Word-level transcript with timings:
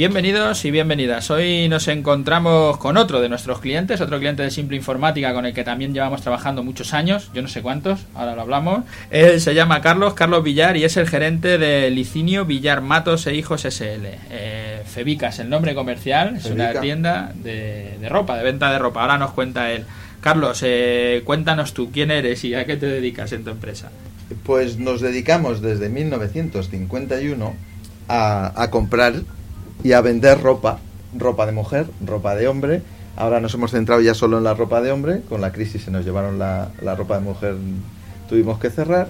Bienvenidos 0.00 0.64
y 0.64 0.70
bienvenidas. 0.70 1.30
Hoy 1.30 1.68
nos 1.68 1.86
encontramos 1.86 2.78
con 2.78 2.96
otro 2.96 3.20
de 3.20 3.28
nuestros 3.28 3.60
clientes, 3.60 4.00
otro 4.00 4.18
cliente 4.18 4.42
de 4.42 4.50
Simple 4.50 4.78
Informática 4.78 5.34
con 5.34 5.44
el 5.44 5.52
que 5.52 5.62
también 5.62 5.92
llevamos 5.92 6.22
trabajando 6.22 6.62
muchos 6.62 6.94
años, 6.94 7.30
yo 7.34 7.42
no 7.42 7.48
sé 7.48 7.60
cuántos, 7.60 8.06
ahora 8.14 8.34
lo 8.34 8.40
hablamos. 8.40 8.84
Él 9.10 9.42
se 9.42 9.54
llama 9.54 9.82
Carlos, 9.82 10.14
Carlos 10.14 10.42
Villar 10.42 10.78
y 10.78 10.84
es 10.84 10.96
el 10.96 11.06
gerente 11.06 11.58
de 11.58 11.90
Licinio 11.90 12.46
Villar 12.46 12.80
Matos 12.80 13.26
e 13.26 13.34
Hijos 13.34 13.66
SL. 13.66 14.06
Eh, 14.30 14.82
Febica 14.86 15.28
es 15.28 15.38
el 15.38 15.50
nombre 15.50 15.74
comercial, 15.74 16.36
es 16.36 16.46
una 16.46 16.80
tienda 16.80 17.34
de, 17.34 17.98
ropa, 18.08 18.38
de 18.38 18.44
venta 18.44 18.72
de 18.72 18.78
ropa. 18.78 19.02
Ahora 19.02 19.18
nos 19.18 19.32
cuenta 19.32 19.70
él. 19.70 19.84
Carlos, 20.22 20.62
eh, 20.64 21.20
cuéntanos 21.26 21.74
tú 21.74 21.90
quién 21.92 22.10
eres 22.10 22.42
y 22.44 22.54
a 22.54 22.64
qué 22.64 22.78
te 22.78 22.86
dedicas 22.86 23.32
en 23.32 23.44
tu 23.44 23.50
empresa. 23.50 23.90
Pues 24.44 24.78
nos 24.78 25.02
dedicamos 25.02 25.60
desde 25.60 25.90
1951 25.90 27.54
a, 28.08 28.62
a 28.62 28.70
comprar 28.70 29.24
y 29.82 29.92
a 29.92 30.00
vender 30.00 30.40
ropa, 30.40 30.78
ropa 31.16 31.46
de 31.46 31.52
mujer, 31.52 31.86
ropa 32.04 32.34
de 32.34 32.48
hombre. 32.48 32.82
Ahora 33.16 33.40
nos 33.40 33.54
hemos 33.54 33.72
centrado 33.72 34.00
ya 34.00 34.14
solo 34.14 34.38
en 34.38 34.44
la 34.44 34.54
ropa 34.54 34.80
de 34.80 34.92
hombre, 34.92 35.22
con 35.28 35.40
la 35.40 35.52
crisis 35.52 35.82
se 35.82 35.90
nos 35.90 36.04
llevaron 36.04 36.38
la, 36.38 36.70
ropa 36.96 37.16
de 37.16 37.20
mujer, 37.20 37.56
tuvimos 38.28 38.58
que 38.58 38.70
cerrar 38.70 39.08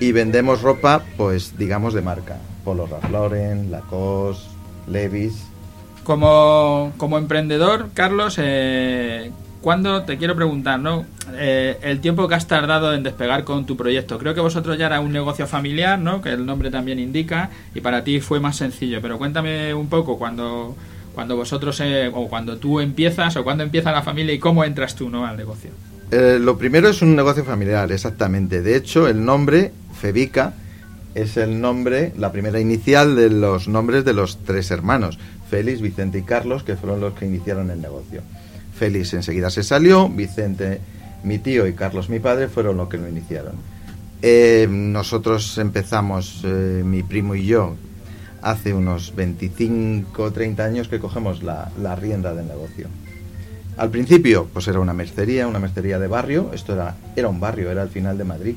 y 0.00 0.12
vendemos 0.12 0.62
ropa, 0.62 1.02
pues 1.16 1.56
digamos 1.56 1.94
de 1.94 2.02
marca, 2.02 2.36
Polo 2.64 2.86
Ralph 2.86 3.10
Lauren, 3.10 3.70
Lacoste, 3.70 4.48
Levi's. 4.86 5.44
Como, 6.04 6.92
como 6.96 7.18
emprendedor, 7.18 7.90
Carlos, 7.94 8.36
eh, 8.38 9.30
¿cuándo 9.60 10.02
te 10.02 10.18
quiero 10.18 10.34
preguntar, 10.36 10.78
no? 10.80 11.04
Eh, 11.34 11.78
el 11.82 12.00
tiempo 12.00 12.28
que 12.28 12.34
has 12.34 12.46
tardado 12.46 12.94
en 12.94 13.02
despegar 13.02 13.44
con 13.44 13.66
tu 13.66 13.76
proyecto. 13.76 14.18
Creo 14.18 14.34
que 14.34 14.40
vosotros 14.40 14.78
ya 14.78 14.86
era 14.86 15.00
un 15.00 15.12
negocio 15.12 15.46
familiar, 15.46 15.98
¿no? 15.98 16.20
Que 16.22 16.30
el 16.30 16.46
nombre 16.46 16.70
también 16.70 16.98
indica, 16.98 17.50
y 17.74 17.80
para 17.80 18.04
ti 18.04 18.20
fue 18.20 18.40
más 18.40 18.56
sencillo. 18.56 19.00
Pero 19.02 19.18
cuéntame 19.18 19.74
un 19.74 19.88
poco 19.88 20.18
cuando, 20.18 20.76
cuando 21.14 21.36
vosotros, 21.36 21.80
eh, 21.80 22.10
o 22.12 22.28
cuando 22.28 22.58
tú 22.58 22.80
empiezas, 22.80 23.36
o 23.36 23.44
cuando 23.44 23.64
empieza 23.64 23.92
la 23.92 24.02
familia 24.02 24.34
y 24.34 24.38
cómo 24.38 24.64
entras 24.64 24.94
tú, 24.94 25.08
¿no? 25.08 25.26
Al 25.26 25.36
negocio. 25.36 25.70
Eh, 26.10 26.38
lo 26.40 26.56
primero 26.56 26.88
es 26.88 27.02
un 27.02 27.14
negocio 27.14 27.44
familiar, 27.44 27.92
exactamente. 27.92 28.62
De 28.62 28.76
hecho, 28.76 29.08
el 29.08 29.24
nombre, 29.24 29.72
Febica, 30.00 30.54
es 31.14 31.36
el 31.36 31.60
nombre, 31.60 32.12
la 32.16 32.32
primera 32.32 32.60
inicial 32.60 33.16
de 33.16 33.28
los 33.28 33.68
nombres 33.68 34.04
de 34.04 34.14
los 34.14 34.38
tres 34.44 34.70
hermanos, 34.70 35.18
Félix, 35.50 35.80
Vicente 35.80 36.18
y 36.18 36.22
Carlos, 36.22 36.62
que 36.62 36.76
fueron 36.76 37.00
los 37.00 37.14
que 37.14 37.26
iniciaron 37.26 37.70
el 37.70 37.80
negocio. 37.80 38.22
Félix 38.78 39.12
enseguida 39.14 39.50
se 39.50 39.62
salió, 39.62 40.08
Vicente 40.08 40.80
mi 41.22 41.38
tío 41.38 41.66
y 41.66 41.72
Carlos, 41.72 42.08
mi 42.08 42.20
padre, 42.20 42.48
fueron 42.48 42.76
los 42.76 42.88
que 42.88 42.98
lo 42.98 43.08
iniciaron. 43.08 43.54
Eh, 44.22 44.66
nosotros 44.70 45.58
empezamos, 45.58 46.42
eh, 46.44 46.82
mi 46.84 47.02
primo 47.02 47.34
y 47.34 47.46
yo, 47.46 47.76
hace 48.42 48.72
unos 48.72 49.14
25 49.14 50.22
o 50.22 50.32
30 50.32 50.64
años 50.64 50.88
que 50.88 50.98
cogemos 50.98 51.42
la, 51.42 51.70
rienda 51.96 52.34
del 52.34 52.46
negocio. 52.46 52.88
Al 53.76 53.90
principio, 53.90 54.48
pues 54.52 54.66
era 54.68 54.80
una 54.80 54.92
mercería, 54.92 55.46
una 55.46 55.60
mercería 55.60 55.98
de 55.98 56.08
barrio. 56.08 56.50
Esto 56.52 56.74
era, 56.74 56.96
era 57.14 57.28
un 57.28 57.38
barrio, 57.38 57.70
era 57.70 57.82
el 57.82 57.90
final 57.90 58.18
de 58.18 58.24
Madrid. 58.24 58.56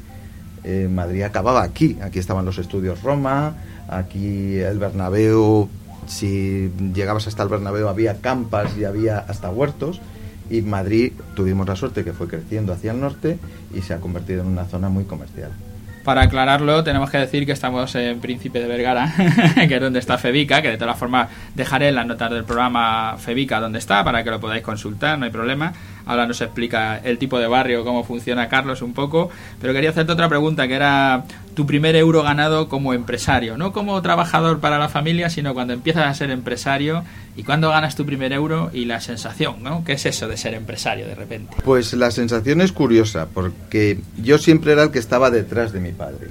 Eh, 0.64 0.88
Madrid 0.92 1.24
acababa 1.24 1.62
aquí. 1.62 1.98
Aquí 2.02 2.18
estaban 2.18 2.44
los 2.44 2.58
estudios 2.58 3.04
Roma, 3.04 3.56
aquí 3.88 4.58
el 4.58 4.80
Bernabéu. 4.80 5.70
Si 6.08 6.72
llegabas 6.94 7.28
hasta 7.28 7.44
el 7.44 7.50
Bernabéu 7.50 7.88
había 7.88 8.22
campas 8.22 8.76
y 8.78 8.86
había 8.86 9.20
hasta 9.20 9.50
huertos 9.50 10.02
y 10.50 10.62
Madrid 10.62 11.14
tuvimos 11.36 11.68
la 11.68 11.76
suerte 11.76 12.04
que 12.04 12.14
fue 12.14 12.28
creciendo 12.28 12.74
hacia 12.74 12.92
el 12.92 13.00
norte 13.00 13.40
y 13.74 13.82
se 13.82 13.94
ha 13.94 14.00
convertido 14.00 14.42
en 14.42 14.48
una 14.48 14.66
zona 14.66 14.90
muy 14.90 15.06
comercial. 15.06 15.52
Para 16.04 16.24
aclararlo, 16.24 16.84
tenemos 16.84 17.12
que 17.12 17.20
decir 17.20 17.46
que 17.46 17.52
estamos 17.52 17.94
en 17.94 18.20
Príncipe 18.20 18.60
de 18.60 18.68
Vergara, 18.68 19.14
que 19.68 19.76
es 19.76 19.82
donde 19.82 20.00
está 20.00 20.18
Febica, 20.18 20.62
que 20.62 20.70
de 20.70 20.78
todas 20.78 20.98
formas 20.98 21.30
dejaré 21.54 21.90
en 21.90 21.96
las 21.96 22.08
notas 22.08 22.32
del 22.32 22.44
programa 22.44 23.18
Febica 23.20 23.60
donde 23.60 23.78
está 23.78 24.04
para 24.04 24.24
que 24.24 24.32
lo 24.32 24.40
podáis 24.40 24.64
consultar, 24.64 25.20
no 25.20 25.26
hay 25.26 25.32
problema. 25.32 25.74
Ahora 26.06 26.26
nos 26.26 26.42
explica 26.42 26.98
el 26.98 27.18
tipo 27.18 27.40
de 27.40 27.48
barrio, 27.48 27.84
cómo 27.84 28.04
funciona 28.04 28.50
Carlos 28.50 28.82
un 28.82 28.94
poco, 28.94 29.30
pero 29.60 29.74
quería 29.74 29.92
hacerte 29.92 30.12
otra 30.12 30.30
pregunta, 30.30 30.68
que 30.68 30.76
era 30.76 31.26
tu 31.54 31.66
primer 31.66 31.96
euro 31.96 32.24
ganado 32.24 32.70
como 32.70 32.94
empresario, 32.94 33.58
no 33.58 33.74
como 33.74 34.02
trabajador 34.02 34.60
para 34.60 34.80
la 34.80 34.90
familia, 34.90 35.30
sino 35.30 35.54
cuando 35.54 35.74
empiezas 35.74 36.06
a 36.06 36.14
ser 36.14 36.32
empresario 36.32 37.04
y 37.36 37.44
cuando 37.44 37.70
ganas 37.70 37.96
tu 37.96 38.06
primer 38.06 38.34
euro 38.34 38.70
y 38.74 38.86
la 38.86 39.02
sensación, 39.02 39.62
¿no? 39.62 39.84
¿Qué 39.84 39.94
es 39.94 40.06
eso 40.06 40.28
de 40.28 40.38
ser 40.38 40.54
empresario 40.54 41.08
de 41.08 41.16
repente? 41.16 41.58
Pues 41.64 41.94
la 41.94 42.12
sensación 42.12 42.62
es 42.62 42.72
curiosa, 42.72 43.28
porque 43.34 44.00
yo 44.22 44.38
siempre 44.38 44.74
era 44.74 44.84
el 44.84 44.92
que 44.92 45.00
estaba 45.00 45.30
detrás 45.30 45.72
de 45.72 45.80
mi 45.80 45.92
padre. 45.92 46.30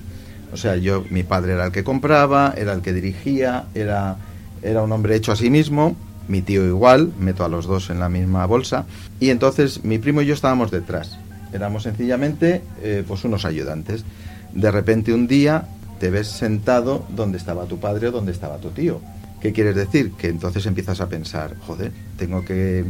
O 0.52 0.56
sea, 0.56 0.76
yo, 0.76 1.04
mi 1.10 1.22
padre 1.22 1.52
era 1.52 1.66
el 1.66 1.72
que 1.72 1.84
compraba, 1.84 2.54
era 2.56 2.72
el 2.72 2.82
que 2.82 2.92
dirigía, 2.92 3.66
era, 3.74 4.16
era 4.62 4.82
un 4.82 4.90
hombre 4.90 5.14
hecho 5.14 5.32
a 5.32 5.36
sí 5.36 5.48
mismo 5.48 5.96
mi 6.28 6.42
tío 6.42 6.66
igual, 6.66 7.12
meto 7.18 7.44
a 7.44 7.48
los 7.48 7.66
dos 7.66 7.90
en 7.90 8.00
la 8.00 8.08
misma 8.08 8.46
bolsa, 8.46 8.86
y 9.18 9.30
entonces 9.30 9.84
mi 9.84 9.98
primo 9.98 10.22
y 10.22 10.26
yo 10.26 10.34
estábamos 10.34 10.70
detrás. 10.70 11.18
Éramos 11.52 11.82
sencillamente 11.82 12.62
eh, 12.82 13.04
pues 13.06 13.24
unos 13.24 13.44
ayudantes. 13.44 14.04
De 14.52 14.70
repente 14.70 15.12
un 15.12 15.26
día 15.26 15.66
te 15.98 16.10
ves 16.10 16.28
sentado 16.28 17.04
donde 17.10 17.38
estaba 17.38 17.66
tu 17.66 17.78
padre 17.78 18.08
o 18.08 18.12
donde 18.12 18.32
estaba 18.32 18.58
tu 18.58 18.70
tío. 18.70 19.00
¿Qué 19.40 19.52
quieres 19.52 19.74
decir? 19.74 20.12
Que 20.12 20.28
entonces 20.28 20.66
empiezas 20.66 21.00
a 21.00 21.08
pensar, 21.08 21.56
joder, 21.66 21.92
tengo 22.16 22.44
que 22.44 22.84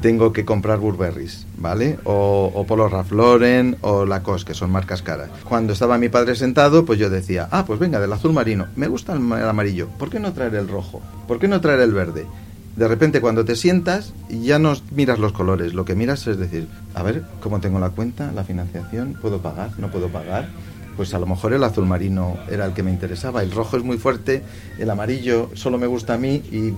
tengo 0.00 0.32
que 0.32 0.44
comprar 0.44 0.80
Burberrys, 0.80 1.46
¿vale? 1.56 1.98
O, 2.04 2.50
o 2.52 2.66
Polo 2.66 2.88
Ralph 2.88 3.12
Lauren 3.12 3.76
o 3.80 4.04
Lacoste, 4.04 4.48
que 4.48 4.54
son 4.54 4.70
marcas 4.70 5.00
caras. 5.00 5.30
Cuando 5.48 5.72
estaba 5.72 5.96
mi 5.96 6.10
padre 6.10 6.34
sentado, 6.34 6.84
pues 6.84 6.98
yo 6.98 7.08
decía, 7.08 7.48
ah, 7.50 7.64
pues 7.64 7.78
venga, 7.78 8.00
del 8.00 8.12
azul 8.12 8.34
marino, 8.34 8.66
me 8.76 8.88
gusta 8.88 9.14
el 9.14 9.32
amarillo, 9.32 9.88
¿por 9.98 10.10
qué 10.10 10.20
no 10.20 10.32
traer 10.32 10.56
el 10.56 10.68
rojo? 10.68 11.00
¿Por 11.26 11.38
qué 11.38 11.48
no 11.48 11.60
traer 11.60 11.80
el 11.80 11.94
verde? 11.94 12.26
De 12.76 12.88
repente 12.88 13.20
cuando 13.20 13.44
te 13.44 13.56
sientas 13.56 14.12
ya 14.28 14.58
no 14.58 14.74
miras 14.90 15.18
los 15.18 15.32
colores, 15.32 15.74
lo 15.74 15.84
que 15.84 15.94
miras 15.94 16.26
es 16.26 16.38
decir, 16.38 16.66
a 16.94 17.02
ver, 17.02 17.22
¿cómo 17.40 17.60
tengo 17.60 17.78
la 17.78 17.90
cuenta, 17.90 18.32
la 18.32 18.44
financiación? 18.44 19.16
¿Puedo 19.20 19.40
pagar? 19.40 19.70
¿No 19.78 19.90
puedo 19.90 20.08
pagar? 20.08 20.48
Pues 20.96 21.14
a 21.14 21.18
lo 21.18 21.26
mejor 21.26 21.52
el 21.52 21.64
azul 21.64 21.86
marino 21.86 22.36
era 22.50 22.66
el 22.66 22.72
que 22.72 22.82
me 22.82 22.90
interesaba, 22.90 23.42
el 23.42 23.50
rojo 23.50 23.76
es 23.76 23.84
muy 23.84 23.98
fuerte, 23.98 24.42
el 24.78 24.90
amarillo 24.90 25.50
solo 25.54 25.78
me 25.78 25.86
gusta 25.86 26.14
a 26.14 26.18
mí 26.18 26.42
y 26.50 26.72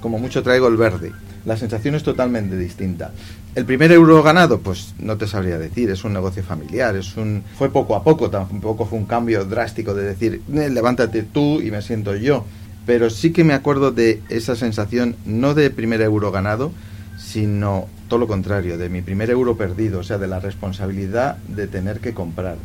como 0.00 0.18
mucho 0.18 0.42
traigo 0.42 0.68
el 0.68 0.76
verde. 0.76 1.12
La 1.46 1.58
sensación 1.58 1.94
es 1.94 2.02
totalmente 2.02 2.56
distinta. 2.56 3.12
El 3.54 3.66
primer 3.66 3.92
euro 3.92 4.22
ganado, 4.22 4.60
pues 4.60 4.94
no 4.98 5.16
te 5.16 5.26
sabría 5.26 5.58
decir, 5.58 5.90
es 5.90 6.04
un 6.04 6.14
negocio 6.14 6.42
familiar, 6.42 6.96
es 6.96 7.16
un 7.16 7.44
fue 7.56 7.70
poco 7.70 7.94
a 7.94 8.02
poco, 8.02 8.30
tampoco 8.30 8.86
fue 8.86 8.98
un 8.98 9.04
cambio 9.04 9.44
drástico 9.44 9.94
de 9.94 10.04
decir, 10.04 10.42
eh, 10.52 10.70
levántate 10.70 11.22
tú 11.22 11.60
y 11.60 11.70
me 11.70 11.82
siento 11.82 12.16
yo 12.16 12.44
pero 12.86 13.10
sí 13.10 13.32
que 13.32 13.44
me 13.44 13.54
acuerdo 13.54 13.90
de 13.92 14.22
esa 14.28 14.56
sensación, 14.56 15.16
no 15.24 15.54
de 15.54 15.70
primer 15.70 16.02
euro 16.02 16.30
ganado, 16.30 16.72
sino 17.18 17.88
todo 18.08 18.18
lo 18.18 18.26
contrario, 18.26 18.76
de 18.78 18.88
mi 18.88 19.02
primer 19.02 19.30
euro 19.30 19.56
perdido, 19.56 20.00
o 20.00 20.02
sea, 20.02 20.18
de 20.18 20.28
la 20.28 20.40
responsabilidad 20.40 21.36
de 21.48 21.66
tener 21.66 22.00
que 22.00 22.12
comprar 22.12 22.56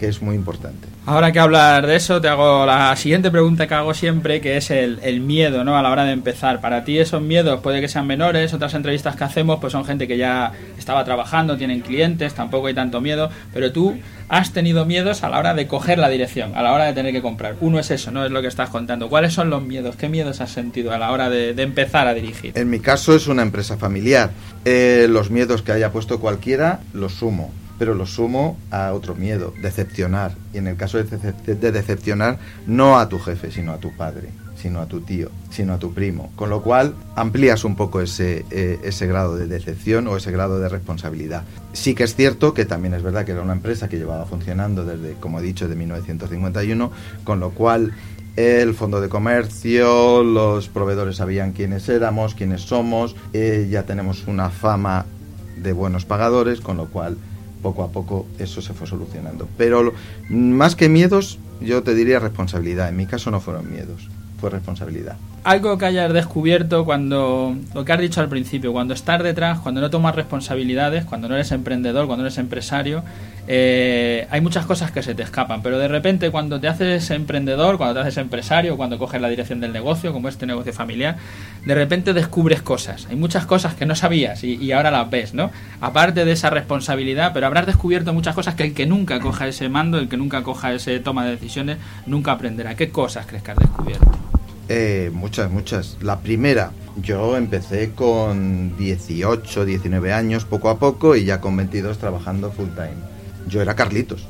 que 0.00 0.08
es 0.08 0.22
muy 0.22 0.34
importante. 0.34 0.88
Ahora 1.04 1.30
que 1.30 1.38
hablar 1.40 1.86
de 1.86 1.94
eso, 1.94 2.22
te 2.22 2.28
hago 2.28 2.64
la 2.64 2.96
siguiente 2.96 3.30
pregunta 3.30 3.66
que 3.66 3.74
hago 3.74 3.92
siempre, 3.92 4.40
que 4.40 4.56
es 4.56 4.70
el, 4.70 5.20
miedo, 5.20 5.62
¿no? 5.62 5.76
A 5.76 5.82
la 5.82 5.90
hora 5.90 6.04
de 6.04 6.12
empezar. 6.12 6.62
Para 6.62 6.84
ti 6.84 6.98
esos 6.98 7.20
miedos 7.20 7.60
puede 7.60 7.82
que 7.82 7.88
sean 7.88 8.06
menores, 8.06 8.54
otras 8.54 8.72
entrevistas 8.72 9.14
que 9.14 9.24
hacemos 9.24 9.60
pues 9.60 9.74
son 9.74 9.84
gente 9.84 10.08
que 10.08 10.16
ya 10.16 10.52
estaba 10.78 11.04
trabajando, 11.04 11.58
tienen 11.58 11.82
clientes, 11.82 12.32
tampoco 12.32 12.68
hay 12.68 12.74
tanto 12.74 13.02
miedo, 13.02 13.28
pero 13.52 13.72
tú 13.72 13.94
has 14.30 14.54
tenido 14.54 14.86
miedos 14.86 15.22
a 15.22 15.28
la 15.28 15.38
hora 15.38 15.52
de 15.52 15.66
coger 15.66 15.98
la 15.98 16.08
dirección, 16.08 16.56
a 16.56 16.62
la 16.62 16.72
hora 16.72 16.86
de 16.86 16.94
tener 16.94 17.12
que 17.12 17.20
comprar. 17.20 17.56
Uno 17.60 17.78
es 17.78 17.90
eso, 17.90 18.10
¿no? 18.10 18.24
Es 18.24 18.30
lo 18.30 18.40
que 18.40 18.48
estás 18.48 18.70
contando. 18.70 19.10
¿Cuáles 19.10 19.34
son 19.34 19.50
los 19.50 19.62
miedos? 19.62 19.96
¿Qué 19.96 20.08
miedos 20.08 20.40
has 20.40 20.50
sentido 20.50 20.94
a 20.94 20.98
la 20.98 21.10
hora 21.12 21.28
de, 21.28 21.50
empezar 21.60 22.08
a 22.08 22.14
dirigir? 22.14 22.56
En 22.56 22.70
mi 22.70 22.80
caso 22.80 23.14
es 23.14 23.26
una 23.26 23.42
empresa 23.42 23.76
familiar. 23.76 24.30
Eh, 24.64 25.08
los 25.10 25.30
miedos 25.30 25.60
que 25.60 25.72
haya 25.72 25.92
puesto 25.92 26.20
cualquiera 26.20 26.80
los 26.94 27.12
sumo 27.12 27.52
pero 27.80 27.94
lo 27.94 28.04
sumo 28.04 28.58
a 28.70 28.92
otro 28.92 29.14
miedo, 29.14 29.54
decepcionar. 29.62 30.32
Y 30.52 30.58
en 30.58 30.66
el 30.66 30.76
caso 30.76 31.02
de, 31.02 31.72
decepcionar, 31.72 32.38
no 32.66 32.98
a 32.98 33.08
tu 33.08 33.18
jefe, 33.18 33.50
sino 33.50 33.72
a 33.72 33.78
tu 33.78 33.96
padre, 33.96 34.28
sino 34.54 34.80
a 34.80 34.86
tu 34.86 35.00
tío, 35.00 35.30
sino 35.48 35.72
a 35.72 35.78
tu 35.78 35.94
primo. 35.94 36.30
Con 36.36 36.50
lo 36.50 36.60
cual 36.60 36.94
amplías 37.16 37.64
un 37.64 37.76
poco 37.76 38.02
ese, 38.02 38.44
eh, 38.50 38.78
ese 38.84 39.06
grado 39.06 39.34
de 39.34 39.46
decepción 39.46 40.08
o 40.08 40.18
ese 40.18 40.30
grado 40.30 40.60
de 40.60 40.68
responsabilidad. 40.68 41.44
Sí 41.72 41.94
que 41.94 42.04
es 42.04 42.14
cierto 42.14 42.52
que 42.52 42.66
también 42.66 42.92
es 42.92 43.02
verdad 43.02 43.24
que 43.24 43.32
era 43.32 43.40
una 43.40 43.54
empresa 43.54 43.88
que 43.88 43.96
llevaba 43.96 44.26
funcionando 44.26 44.84
desde, 44.84 45.14
como 45.14 45.40
he 45.40 45.42
dicho, 45.42 45.66
de 45.66 45.74
1951, 45.74 46.92
con 47.24 47.40
lo 47.40 47.48
cual 47.52 47.94
el 48.36 48.74
fondo 48.74 49.00
de 49.00 49.08
comercio, 49.08 50.22
los 50.22 50.68
proveedores 50.68 51.16
sabían 51.16 51.52
quiénes 51.52 51.88
éramos, 51.88 52.34
quiénes 52.34 52.60
somos, 52.60 53.16
eh, 53.32 53.68
ya 53.70 53.84
tenemos 53.84 54.26
una 54.26 54.50
fama 54.50 55.06
de 55.56 55.72
buenos 55.72 56.04
pagadores, 56.04 56.60
con 56.60 56.76
lo 56.76 56.86
cual 56.86 57.16
poco 57.62 57.82
a 57.82 57.88
poco 57.88 58.26
eso 58.38 58.62
se 58.62 58.74
fue 58.74 58.86
solucionando. 58.86 59.48
Pero 59.56 59.92
más 60.28 60.76
que 60.76 60.88
miedos, 60.88 61.38
yo 61.60 61.82
te 61.82 61.94
diría 61.94 62.18
responsabilidad. 62.18 62.88
En 62.88 62.96
mi 62.96 63.06
caso 63.06 63.30
no 63.30 63.40
fueron 63.40 63.70
miedos, 63.70 64.08
fue 64.40 64.50
responsabilidad. 64.50 65.16
Algo 65.42 65.78
que 65.78 65.86
hayas 65.86 66.12
descubierto 66.12 66.84
cuando, 66.84 67.56
lo 67.74 67.84
que 67.84 67.92
has 67.92 68.00
dicho 68.00 68.20
al 68.20 68.28
principio, 68.28 68.72
cuando 68.72 68.92
estás 68.92 69.22
detrás, 69.22 69.58
cuando 69.60 69.80
no 69.80 69.88
tomas 69.88 70.14
responsabilidades, 70.14 71.04
cuando 71.04 71.28
no 71.28 71.34
eres 71.34 71.50
emprendedor, 71.52 72.06
cuando 72.06 72.22
no 72.22 72.26
eres 72.28 72.38
empresario, 72.38 73.02
eh, 73.48 74.26
hay 74.30 74.40
muchas 74.42 74.66
cosas 74.66 74.90
que 74.90 75.02
se 75.02 75.14
te 75.14 75.22
escapan, 75.22 75.62
pero 75.62 75.78
de 75.78 75.88
repente 75.88 76.30
cuando 76.30 76.60
te 76.60 76.68
haces 76.68 77.10
emprendedor, 77.10 77.78
cuando 77.78 77.94
te 77.94 78.00
haces 78.00 78.18
empresario, 78.18 78.76
cuando 78.76 78.98
coges 78.98 79.20
la 79.20 79.28
dirección 79.28 79.60
del 79.60 79.72
negocio, 79.72 80.12
como 80.12 80.28
este 80.28 80.46
negocio 80.46 80.74
familiar, 80.74 81.16
de 81.64 81.74
repente 81.74 82.12
descubres 82.12 82.60
cosas. 82.60 83.06
Hay 83.08 83.16
muchas 83.16 83.46
cosas 83.46 83.74
que 83.74 83.86
no 83.86 83.94
sabías 83.94 84.44
y, 84.44 84.72
ahora 84.72 84.90
las 84.90 85.08
ves, 85.08 85.32
¿no? 85.32 85.50
Aparte 85.80 86.24
de 86.24 86.32
esa 86.32 86.50
responsabilidad, 86.50 87.32
pero 87.32 87.46
habrás 87.46 87.66
descubierto 87.66 88.12
muchas 88.12 88.34
cosas 88.34 88.54
que 88.54 88.64
el 88.64 88.74
que 88.74 88.86
nunca 88.86 89.18
coja 89.20 89.48
ese 89.48 89.68
mando, 89.68 89.98
el 89.98 90.08
que 90.08 90.16
nunca 90.16 90.42
coja 90.42 90.72
ese 90.72 91.00
toma 91.00 91.24
de 91.24 91.32
decisiones, 91.32 91.78
nunca 92.06 92.32
aprenderá. 92.32 92.74
¿Qué 92.74 92.90
cosas 92.90 93.26
crees 93.26 93.42
que 93.42 93.52
has 93.52 93.58
descubierto? 93.58 94.39
Eh, 94.72 95.10
muchas, 95.12 95.50
muchas. 95.50 95.96
La 96.00 96.20
primera, 96.20 96.70
yo 97.02 97.36
empecé 97.36 97.90
con 97.90 98.76
18, 98.76 99.64
19 99.64 100.12
años, 100.12 100.44
poco 100.44 100.68
a 100.70 100.78
poco, 100.78 101.16
y 101.16 101.24
ya 101.24 101.40
con 101.40 101.56
22 101.56 101.98
trabajando 101.98 102.52
full 102.52 102.68
time. 102.68 102.94
Yo 103.48 103.62
era 103.62 103.74
Carlitos, 103.74 104.28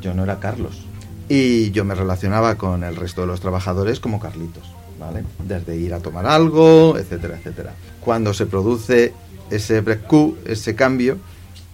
yo 0.00 0.14
no 0.14 0.22
era 0.22 0.40
Carlos. 0.40 0.86
Y 1.28 1.70
yo 1.72 1.84
me 1.84 1.94
relacionaba 1.94 2.54
con 2.54 2.82
el 2.82 2.96
resto 2.96 3.20
de 3.20 3.26
los 3.26 3.40
trabajadores 3.40 4.00
como 4.00 4.20
Carlitos, 4.20 4.64
¿vale? 4.98 5.22
Desde 5.46 5.76
ir 5.76 5.92
a 5.92 6.00
tomar 6.00 6.24
algo, 6.24 6.96
etcétera, 6.96 7.36
etcétera. 7.36 7.74
Cuando 8.00 8.32
se 8.32 8.46
produce 8.46 9.12
ese 9.50 9.82
break 9.82 10.10
ese 10.46 10.74
cambio, 10.74 11.18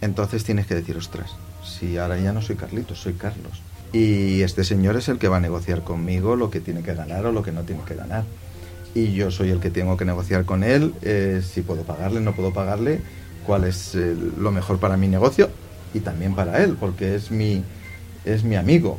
entonces 0.00 0.42
tienes 0.42 0.66
que 0.66 0.74
decir, 0.74 0.96
ostras, 0.96 1.30
si 1.64 1.96
ahora 1.96 2.18
ya 2.18 2.32
no 2.32 2.42
soy 2.42 2.56
Carlitos, 2.56 2.98
soy 2.98 3.12
Carlos 3.12 3.62
y 3.92 4.42
este 4.42 4.64
señor 4.64 4.96
es 4.96 5.08
el 5.08 5.18
que 5.18 5.28
va 5.28 5.38
a 5.38 5.40
negociar 5.40 5.82
conmigo 5.82 6.36
lo 6.36 6.50
que 6.50 6.60
tiene 6.60 6.82
que 6.82 6.94
ganar 6.94 7.26
o 7.26 7.32
lo 7.32 7.42
que 7.42 7.52
no 7.52 7.62
tiene 7.62 7.82
que 7.84 7.94
ganar. 7.94 8.24
Y 8.94 9.12
yo 9.12 9.30
soy 9.30 9.50
el 9.50 9.60
que 9.60 9.70
tengo 9.70 9.96
que 9.96 10.04
negociar 10.04 10.44
con 10.44 10.64
él 10.64 10.94
eh, 11.02 11.42
si 11.44 11.62
puedo 11.62 11.82
pagarle, 11.82 12.20
no 12.20 12.34
puedo 12.34 12.52
pagarle, 12.52 13.00
cuál 13.46 13.64
es 13.64 13.94
lo 13.94 14.52
mejor 14.52 14.78
para 14.78 14.96
mi 14.96 15.08
negocio 15.08 15.50
y 15.94 16.00
también 16.00 16.34
para 16.34 16.62
él, 16.62 16.76
porque 16.78 17.14
es 17.14 17.30
mi, 17.30 17.64
es 18.24 18.44
mi 18.44 18.56
amigo. 18.56 18.98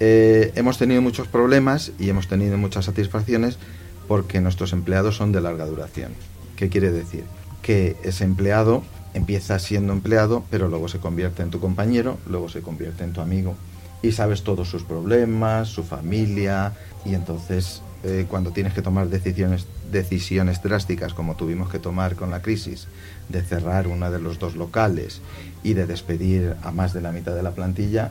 Eh, 0.00 0.52
hemos 0.54 0.78
tenido 0.78 1.02
muchos 1.02 1.26
problemas 1.26 1.92
y 1.98 2.08
hemos 2.08 2.28
tenido 2.28 2.56
muchas 2.58 2.84
satisfacciones 2.84 3.58
porque 4.06 4.40
nuestros 4.40 4.72
empleados 4.72 5.16
son 5.16 5.32
de 5.32 5.40
larga 5.40 5.66
duración. 5.66 6.12
¿Qué 6.56 6.68
quiere 6.68 6.90
decir? 6.90 7.24
Que 7.62 7.96
ese 8.02 8.24
empleado 8.24 8.82
empieza 9.14 9.58
siendo 9.58 9.92
empleado, 9.92 10.44
pero 10.50 10.68
luego 10.68 10.88
se 10.88 10.98
convierte 10.98 11.42
en 11.42 11.50
tu 11.50 11.60
compañero, 11.60 12.18
luego 12.28 12.48
se 12.48 12.60
convierte 12.60 13.04
en 13.04 13.12
tu 13.12 13.20
amigo 13.20 13.56
y 14.02 14.12
sabes 14.12 14.42
todos 14.42 14.68
sus 14.68 14.82
problemas, 14.84 15.68
su 15.68 15.82
familia, 15.82 16.72
y 17.04 17.14
entonces 17.14 17.82
eh, 18.04 18.26
cuando 18.28 18.52
tienes 18.52 18.74
que 18.74 18.82
tomar 18.82 19.08
decisiones, 19.08 19.66
decisiones 19.90 20.62
drásticas 20.62 21.14
como 21.14 21.34
tuvimos 21.34 21.68
que 21.68 21.78
tomar 21.78 22.14
con 22.14 22.30
la 22.30 22.42
crisis, 22.42 22.86
de 23.28 23.42
cerrar 23.42 23.88
uno 23.88 24.10
de 24.10 24.20
los 24.20 24.38
dos 24.38 24.54
locales 24.54 25.20
y 25.64 25.74
de 25.74 25.86
despedir 25.86 26.54
a 26.62 26.70
más 26.70 26.92
de 26.92 27.00
la 27.00 27.12
mitad 27.12 27.34
de 27.34 27.42
la 27.42 27.52
plantilla, 27.52 28.10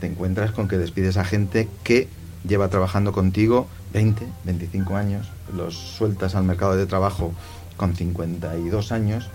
te 0.00 0.06
encuentras 0.06 0.50
con 0.50 0.66
que 0.66 0.78
despides 0.78 1.16
a 1.16 1.24
gente 1.24 1.68
que 1.84 2.08
lleva 2.46 2.68
trabajando 2.68 3.12
contigo 3.12 3.68
20, 3.92 4.26
25 4.44 4.96
años, 4.96 5.28
los 5.54 5.74
sueltas 5.74 6.34
al 6.34 6.44
mercado 6.44 6.76
de 6.76 6.86
trabajo 6.86 7.32
con 7.76 7.94
52 7.94 8.90
años, 8.90 9.30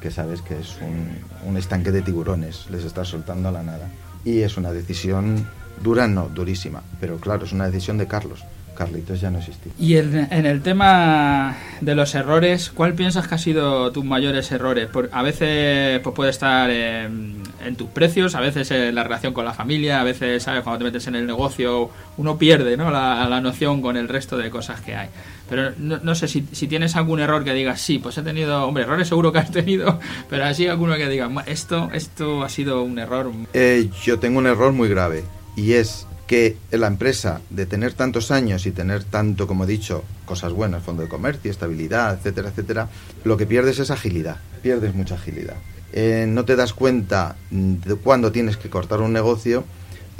que 0.00 0.10
sabes 0.10 0.42
que 0.42 0.58
es 0.58 0.78
un, 0.80 1.18
un 1.48 1.56
estanque 1.56 1.90
de 1.90 2.02
tiburones, 2.02 2.70
les 2.70 2.84
estás 2.84 3.08
soltando 3.08 3.48
a 3.48 3.52
la 3.52 3.62
nada 3.62 3.90
y 4.24 4.40
es 4.40 4.56
una 4.56 4.72
decisión 4.72 5.46
dura, 5.82 6.06
no, 6.06 6.28
durísima, 6.28 6.82
pero 7.00 7.18
claro, 7.18 7.44
es 7.44 7.52
una 7.52 7.66
decisión 7.66 7.98
de 7.98 8.06
Carlos. 8.06 8.44
Carlitos 8.80 9.20
ya 9.20 9.30
no 9.30 9.38
existía. 9.40 9.72
Y 9.78 9.96
en, 9.96 10.46
el 10.46 10.62
tema 10.62 11.54
de 11.82 11.94
los 11.94 12.14
errores, 12.14 12.70
¿cuál 12.70 12.94
piensas 12.94 13.28
que 13.28 13.34
ha 13.34 13.38
sido 13.38 13.92
tus 13.92 14.06
mayores 14.06 14.50
errores? 14.52 14.86
Por, 14.86 15.10
a 15.12 15.22
veces 15.22 16.00
pues, 16.00 16.16
puede 16.16 16.30
estar 16.30 16.70
en, 16.70 17.42
tus 17.76 17.90
precios, 17.90 18.34
a 18.34 18.40
veces 18.40 18.70
en 18.70 18.94
la 18.94 19.04
relación 19.04 19.34
con 19.34 19.44
la 19.44 19.52
familia, 19.52 20.00
a 20.00 20.04
veces, 20.04 20.42
¿sabes? 20.42 20.62
Cuando 20.62 20.78
te 20.78 20.84
metes 20.84 21.06
en 21.08 21.14
el 21.14 21.26
negocio, 21.26 21.90
uno 22.16 22.38
pierde 22.38 22.78
¿no? 22.78 22.90
la, 22.90 23.28
la 23.28 23.40
noción 23.42 23.82
con 23.82 23.98
el 23.98 24.08
resto 24.08 24.38
de 24.38 24.48
cosas 24.48 24.80
que 24.80 24.96
hay. 24.96 25.08
Pero 25.50 25.72
no, 25.78 26.14
sé 26.14 26.28
si, 26.28 26.46
si, 26.52 26.68
tienes 26.68 26.94
algún 26.94 27.18
error 27.18 27.42
que 27.44 27.52
digas, 27.52 27.80
sí, 27.80 27.98
pues 27.98 28.16
he 28.16 28.22
tenido, 28.22 28.64
hombre, 28.64 28.84
errores 28.84 29.08
seguro 29.08 29.32
que 29.32 29.40
has 29.40 29.50
tenido, 29.50 29.98
pero 30.30 30.44
así 30.44 30.68
alguno 30.68 30.96
que 30.96 31.08
diga, 31.08 31.28
esto, 31.46 31.90
esto 31.92 32.44
ha 32.44 32.48
sido 32.48 32.82
un 32.82 32.98
error. 33.00 33.32
Eh, 33.52 33.90
yo 34.04 34.20
tengo 34.20 34.38
un 34.38 34.46
error 34.46 34.72
muy 34.72 34.88
grave 34.88 35.24
y 35.56 35.72
es 35.72 36.06
que 36.28 36.56
la 36.70 36.86
empresa, 36.86 37.40
de 37.50 37.66
tener 37.66 37.94
tantos 37.94 38.30
años 38.30 38.64
y 38.64 38.70
tener 38.70 39.02
tanto, 39.02 39.48
como 39.48 39.64
he 39.64 39.66
dicho, 39.66 40.04
cosas 40.24 40.52
buenas, 40.52 40.84
fondo 40.84 41.02
de 41.02 41.08
comercio, 41.08 41.50
estabilidad, 41.50 42.14
etcétera, 42.14 42.50
etcétera, 42.50 42.88
lo 43.24 43.36
que 43.36 43.46
pierdes 43.46 43.80
es 43.80 43.90
agilidad, 43.90 44.36
pierdes 44.62 44.94
mucha 44.94 45.16
agilidad. 45.16 45.56
Eh, 45.92 46.26
no 46.28 46.44
te 46.44 46.54
das 46.54 46.72
cuenta 46.72 47.34
de 47.50 47.96
cuando 47.96 48.30
tienes 48.30 48.56
que 48.56 48.70
cortar 48.70 49.00
un 49.00 49.12
negocio, 49.12 49.64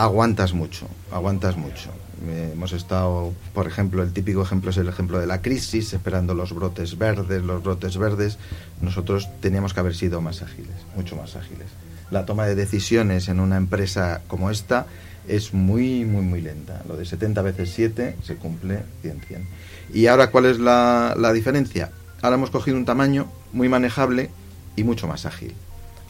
aguantas 0.01 0.55
mucho, 0.55 0.87
aguantas 1.13 1.59
mucho. 1.59 1.91
Eh, 2.27 2.51
hemos 2.55 2.73
estado, 2.73 3.35
por 3.53 3.67
ejemplo, 3.67 4.03
el 4.03 4.13
típico 4.13 4.43
ejemplo 4.43 4.71
es 4.71 4.79
el 4.79 4.89
ejemplo 4.89 5.19
de 5.19 5.27
la 5.27 5.43
crisis, 5.43 5.93
esperando 5.93 6.33
los 6.35 6.55
brotes 6.55 6.97
verdes, 6.97 7.43
los 7.43 7.63
brotes 7.63 7.99
verdes. 7.99 8.39
Nosotros 8.81 9.29
teníamos 9.41 9.75
que 9.75 9.81
haber 9.81 9.95
sido 9.95 10.23
más 10.23 10.41
ágiles, 10.41 10.75
mucho 10.97 11.17
más 11.17 11.37
ágiles. 11.37 11.67
La 12.11 12.25
toma 12.25 12.47
de 12.47 12.55
decisiones 12.55 13.29
en 13.29 13.41
una 13.41 13.59
empresa 13.59 14.23
como 14.27 14.51
esta 14.51 14.87
es 15.29 15.53
muy, 15.53 16.07
muy, 16.07 16.23
muy 16.23 16.41
lenta. 16.41 16.83
Lo 16.89 16.97
de 16.97 17.05
70 17.05 17.43
veces 17.43 17.71
7 17.75 18.17
se 18.23 18.37
cumple 18.37 18.83
100, 19.03 19.21
100. 19.21 19.47
¿Y 19.93 20.07
ahora 20.07 20.31
cuál 20.31 20.47
es 20.47 20.59
la, 20.59 21.15
la 21.19 21.33
diferencia? 21.35 21.91
Ahora 22.23 22.37
hemos 22.37 22.51
cogido 22.51 22.79
un 22.79 22.87
tamaño 22.87 23.31
muy 23.53 23.69
manejable 23.69 24.31
y 24.77 24.85
mucho 24.85 25.07
más 25.07 25.27
ágil. 25.27 25.55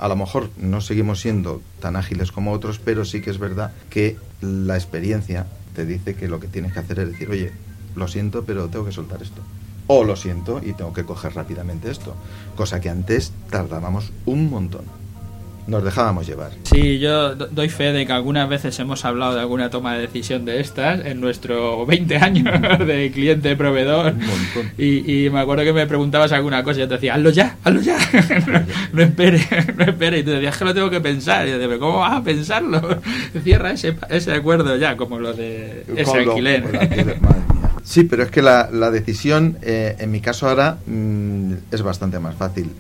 A 0.01 0.09
lo 0.09 0.17
mejor 0.17 0.49
no 0.59 0.81
seguimos 0.81 1.21
siendo 1.21 1.61
tan 1.79 1.95
ágiles 1.95 2.33
como 2.33 2.53
otros, 2.53 2.79
pero 2.79 3.05
sí 3.05 3.21
que 3.21 3.31
es 3.31 3.39
verdad 3.39 3.73
que 3.91 4.17
la 4.41 4.75
experiencia 4.75 5.47
te 5.75 5.85
dice 5.85 6.15
que 6.15 6.27
lo 6.27 6.41
que 6.41 6.49
tienes 6.49 6.73
que 6.73 6.81
hacer 6.81 7.01
es 7.01 7.09
decir, 7.13 7.29
oye, 7.29 7.53
lo 7.95 8.09
siento, 8.09 8.45
pero 8.45 8.69
tengo 8.69 8.87
que 8.87 8.93
soltar 8.93 9.23
esto. 9.23 9.43
O 9.87 10.03
lo 10.03 10.17
siento 10.17 10.63
y 10.65 10.73
tengo 10.73 10.95
que 10.95 11.05
coger 11.05 11.35
rápidamente 11.35 11.91
esto. 11.91 12.17
Cosa 12.57 12.81
que 12.81 12.89
antes 12.89 13.33
tardábamos 13.51 14.13
un 14.25 14.49
montón 14.49 15.00
nos 15.67 15.85
dejábamos 15.85 16.27
llevar. 16.27 16.51
Sí, 16.65 16.99
yo 16.99 17.35
doy 17.35 17.69
fe 17.69 17.93
de 17.93 18.07
que 18.07 18.13
algunas 18.13 18.49
veces 18.49 18.79
hemos 18.79 19.05
hablado 19.05 19.35
de 19.35 19.41
alguna 19.41 19.71
toma 19.71 19.95
de 19.95 20.03
decisión 20.03 20.45
de 20.45 20.61
estas 20.61 21.05
en 21.05 21.21
nuestro 21.21 21.87
20 21.87 22.17
años 22.17 22.61
de 22.87 23.11
cliente-proveedor. 23.13 24.15
Y, 24.79 25.25
y, 25.25 25.31
me 25.31 25.41
acuerdo 25.41 25.65
que 25.65 25.73
me 25.73 25.87
preguntabas 25.87 26.33
alguna 26.33 26.63
cosa 26.63 26.79
y 26.79 26.81
yo 26.81 26.89
te 26.89 26.95
decía, 26.95 27.15
hazlo 27.15 27.31
ya, 27.31 27.57
hazlo 27.65 27.81
ya. 27.81 27.99
no, 28.93 29.03
espere, 29.03 29.41
no 29.77 29.85
espere. 29.85 30.19
Y 30.19 30.23
tú 30.23 30.31
decías 30.31 30.57
que 30.57 30.65
lo 30.65 30.75
tengo 30.75 30.91
que 30.91 31.01
pensar. 31.01 31.47
Y 31.47 31.51
yo 31.51 31.59
decía, 31.59 31.79
¿cómo 31.79 31.99
vas 31.99 32.13
a 32.13 32.25
pensarlo? 32.25 33.01
Cierra 33.43 33.73
ese, 33.73 33.97
ese 34.09 34.33
acuerdo 34.33 34.77
ya, 34.77 34.97
como 34.97 35.19
lo 35.19 35.33
de 35.33 35.85
ese 35.97 36.19
alquiler. 36.19 36.65
Sí, 37.83 38.05
pero 38.05 38.23
es 38.23 38.31
que 38.31 38.43
la, 38.43 38.69
la 38.73 38.91
decisión, 38.91 39.59
eh, 39.63 39.97
en 39.99 40.11
mi 40.11 40.21
caso 40.21 40.49
ahora, 40.49 40.79
mm, 40.87 41.55
es 41.73 41.83
bastante 41.83 42.19
más 42.19 42.35
fácil. 42.35 42.71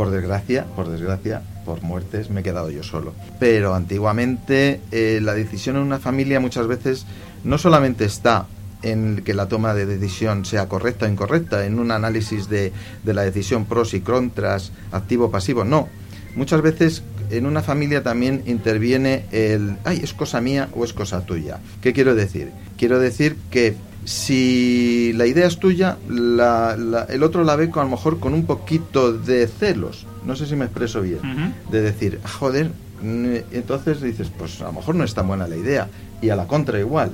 Por 0.00 0.10
desgracia, 0.10 0.64
por 0.64 0.88
desgracia, 0.88 1.42
por 1.66 1.82
muertes 1.82 2.30
me 2.30 2.40
he 2.40 2.42
quedado 2.42 2.70
yo 2.70 2.82
solo. 2.82 3.12
Pero 3.38 3.74
antiguamente 3.74 4.80
eh, 4.92 5.20
la 5.22 5.34
decisión 5.34 5.76
en 5.76 5.82
una 5.82 5.98
familia 5.98 6.40
muchas 6.40 6.66
veces 6.66 7.04
no 7.44 7.58
solamente 7.58 8.06
está 8.06 8.46
en 8.80 9.20
que 9.22 9.34
la 9.34 9.46
toma 9.48 9.74
de 9.74 9.84
decisión 9.84 10.46
sea 10.46 10.70
correcta 10.70 11.04
o 11.04 11.08
incorrecta, 11.10 11.66
en 11.66 11.78
un 11.78 11.90
análisis 11.90 12.48
de, 12.48 12.72
de 13.04 13.12
la 13.12 13.24
decisión 13.24 13.66
pros 13.66 13.92
y 13.92 14.00
contras, 14.00 14.72
activo 14.90 15.26
o 15.26 15.30
pasivo, 15.30 15.66
no. 15.66 15.90
Muchas 16.34 16.62
veces 16.62 17.02
en 17.28 17.44
una 17.44 17.60
familia 17.60 18.02
también 18.02 18.42
interviene 18.46 19.26
el, 19.32 19.76
ay, 19.84 20.00
es 20.02 20.14
cosa 20.14 20.40
mía 20.40 20.70
o 20.74 20.82
es 20.82 20.94
cosa 20.94 21.26
tuya. 21.26 21.58
¿Qué 21.82 21.92
quiero 21.92 22.14
decir? 22.14 22.52
Quiero 22.78 23.00
decir 23.00 23.36
que 23.50 23.76
si 24.04 25.12
la 25.14 25.26
idea 25.26 25.46
es 25.46 25.58
tuya, 25.58 25.98
el 26.08 27.22
otro 27.22 27.44
la 27.44 27.56
ve 27.56 27.70
con, 27.70 27.82
a 27.82 27.84
lo 27.84 27.90
mejor 27.90 28.18
con 28.18 28.34
un 28.34 28.46
poquito 28.46 29.12
de 29.12 29.46
celos. 29.46 30.06
No 30.24 30.36
sé 30.36 30.46
si 30.46 30.56
me 30.56 30.64
expreso 30.64 31.02
bien. 31.02 31.54
De 31.70 31.82
decir, 31.82 32.20
joder, 32.40 32.70
entonces 33.02 34.00
dices, 34.00 34.30
pues 34.36 34.60
a 34.60 34.66
lo 34.66 34.72
mejor 34.74 34.94
no 34.94 35.04
es 35.04 35.14
tan 35.14 35.28
buena 35.28 35.46
la 35.46 35.56
idea. 35.56 35.88
Y 36.22 36.30
a 36.30 36.36
la 36.36 36.46
contra 36.46 36.78
igual. 36.78 37.12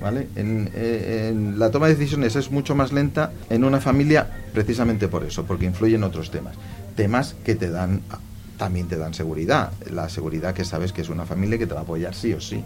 ¿Vale? 0.00 0.28
Eh, 0.36 1.30
en, 1.30 1.58
la 1.58 1.70
toma 1.70 1.86
de 1.86 1.94
decisiones 1.94 2.36
es 2.36 2.50
mucho 2.50 2.74
más 2.74 2.92
lenta 2.92 3.32
en 3.48 3.64
una 3.64 3.80
familia 3.80 4.28
precisamente 4.52 5.08
por 5.08 5.24
eso, 5.24 5.44
porque 5.44 5.64
influyen 5.64 6.02
otros 6.02 6.30
temas. 6.30 6.56
Temas 6.94 7.36
que 7.44 7.54
te 7.54 7.70
dan, 7.70 8.02
también 8.58 8.88
te 8.88 8.98
dan 8.98 9.14
seguridad. 9.14 9.72
La 9.90 10.08
seguridad 10.08 10.52
que 10.52 10.64
sabes 10.64 10.92
que 10.92 11.00
es 11.00 11.08
una 11.08 11.24
familia 11.24 11.58
que 11.58 11.66
te 11.66 11.74
va 11.74 11.80
a 11.80 11.84
apoyar 11.84 12.14
sí 12.14 12.32
o 12.34 12.40
sí 12.40 12.62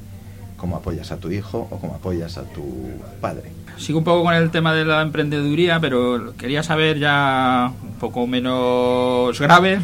cómo 0.58 0.76
apoyas 0.76 1.10
a 1.12 1.16
tu 1.16 1.30
hijo 1.30 1.66
o 1.70 1.78
cómo 1.78 1.94
apoyas 1.94 2.36
a 2.36 2.42
tu 2.42 2.90
padre. 3.22 3.52
Sigo 3.78 3.98
un 4.00 4.04
poco 4.04 4.24
con 4.24 4.34
el 4.34 4.50
tema 4.50 4.74
de 4.74 4.84
la 4.84 5.00
emprendeduría, 5.02 5.78
pero 5.78 6.34
quería 6.36 6.64
saber 6.64 6.98
ya 6.98 7.70
poco 8.00 8.26
menos 8.26 9.38
grave, 9.38 9.80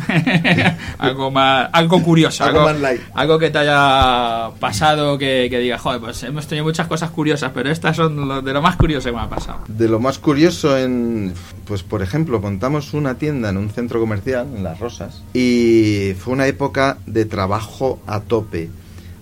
algo 0.99 1.31
más, 1.31 1.69
algo 1.73 2.02
curioso, 2.02 2.43
Algo 2.45 2.66
algo 3.14 3.38
que 3.38 3.50
te 3.50 3.59
haya 3.59 4.50
pasado 4.59 5.16
que, 5.16 5.47
que 5.49 5.59
digas, 5.61 5.81
joder, 5.81 6.00
pues 6.00 6.23
hemos 6.25 6.47
tenido 6.49 6.64
muchas 6.64 6.88
cosas 6.88 7.11
curiosas, 7.11 7.52
pero 7.54 7.71
estas 7.71 7.95
son 7.97 8.26
lo- 8.28 8.43
de 8.43 8.52
lo 8.52 8.61
más 8.62 8.75
curioso 8.76 9.11
que 9.11 9.16
me 9.16 9.23
ha 9.23 9.28
pasado. 9.28 9.61
De 9.69 9.88
lo 9.88 10.00
más 10.00 10.19
curioso 10.19 10.76
en, 10.76 11.33
pues 11.64 11.85
por 11.85 12.02
ejemplo, 12.02 12.40
montamos 12.40 12.95
una 12.95 13.14
tienda 13.16 13.50
en 13.50 13.57
un 13.57 13.71
centro 13.71 14.00
comercial, 14.00 14.49
en 14.57 14.64
Las 14.64 14.81
Rosas, 14.81 15.23
y 15.35 16.14
fue 16.19 16.33
una 16.33 16.47
época 16.49 16.99
de 17.07 17.25
trabajo 17.26 18.00
a 18.09 18.19
tope. 18.21 18.71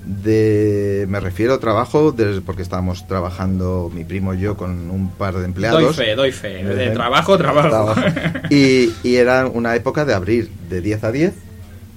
De, 0.04 1.06
me 1.09 1.21
refiero 1.21 1.54
a 1.54 1.61
trabajo 1.61 2.11
desde 2.11 2.40
porque 2.40 2.62
estábamos 2.62 3.06
trabajando 3.06 3.90
mi 3.94 4.04
primo 4.04 4.35
y 4.35 4.40
yo 4.40 4.56
con 4.56 4.90
un 4.90 5.11
par 5.11 5.37
de 5.37 5.44
empleados. 5.44 5.80
Doy 5.80 5.94
fe, 5.94 6.14
doy 6.16 6.32
fe, 6.32 6.64
de 6.64 6.90
trabajo, 6.90 7.38
trabajo. 7.38 7.94
Y, 8.50 8.92
y 9.02 9.16
era 9.16 9.47
una 9.47 9.76
época 9.76 10.04
de 10.04 10.14
abrir 10.14 10.50
de 10.68 10.80
10 10.80 11.04
a 11.04 11.12
10 11.12 11.35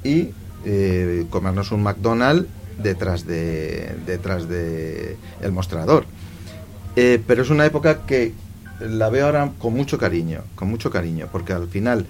y 0.03 0.29
eh, 0.65 1.25
comernos 1.29 1.71
un 1.71 1.83
McDonald's 1.83 2.47
detrás 2.77 3.25
de 3.25 3.95
detrás 4.05 4.47
de 4.47 5.17
el 5.41 5.51
mostrador. 5.51 6.05
Eh, 6.95 7.21
pero 7.25 7.41
es 7.41 7.49
una 7.49 7.65
época 7.65 8.05
que 8.05 8.33
la 8.79 9.09
veo 9.09 9.25
ahora 9.25 9.51
con 9.57 9.73
mucho 9.73 9.97
cariño, 9.97 10.41
con 10.55 10.69
mucho 10.69 10.89
cariño, 10.89 11.27
porque 11.31 11.53
al 11.53 11.67
final, 11.67 12.05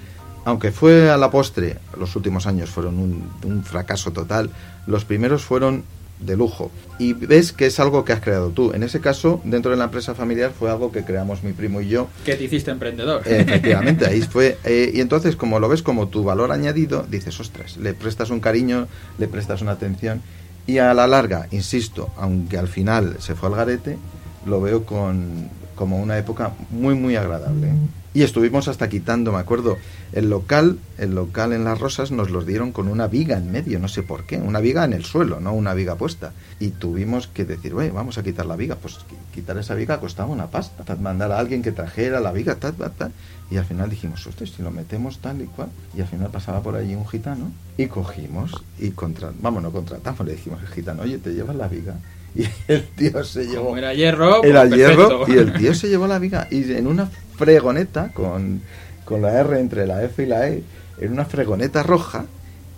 aunque 0.46 0.72
fue 0.72 1.10
a 1.10 1.18
la 1.18 1.30
postre, 1.32 1.78
los 2.00 2.16
últimos 2.16 2.48
años 2.48 2.70
fueron 2.70 2.98
un, 2.98 3.30
un 3.44 3.64
fracaso 3.64 4.12
total, 4.12 4.50
los 4.88 5.04
primeros 5.04 5.44
fueron 5.44 5.84
de 6.20 6.38
lujo. 6.38 6.72
Y 6.98 7.14
ves 7.14 7.52
que 7.52 7.66
es 7.66 7.80
algo 7.80 8.06
que 8.06 8.14
has 8.14 8.22
creado 8.22 8.50
tú. 8.50 8.72
En 8.74 8.84
ese 8.84 9.02
caso, 9.02 9.42
dentro 9.44 9.72
de 9.72 9.78
la 9.78 9.86
empresa 9.86 10.16
familiar 10.16 10.54
fue 10.58 10.70
algo 10.72 10.92
que 10.92 11.04
creamos 11.04 11.44
mi 11.44 11.52
primo 11.52 11.82
y 11.82 11.90
yo. 11.90 12.08
que 12.24 12.36
te 12.36 12.46
hiciste 12.46 12.72
emprendedor. 12.72 13.22
Efectivamente, 13.26 14.06
ahí 14.06 14.22
fue. 14.32 14.58
eh, 14.64 14.92
y 14.94 15.02
entonces, 15.02 15.36
como 15.36 15.60
lo 15.60 15.68
ves 15.68 15.82
como 15.82 16.08
tu 16.08 16.24
valor 16.24 16.52
añadido, 16.52 17.06
dices, 17.10 17.38
ostras, 17.40 17.78
le 17.78 17.94
prestas 17.94 18.30
un 18.30 18.40
cariño, 18.40 18.88
le 19.18 19.28
prestas 19.28 19.62
una 19.62 19.74
atención. 19.74 20.22
Y 20.68 20.78
a 20.78 20.94
la 20.94 21.06
larga, 21.06 21.48
insisto, 21.52 22.10
aunque 22.18 22.58
al 22.58 22.68
final 22.68 23.18
se 23.20 23.36
fue 23.36 23.50
al 23.50 23.56
garete, 23.56 23.98
lo 24.46 24.62
veo 24.62 24.84
con, 24.86 25.50
como 25.76 26.00
una 26.00 26.18
época 26.18 26.54
muy, 26.72 26.96
muy 26.96 27.16
agradable. 27.18 27.74
Y 28.16 28.24
estuvimos 28.24 28.68
hasta 28.70 28.88
quitando, 28.90 29.32
me 29.34 29.40
acuerdo, 29.40 29.78
el 30.14 30.30
local, 30.30 30.80
el 30.98 31.14
local 31.14 31.52
en 31.52 31.66
Las 31.66 31.80
Rosas 31.80 32.12
nos 32.12 32.32
los 32.32 32.46
dieron 32.48 32.72
con 32.72 32.88
una 32.88 33.08
viga 33.08 33.38
en 33.38 33.52
medio, 33.52 33.78
no 33.78 33.90
sé 33.90 34.04
por 34.04 34.24
qué, 34.24 34.38
una 34.38 34.62
viga 34.62 34.86
en 34.86 34.94
el 34.94 35.04
suelo, 35.04 35.42
no 35.42 35.52
una 35.54 35.74
viga 35.74 35.96
puesta. 35.96 36.32
Y 36.60 36.70
tuvimos 36.70 37.28
que 37.28 37.44
decir, 37.44 37.74
"Oye, 37.74 37.92
vamos 37.92 38.18
a 38.18 38.24
quitar 38.24 38.46
la 38.46 38.56
viga. 38.56 38.76
Pues 38.82 38.96
qui- 39.00 39.34
quitar 39.34 39.58
esa 39.58 39.76
viga 39.76 40.00
costaba 40.00 40.30
una 40.30 40.48
pasta. 40.48 40.96
Mandar 40.96 41.32
a 41.34 41.40
alguien 41.40 41.62
que 41.62 41.74
trajera 41.74 42.22
la 42.22 42.32
viga, 42.32 42.56
tal, 42.56 42.74
tal, 42.76 42.92
tal. 42.94 43.12
Y 43.52 43.58
al 43.58 43.66
final 43.66 43.90
dijimos, 43.90 44.26
ostras, 44.26 44.50
si 44.56 44.64
lo 44.64 44.72
metemos 44.72 45.20
tal 45.20 45.42
y 45.42 45.46
cual. 45.46 45.68
Y 45.96 46.00
al 46.02 46.08
final 46.08 46.30
pasaba 46.32 46.62
por 46.64 46.76
allí 46.78 46.96
un 46.96 47.06
gitano 47.08 47.52
y 47.78 47.88
cogimos 47.88 48.64
y 48.80 48.92
contra, 48.92 49.32
vamos, 49.42 49.62
no 49.62 49.72
contratamos, 49.72 50.26
le 50.26 50.32
dijimos 50.36 50.62
al 50.62 50.68
gitano, 50.70 51.04
oye, 51.04 51.18
te 51.18 51.34
llevas 51.34 51.56
la 51.58 51.68
viga. 51.68 51.96
Y 52.38 52.44
el 52.68 52.84
tío 52.88 53.24
se 53.24 53.46
llevó. 53.46 53.66
Como 53.68 53.78
era 53.78 53.94
hierro, 53.94 54.40
pues 54.42 54.50
Era 54.50 54.66
hierro 54.66 55.08
perfecto. 55.08 55.34
y 55.34 55.38
el 55.38 55.54
tío 55.54 55.74
se 55.74 55.88
llevó 55.88 56.06
la 56.06 56.20
viga. 56.20 56.48
Y 56.52 56.70
en 56.74 56.86
una 56.88 57.10
fregoneta, 57.38 58.12
con, 58.14 58.62
con 59.04 59.22
la 59.22 59.40
R 59.40 59.60
entre 59.60 59.88
la 59.88 60.04
F 60.04 60.24
y 60.24 60.26
la 60.26 60.48
E, 60.48 60.64
en 61.00 61.12
una 61.12 61.26
fregoneta 61.26 61.84
roja, 61.84 62.26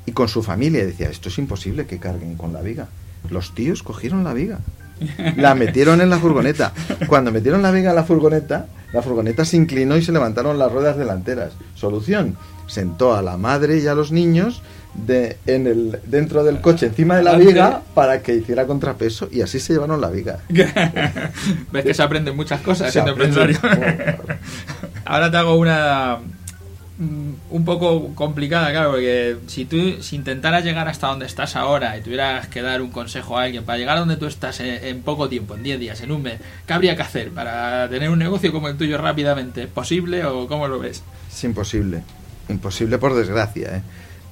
y 0.08 0.14
con 0.14 0.28
su 0.28 0.42
familia. 0.42 0.82
Y 0.82 0.88
decía, 0.88 1.10
esto 1.10 1.30
es 1.30 1.38
imposible 1.38 1.86
que 1.86 2.00
carguen 2.00 2.36
con 2.36 2.54
la 2.54 2.62
viga. 2.62 2.88
Los 3.30 3.54
tíos 3.54 3.84
cogieron 3.84 4.24
la 4.24 4.34
viga. 4.34 4.60
La 5.36 5.54
metieron 5.56 6.02
en 6.02 6.10
la 6.10 6.18
furgoneta. 6.18 6.74
Cuando 7.08 7.32
metieron 7.32 7.62
la 7.62 7.72
viga 7.72 7.92
en 7.92 7.96
la 7.96 8.04
furgoneta, 8.04 8.68
la 8.94 9.04
furgoneta 9.04 9.46
se 9.46 9.58
inclinó 9.58 9.98
y 9.98 10.02
se 10.02 10.12
levantaron 10.12 10.58
las 10.58 10.72
ruedas 10.72 10.98
delanteras. 10.98 11.54
Solución. 11.76 12.38
Sentó 12.68 13.14
a 13.14 13.22
la 13.22 13.38
madre 13.38 13.80
y 13.80 13.88
a 13.88 13.96
los 13.96 14.12
niños 14.12 14.62
de, 14.98 15.38
en 15.46 15.68
el, 15.68 16.00
dentro 16.06 16.44
del 16.44 16.60
coche 16.60 16.88
encima 16.88 17.16
de 17.18 17.24
la 17.24 17.36
viga 17.36 17.82
para 17.94 18.22
que 18.22 18.36
hiciera 18.36 18.66
contrapeso 18.66 19.30
y 19.32 19.42
así 19.42 19.60
se 19.60 19.74
llevaron 19.74 20.02
la 20.02 20.10
viga. 20.10 20.40
Ves 20.50 21.86
que 21.86 21.94
se 21.94 22.04
aprenden 22.04 22.36
muchas 22.36 22.62
cosas 22.62 22.92
siendo 22.92 23.12
empresario. 23.12 23.60
Ahora 25.06 25.32
te 25.32 25.38
hago 25.38 25.56
una 25.56 26.18
mm, 26.98 27.34
un 27.52 27.66
poco 27.66 28.14
complicada, 28.16 28.72
claro, 28.72 28.92
porque 28.92 29.38
si 29.48 29.66
tú 29.66 30.02
si 30.02 30.16
intentaras 30.16 30.64
llegar 30.64 30.88
hasta 30.88 31.08
donde 31.08 31.28
estás 31.28 31.56
ahora 31.56 31.98
y 31.98 32.02
tuvieras 32.02 32.48
que 32.48 32.62
dar 32.62 32.82
un 32.82 32.90
consejo 32.90 33.38
a 33.38 33.44
alguien 33.44 33.64
para 33.64 33.78
llegar 33.78 33.98
a 33.98 34.00
donde 34.02 34.18
tú 34.18 34.26
estás 34.26 34.60
en, 34.60 34.84
en 34.84 35.02
poco 35.02 35.30
tiempo, 35.30 35.56
en 35.56 35.64
10 35.64 35.80
días, 35.80 36.02
en 36.02 36.12
un 36.12 36.24
mes, 36.24 36.40
¿qué 36.66 36.74
habría 36.74 36.96
que 36.96 37.04
hacer 37.04 37.30
para 37.30 37.88
tener 37.88 38.10
un 38.10 38.20
negocio 38.20 38.52
como 38.52 38.68
el 38.68 38.76
tuyo 38.76 38.98
rápidamente? 38.98 39.64
¿Es 39.64 39.70
posible 39.70 40.26
o 40.26 40.48
cómo 40.48 40.68
lo 40.68 40.80
ves? 40.80 41.04
Es 41.32 41.44
imposible. 41.44 42.02
Imposible 42.50 42.98
por 42.98 43.14
desgracia, 43.14 43.78
¿eh? 43.78 43.82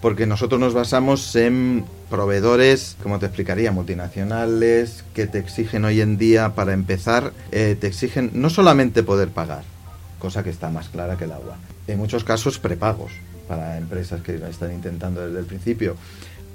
Porque 0.06 0.28
nosotros 0.28 0.60
nos 0.62 0.76
basamos 0.76 1.36
en 1.36 1.84
proveedores, 2.12 2.96
como 3.02 3.18
te 3.18 3.26
explicaría, 3.26 3.72
multinacionales, 3.72 5.04
que 5.16 5.26
te 5.26 5.40
exigen 5.40 5.84
hoy 5.84 6.00
en 6.00 6.20
día, 6.20 6.54
para 6.54 6.74
empezar, 6.74 7.34
eh, 7.52 7.76
te 7.82 7.88
exigen 7.88 8.30
no 8.36 8.52
solamente 8.52 9.02
poder 9.02 9.30
pagar, 9.30 9.64
cosa 10.20 10.44
que 10.44 10.52
está 10.52 10.70
más 10.70 10.90
clara 10.90 11.18
que 11.18 11.24
el 11.24 11.32
agua. 11.32 11.58
En 11.88 11.98
muchos 11.98 12.24
casos 12.24 12.60
prepagos 12.60 13.14
para 13.48 13.80
empresas 13.80 14.22
que 14.22 14.36
están 14.48 14.74
intentando 14.74 15.26
desde 15.26 15.40
el 15.40 15.46
principio, 15.46 15.96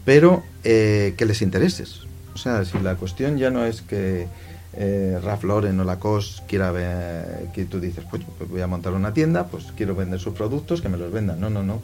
pero 0.04 0.45
eh, 0.62 1.14
que 1.16 1.25
les 1.25 1.42
intereses. 1.42 2.02
O 2.33 2.38
sea, 2.38 2.64
si 2.64 2.78
la 2.78 2.95
cuestión 2.95 3.37
ya 3.37 3.50
no 3.50 3.64
es 3.64 3.83
que 3.83 4.28
eh, 4.75 5.21
Lauren 5.42 5.80
o 5.80 5.83
Lacoste 5.83 6.45
quiera 6.47 6.71
ver, 6.71 7.49
que 7.52 7.64
tú 7.64 7.80
dices, 7.80 8.04
pues 8.09 8.23
voy 8.49 8.61
a 8.61 8.69
montar 8.69 8.92
una 8.92 9.12
tienda, 9.12 9.49
pues 9.49 9.73
quiero 9.76 9.97
vender 9.97 10.21
sus 10.21 10.35
productos, 10.35 10.80
que 10.80 10.88
me 10.88 10.99
los 10.99 11.11
vendan. 11.11 11.40
No, 11.40 11.50
no, 11.50 11.64
no. 11.64 11.83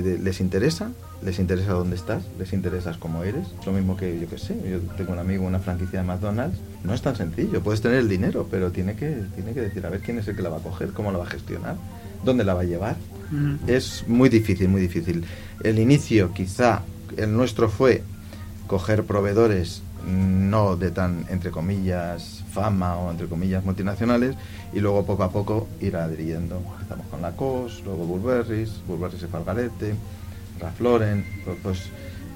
Les 0.00 0.40
interesa, 0.40 0.90
les 1.22 1.38
interesa 1.38 1.72
dónde 1.72 1.96
estás, 1.96 2.24
les 2.38 2.52
interesa 2.52 2.96
cómo 2.98 3.24
eres. 3.24 3.46
Lo 3.66 3.72
mismo 3.72 3.96
que 3.96 4.18
yo 4.18 4.28
que 4.28 4.38
sé, 4.38 4.56
yo 4.68 4.78
tengo 4.96 5.12
un 5.12 5.18
amigo, 5.18 5.44
una 5.44 5.58
franquicia 5.58 6.00
de 6.00 6.06
McDonald's, 6.06 6.58
no 6.82 6.94
es 6.94 7.02
tan 7.02 7.14
sencillo. 7.14 7.62
Puedes 7.62 7.80
tener 7.82 7.98
el 7.98 8.08
dinero, 8.08 8.48
pero 8.50 8.70
tiene 8.70 8.96
que, 8.96 9.24
tiene 9.34 9.52
que 9.52 9.60
decir 9.60 9.84
a 9.84 9.90
ver 9.90 10.00
quién 10.00 10.18
es 10.18 10.28
el 10.28 10.36
que 10.36 10.42
la 10.42 10.48
va 10.48 10.58
a 10.58 10.60
coger, 10.60 10.92
cómo 10.92 11.12
la 11.12 11.18
va 11.18 11.24
a 11.24 11.30
gestionar, 11.30 11.76
dónde 12.24 12.44
la 12.44 12.54
va 12.54 12.62
a 12.62 12.64
llevar. 12.64 12.96
Es 13.66 14.04
muy 14.06 14.28
difícil, 14.28 14.68
muy 14.68 14.80
difícil. 14.80 15.24
El 15.62 15.78
inicio, 15.78 16.34
quizá, 16.34 16.82
el 17.16 17.34
nuestro 17.34 17.70
fue 17.70 18.02
coger 18.66 19.04
proveedores 19.04 19.82
no 20.06 20.76
de 20.76 20.90
tan, 20.90 21.24
entre 21.30 21.50
comillas, 21.50 22.41
fama 22.52 22.96
o 22.96 23.10
entre 23.10 23.26
comillas 23.26 23.64
multinacionales 23.64 24.36
y 24.72 24.80
luego 24.80 25.04
poco 25.06 25.22
a 25.24 25.30
poco 25.30 25.68
ir 25.80 25.96
adhiriendo. 25.96 26.56
Empezamos 26.80 27.06
con 27.06 27.22
la 27.22 27.32
COS, 27.32 27.82
luego 27.84 28.04
Burberry, 28.04 28.68
Burberry 28.86 29.18
se 29.18 29.26
fue 29.28 29.40
al 29.40 29.46
Ralph 29.46 30.80
Lauren, 30.80 31.24
pues, 31.44 31.56
pues- 31.62 31.82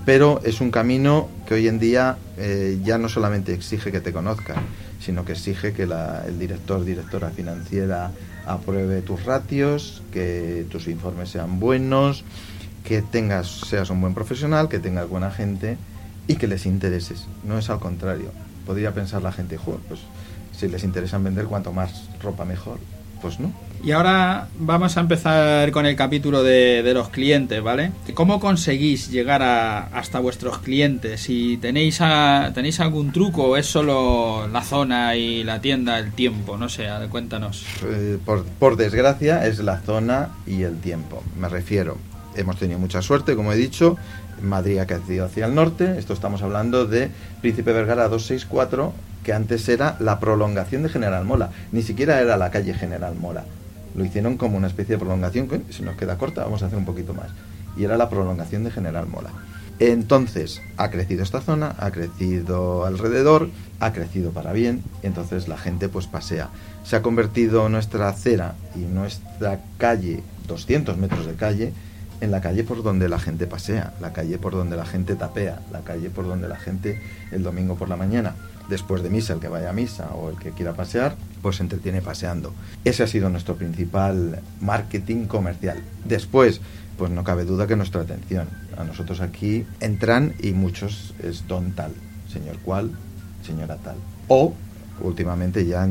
pero 0.04 0.40
es 0.44 0.60
un 0.60 0.70
camino 0.70 1.28
que 1.46 1.54
hoy 1.54 1.68
en 1.68 1.78
día 1.78 2.16
eh, 2.38 2.78
ya 2.84 2.96
no 2.98 3.08
solamente 3.08 3.52
exige 3.52 3.90
que 3.90 4.00
te 4.00 4.12
conozcan, 4.12 4.56
sino 5.00 5.24
que 5.24 5.32
exige 5.32 5.72
que 5.72 5.86
la- 5.86 6.24
el 6.26 6.38
director, 6.38 6.84
directora 6.84 7.30
financiera 7.30 8.10
apruebe 8.46 9.02
tus 9.02 9.24
ratios, 9.24 10.02
que 10.12 10.64
tus 10.70 10.86
informes 10.86 11.30
sean 11.30 11.58
buenos, 11.58 12.24
que 12.84 13.02
tengas, 13.02 13.48
seas 13.68 13.90
un 13.90 14.00
buen 14.00 14.14
profesional, 14.14 14.68
que 14.68 14.78
tengas 14.78 15.08
buena 15.08 15.30
gente 15.32 15.76
y 16.28 16.36
que 16.36 16.46
les 16.46 16.66
intereses. 16.66 17.26
No 17.44 17.58
es 17.58 17.68
al 17.70 17.80
contrario. 17.80 18.30
Podría 18.66 18.92
pensar 18.92 19.22
la 19.22 19.32
gente, 19.32 19.56
"Joder, 19.56 19.80
pues 19.88 20.00
si 20.58 20.68
les 20.68 20.82
interesa 20.84 21.18
vender 21.18 21.44
cuanto 21.46 21.72
más 21.72 22.04
ropa 22.22 22.44
mejor. 22.44 22.78
Pues 23.22 23.40
no. 23.40 23.50
Y 23.82 23.92
ahora 23.92 24.48
vamos 24.58 24.96
a 24.96 25.00
empezar 25.00 25.70
con 25.70 25.86
el 25.86 25.96
capítulo 25.96 26.42
de, 26.42 26.82
de 26.82 26.92
los 26.94 27.08
clientes, 27.08 27.62
¿vale? 27.62 27.92
¿Cómo 28.14 28.40
conseguís 28.40 29.10
llegar 29.10 29.42
a- 29.42 29.84
hasta 29.86 30.18
vuestros 30.20 30.58
clientes? 30.58 31.20
Si 31.22 31.56
tenéis, 31.56 31.98
a- 32.00 32.52
tenéis 32.54 32.78
algún 32.80 33.12
truco 33.12 33.44
o 33.44 33.56
es 33.56 33.66
solo 33.66 34.46
la 34.48 34.62
zona 34.62 35.16
y 35.16 35.44
la 35.44 35.60
tienda, 35.60 35.98
el 35.98 36.12
tiempo, 36.12 36.56
no 36.58 36.68
sé, 36.68 36.86
cuéntanos. 37.10 37.64
Eh, 37.84 38.18
por, 38.24 38.44
por 38.44 38.76
desgracia 38.76 39.46
es 39.46 39.60
la 39.60 39.78
zona 39.80 40.30
y 40.46 40.62
el 40.62 40.78
tiempo. 40.78 41.22
Me 41.40 41.48
refiero, 41.48 41.96
hemos 42.36 42.58
tenido 42.58 42.78
mucha 42.78 43.02
suerte, 43.02 43.36
como 43.36 43.52
he 43.52 43.56
dicho. 43.56 43.96
Madrid 44.42 44.78
ha 44.78 44.86
crecido 44.86 45.24
hacia 45.24 45.46
el 45.46 45.54
norte. 45.54 45.98
Esto 45.98 46.12
estamos 46.12 46.42
hablando 46.42 46.86
de 46.86 47.10
Príncipe 47.40 47.72
Vergara 47.72 48.08
264, 48.08 48.92
que 49.24 49.32
antes 49.32 49.68
era 49.68 49.96
la 49.98 50.20
prolongación 50.20 50.82
de 50.82 50.88
General 50.88 51.24
Mola. 51.24 51.50
Ni 51.72 51.82
siquiera 51.82 52.20
era 52.20 52.36
la 52.36 52.50
calle 52.50 52.74
General 52.74 53.14
Mola. 53.14 53.44
Lo 53.94 54.04
hicieron 54.04 54.36
como 54.36 54.56
una 54.56 54.66
especie 54.66 54.96
de 54.96 54.98
prolongación. 54.98 55.48
que 55.48 55.60
Si 55.70 55.82
nos 55.82 55.96
queda 55.96 56.18
corta, 56.18 56.44
vamos 56.44 56.62
a 56.62 56.66
hacer 56.66 56.78
un 56.78 56.84
poquito 56.84 57.14
más. 57.14 57.30
Y 57.76 57.84
era 57.84 57.96
la 57.96 58.08
prolongación 58.08 58.64
de 58.64 58.70
General 58.70 59.06
Mola. 59.06 59.30
Entonces, 59.78 60.62
ha 60.78 60.90
crecido 60.90 61.22
esta 61.22 61.42
zona, 61.42 61.74
ha 61.78 61.90
crecido 61.90 62.86
alrededor, 62.86 63.50
ha 63.78 63.92
crecido 63.92 64.30
para 64.30 64.52
bien, 64.54 64.82
entonces 65.02 65.48
la 65.48 65.58
gente 65.58 65.90
pues 65.90 66.06
pasea. 66.06 66.48
Se 66.82 66.96
ha 66.96 67.02
convertido 67.02 67.68
nuestra 67.68 68.08
acera 68.08 68.54
y 68.74 68.78
nuestra 68.80 69.60
calle, 69.76 70.22
200 70.48 70.96
metros 70.96 71.26
de 71.26 71.34
calle, 71.34 71.72
en 72.20 72.30
la 72.30 72.40
calle 72.40 72.64
por 72.64 72.82
donde 72.82 73.08
la 73.08 73.18
gente 73.18 73.46
pasea, 73.46 73.92
la 74.00 74.12
calle 74.12 74.38
por 74.38 74.52
donde 74.52 74.76
la 74.76 74.86
gente 74.86 75.16
tapea, 75.16 75.60
la 75.72 75.80
calle 75.80 76.10
por 76.10 76.26
donde 76.26 76.48
la 76.48 76.56
gente 76.56 77.00
el 77.32 77.42
domingo 77.42 77.76
por 77.76 77.88
la 77.88 77.96
mañana, 77.96 78.34
después 78.68 79.02
de 79.02 79.10
misa, 79.10 79.34
el 79.34 79.40
que 79.40 79.48
vaya 79.48 79.70
a 79.70 79.72
misa 79.72 80.10
o 80.14 80.30
el 80.30 80.36
que 80.36 80.50
quiera 80.50 80.74
pasear, 80.74 81.16
pues 81.42 81.56
se 81.56 81.62
entretiene 81.62 82.02
paseando. 82.02 82.52
Ese 82.84 83.02
ha 83.02 83.06
sido 83.06 83.28
nuestro 83.28 83.56
principal 83.56 84.40
marketing 84.60 85.26
comercial. 85.26 85.78
Después, 86.04 86.60
pues 86.98 87.10
no 87.10 87.24
cabe 87.24 87.44
duda 87.44 87.66
que 87.66 87.76
nuestra 87.76 88.02
atención. 88.02 88.48
A 88.76 88.84
nosotros 88.84 89.20
aquí 89.20 89.66
entran 89.80 90.34
y 90.40 90.52
muchos 90.52 91.14
es 91.22 91.46
don 91.46 91.72
tal, 91.72 91.92
señor 92.32 92.58
cual, 92.58 92.90
señora 93.42 93.76
tal. 93.76 93.96
O 94.28 94.54
últimamente 95.00 95.66
ya 95.66 95.86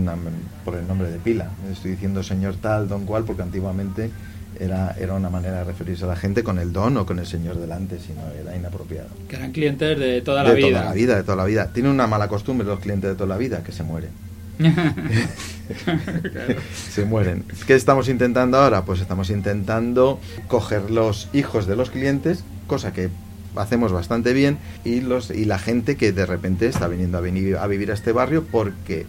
por 0.64 0.76
el 0.76 0.88
nombre 0.88 1.10
de 1.10 1.20
pila. 1.20 1.52
Estoy 1.72 1.92
diciendo 1.92 2.24
señor 2.24 2.56
tal, 2.56 2.88
don 2.88 3.06
cual, 3.06 3.24
porque 3.24 3.44
antiguamente 3.44 4.12
era, 4.60 4.96
era 5.00 5.14
una 5.14 5.30
manera 5.30 5.60
de 5.60 5.64
referirse 5.66 6.06
a 6.06 6.08
la 6.08 6.16
gente 6.16 6.44
con 6.44 6.60
el 6.60 6.74
don 6.74 6.98
o 6.98 7.06
con 7.06 7.20
el 7.20 7.26
señor 7.26 7.58
delante, 7.58 8.00
sino 8.00 8.22
era 8.40 8.56
inapropiado. 8.56 9.10
Que 9.28 9.36
eran 9.36 9.52
clientes 9.52 10.00
de 10.00 10.22
toda 10.22 10.44
la 10.44 10.54
vida. 10.54 10.66
De 10.66 10.74
toda 10.74 10.86
la 10.86 10.94
vida, 10.94 11.16
de 11.16 11.24
toda 11.24 11.36
la 11.38 11.46
vida. 11.46 11.72
Tienen 11.74 11.92
una 11.92 12.08
mala 12.08 12.28
costumbre 12.28 12.68
los 12.68 12.80
clientes 12.80 13.10
de 13.10 13.16
toda 13.16 13.28
la 13.28 13.38
vida, 13.38 13.64
que 13.64 13.72
se 13.72 13.84
mueren. 13.84 14.12
Se 16.90 17.06
mueren. 17.06 17.44
¿Qué 17.68 17.76
estamos 17.76 18.08
intentando 18.08 18.58
ahora? 18.58 18.86
Pues 18.86 19.02
estamos 19.02 19.30
intentando 19.30 20.20
coger 20.48 20.90
los 20.92 21.28
hijos 21.34 21.68
de 21.68 21.76
los 21.76 21.90
clientes, 21.90 22.46
cosa 22.68 22.94
que 22.94 23.10
hacemos 23.56 23.92
bastante 23.92 24.34
bien, 24.34 24.58
y, 24.84 25.02
los, 25.02 25.30
y 25.32 25.46
la 25.46 25.60
gente 25.60 25.98
que 25.98 26.12
de 26.12 26.26
repente 26.26 26.68
está 26.68 26.88
viniendo 26.88 27.18
a, 27.18 27.22
venir, 27.22 27.58
a 27.58 27.68
vivir 27.68 27.92
a 27.92 27.94
este 27.94 28.12
barrio 28.12 28.46
porque 28.50 29.06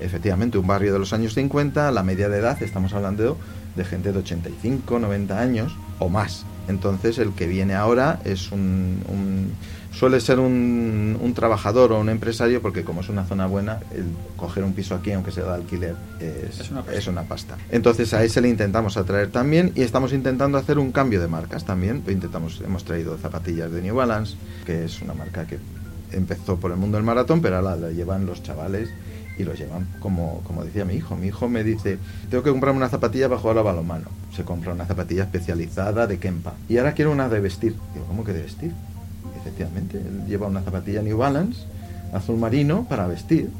efectivamente 0.00 0.58
un 0.58 0.66
barrio 0.66 0.92
de 0.92 0.98
los 0.98 1.12
años 1.12 1.34
50, 1.34 1.90
la 1.90 2.02
media 2.02 2.28
de 2.28 2.38
edad, 2.38 2.62
estamos 2.62 2.92
hablando 2.92 3.22
de 3.22 3.34
gente 3.82 4.12
de 4.12 4.18
85, 4.18 4.98
90 5.00 5.40
años 5.40 5.76
o 5.98 6.08
más. 6.08 6.44
Entonces 6.68 7.18
el 7.18 7.32
que 7.32 7.46
viene 7.46 7.74
ahora 7.74 8.20
es 8.24 8.50
un, 8.50 9.52
suele 9.92 10.20
ser 10.20 10.38
un, 10.38 11.18
un, 11.20 11.34
trabajador 11.34 11.92
o 11.92 12.00
un 12.00 12.08
empresario 12.08 12.62
porque 12.62 12.84
como 12.84 13.02
es 13.02 13.08
una 13.08 13.24
zona 13.24 13.46
buena, 13.46 13.80
el 13.94 14.04
coger 14.36 14.64
un 14.64 14.72
piso 14.72 14.94
aquí, 14.94 15.12
aunque 15.12 15.30
sea 15.30 15.44
de 15.44 15.54
alquiler, 15.54 15.94
es, 16.20 16.60
es, 16.60 17.06
una, 17.08 17.22
pasta. 17.22 17.56
Entonces 17.70 18.14
a 18.14 18.24
ese 18.24 18.40
le 18.40 18.48
intentamos 18.48 18.96
atraer 18.96 19.30
también 19.30 19.72
y 19.74 19.82
estamos 19.82 20.12
intentando 20.12 20.56
hacer 20.56 20.78
un 20.78 20.90
cambio 20.90 21.20
de 21.20 21.28
marcas 21.28 21.64
también. 21.64 22.02
Intentamos, 22.08 22.62
hemos 22.64 22.84
traído 22.84 23.18
zapatillas 23.18 23.70
de 23.70 23.82
New 23.82 23.96
Balance, 23.96 24.36
que 24.64 24.84
es 24.84 25.02
una 25.02 25.12
marca 25.12 25.46
que 25.46 25.58
empezó 26.12 26.56
por 26.56 26.70
el 26.70 26.78
mundo 26.78 26.96
del 26.96 27.04
maratón, 27.04 27.42
pero 27.42 27.56
ahora 27.56 27.76
la 27.76 27.90
llevan 27.90 28.24
los 28.24 28.42
chavales 28.42 28.88
y 29.38 29.44
los 29.44 29.58
llevan 29.58 29.88
como, 30.00 30.40
como 30.44 30.64
decía 30.64 30.84
mi 30.84 30.94
hijo. 30.94 31.16
Mi 31.16 31.28
hijo 31.28 31.48
me 31.48 31.64
dice, 31.64 31.98
tengo 32.30 32.42
que 32.42 32.50
comprarme 32.50 32.78
una 32.78 32.88
zapatilla 32.88 33.28
para 33.28 33.40
jugar 33.40 33.58
a 33.58 33.62
balonmano. 33.62 34.06
Se 34.34 34.44
compra 34.44 34.72
una 34.72 34.86
zapatilla 34.86 35.24
especializada 35.24 36.06
de 36.06 36.18
Kempa. 36.18 36.54
Y 36.68 36.78
ahora 36.78 36.92
quiero 36.92 37.12
una 37.12 37.28
de 37.28 37.40
vestir. 37.40 37.74
Digo, 37.92 38.06
¿cómo 38.06 38.24
que 38.24 38.32
de 38.32 38.42
vestir? 38.42 38.72
efectivamente, 39.44 39.98
él 39.98 40.24
lleva 40.26 40.46
una 40.46 40.62
zapatilla 40.62 41.02
New 41.02 41.18
Balance, 41.18 41.64
azul 42.12 42.38
marino, 42.38 42.86
para 42.88 43.06
vestir. 43.06 43.50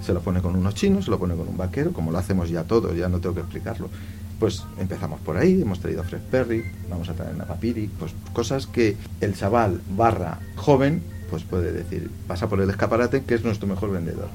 Se 0.00 0.14
lo 0.14 0.20
pone 0.20 0.40
con 0.40 0.56
unos 0.56 0.74
chinos, 0.74 1.04
se 1.04 1.10
lo 1.10 1.18
pone 1.18 1.34
con 1.34 1.46
un 1.48 1.56
vaquero, 1.56 1.92
como 1.92 2.10
lo 2.10 2.18
hacemos 2.18 2.48
ya 2.48 2.64
todos, 2.64 2.96
ya 2.96 3.08
no 3.08 3.20
tengo 3.20 3.34
que 3.34 3.40
explicarlo. 3.42 3.90
Pues 4.38 4.64
empezamos 4.78 5.20
por 5.20 5.36
ahí, 5.36 5.62
hemos 5.62 5.80
traído 5.80 6.02
a 6.02 6.04
Fred 6.04 6.20
Perry, 6.30 6.62
vamos 6.88 7.08
a 7.08 7.14
traer 7.14 7.40
a 7.40 7.44
Papiri, 7.44 7.88
pues 7.98 8.12
cosas 8.32 8.66
que 8.66 8.96
el 9.20 9.34
chaval 9.34 9.80
barra 9.96 10.38
joven 10.56 11.02
pues 11.30 11.42
puede 11.42 11.72
decir, 11.72 12.10
pasa 12.28 12.48
por 12.48 12.60
el 12.60 12.70
escaparate, 12.70 13.24
que 13.24 13.34
es 13.34 13.44
nuestro 13.44 13.66
mejor 13.66 13.90
vendedor. 13.90 14.28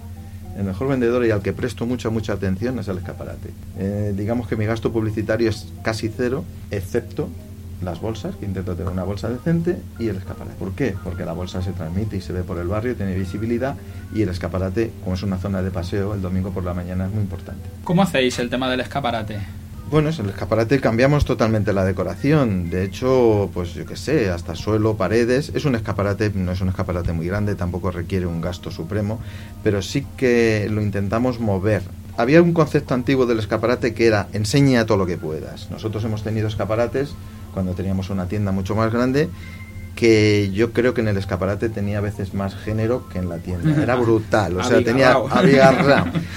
El 0.57 0.65
mejor 0.65 0.89
vendedor 0.89 1.25
y 1.25 1.31
al 1.31 1.41
que 1.41 1.53
presto 1.53 1.85
mucha, 1.85 2.09
mucha 2.09 2.33
atención 2.33 2.77
es 2.79 2.87
el 2.87 2.97
escaparate. 2.97 3.49
Eh, 3.79 4.13
digamos 4.15 4.47
que 4.47 4.55
mi 4.55 4.65
gasto 4.65 4.91
publicitario 4.91 5.49
es 5.49 5.67
casi 5.81 6.09
cero, 6.09 6.43
excepto 6.71 7.29
las 7.81 7.99
bolsas, 7.99 8.35
que 8.35 8.45
intento 8.45 8.75
tener 8.75 8.91
una 8.91 9.03
bolsa 9.03 9.29
decente, 9.29 9.77
y 9.97 10.07
el 10.07 10.17
escaparate. 10.17 10.55
¿Por 10.57 10.73
qué? 10.73 10.95
Porque 11.03 11.25
la 11.25 11.33
bolsa 11.33 11.61
se 11.61 11.71
transmite 11.71 12.17
y 12.17 12.21
se 12.21 12.31
ve 12.33 12.43
por 12.43 12.57
el 12.59 12.67
barrio, 12.67 12.95
tiene 12.95 13.15
visibilidad, 13.15 13.75
y 14.13 14.21
el 14.21 14.29
escaparate, 14.29 14.91
como 15.03 15.15
es 15.15 15.23
una 15.23 15.37
zona 15.37 15.61
de 15.61 15.71
paseo, 15.71 16.13
el 16.13 16.21
domingo 16.21 16.51
por 16.51 16.63
la 16.63 16.73
mañana 16.73 17.05
es 17.07 17.11
muy 17.11 17.21
importante. 17.21 17.63
¿Cómo 17.83 18.03
hacéis 18.03 18.37
el 18.39 18.49
tema 18.49 18.69
del 18.69 18.81
escaparate? 18.81 19.39
Bueno, 19.91 20.07
en 20.07 20.15
el 20.23 20.29
escaparate 20.29 20.79
cambiamos 20.79 21.25
totalmente 21.25 21.73
la 21.73 21.83
decoración. 21.83 22.69
De 22.69 22.85
hecho, 22.85 23.49
pues 23.53 23.73
yo 23.73 23.85
qué 23.85 23.97
sé, 23.97 24.29
hasta 24.29 24.55
suelo, 24.55 24.95
paredes. 24.95 25.51
Es 25.53 25.65
un 25.65 25.75
escaparate, 25.75 26.31
no 26.33 26.53
es 26.53 26.61
un 26.61 26.69
escaparate 26.69 27.11
muy 27.11 27.27
grande, 27.27 27.55
tampoco 27.55 27.91
requiere 27.91 28.25
un 28.25 28.39
gasto 28.39 28.71
supremo, 28.71 29.19
pero 29.65 29.81
sí 29.81 30.07
que 30.15 30.69
lo 30.71 30.81
intentamos 30.81 31.41
mover. 31.41 31.81
Había 32.15 32.41
un 32.41 32.53
concepto 32.53 32.93
antiguo 32.93 33.25
del 33.25 33.39
escaparate 33.39 33.93
que 33.93 34.07
era 34.07 34.29
enseña 34.31 34.85
todo 34.85 34.95
lo 34.95 35.05
que 35.05 35.17
puedas. 35.17 35.69
Nosotros 35.71 36.05
hemos 36.05 36.23
tenido 36.23 36.47
escaparates 36.47 37.13
cuando 37.53 37.73
teníamos 37.73 38.09
una 38.09 38.27
tienda 38.27 38.53
mucho 38.53 38.75
más 38.75 38.93
grande 38.93 39.27
que 39.95 40.51
yo 40.51 40.71
creo 40.71 40.93
que 40.93 41.01
en 41.01 41.07
el 41.07 41.17
escaparate 41.17 41.69
tenía 41.69 41.99
a 41.99 42.01
veces 42.01 42.33
más 42.33 42.55
género 42.55 43.07
que 43.09 43.19
en 43.19 43.29
la 43.29 43.37
tienda. 43.37 43.81
Era 43.81 43.95
brutal, 43.95 44.57
o 44.57 44.63
sea, 44.63 44.83
tenía 44.83 45.15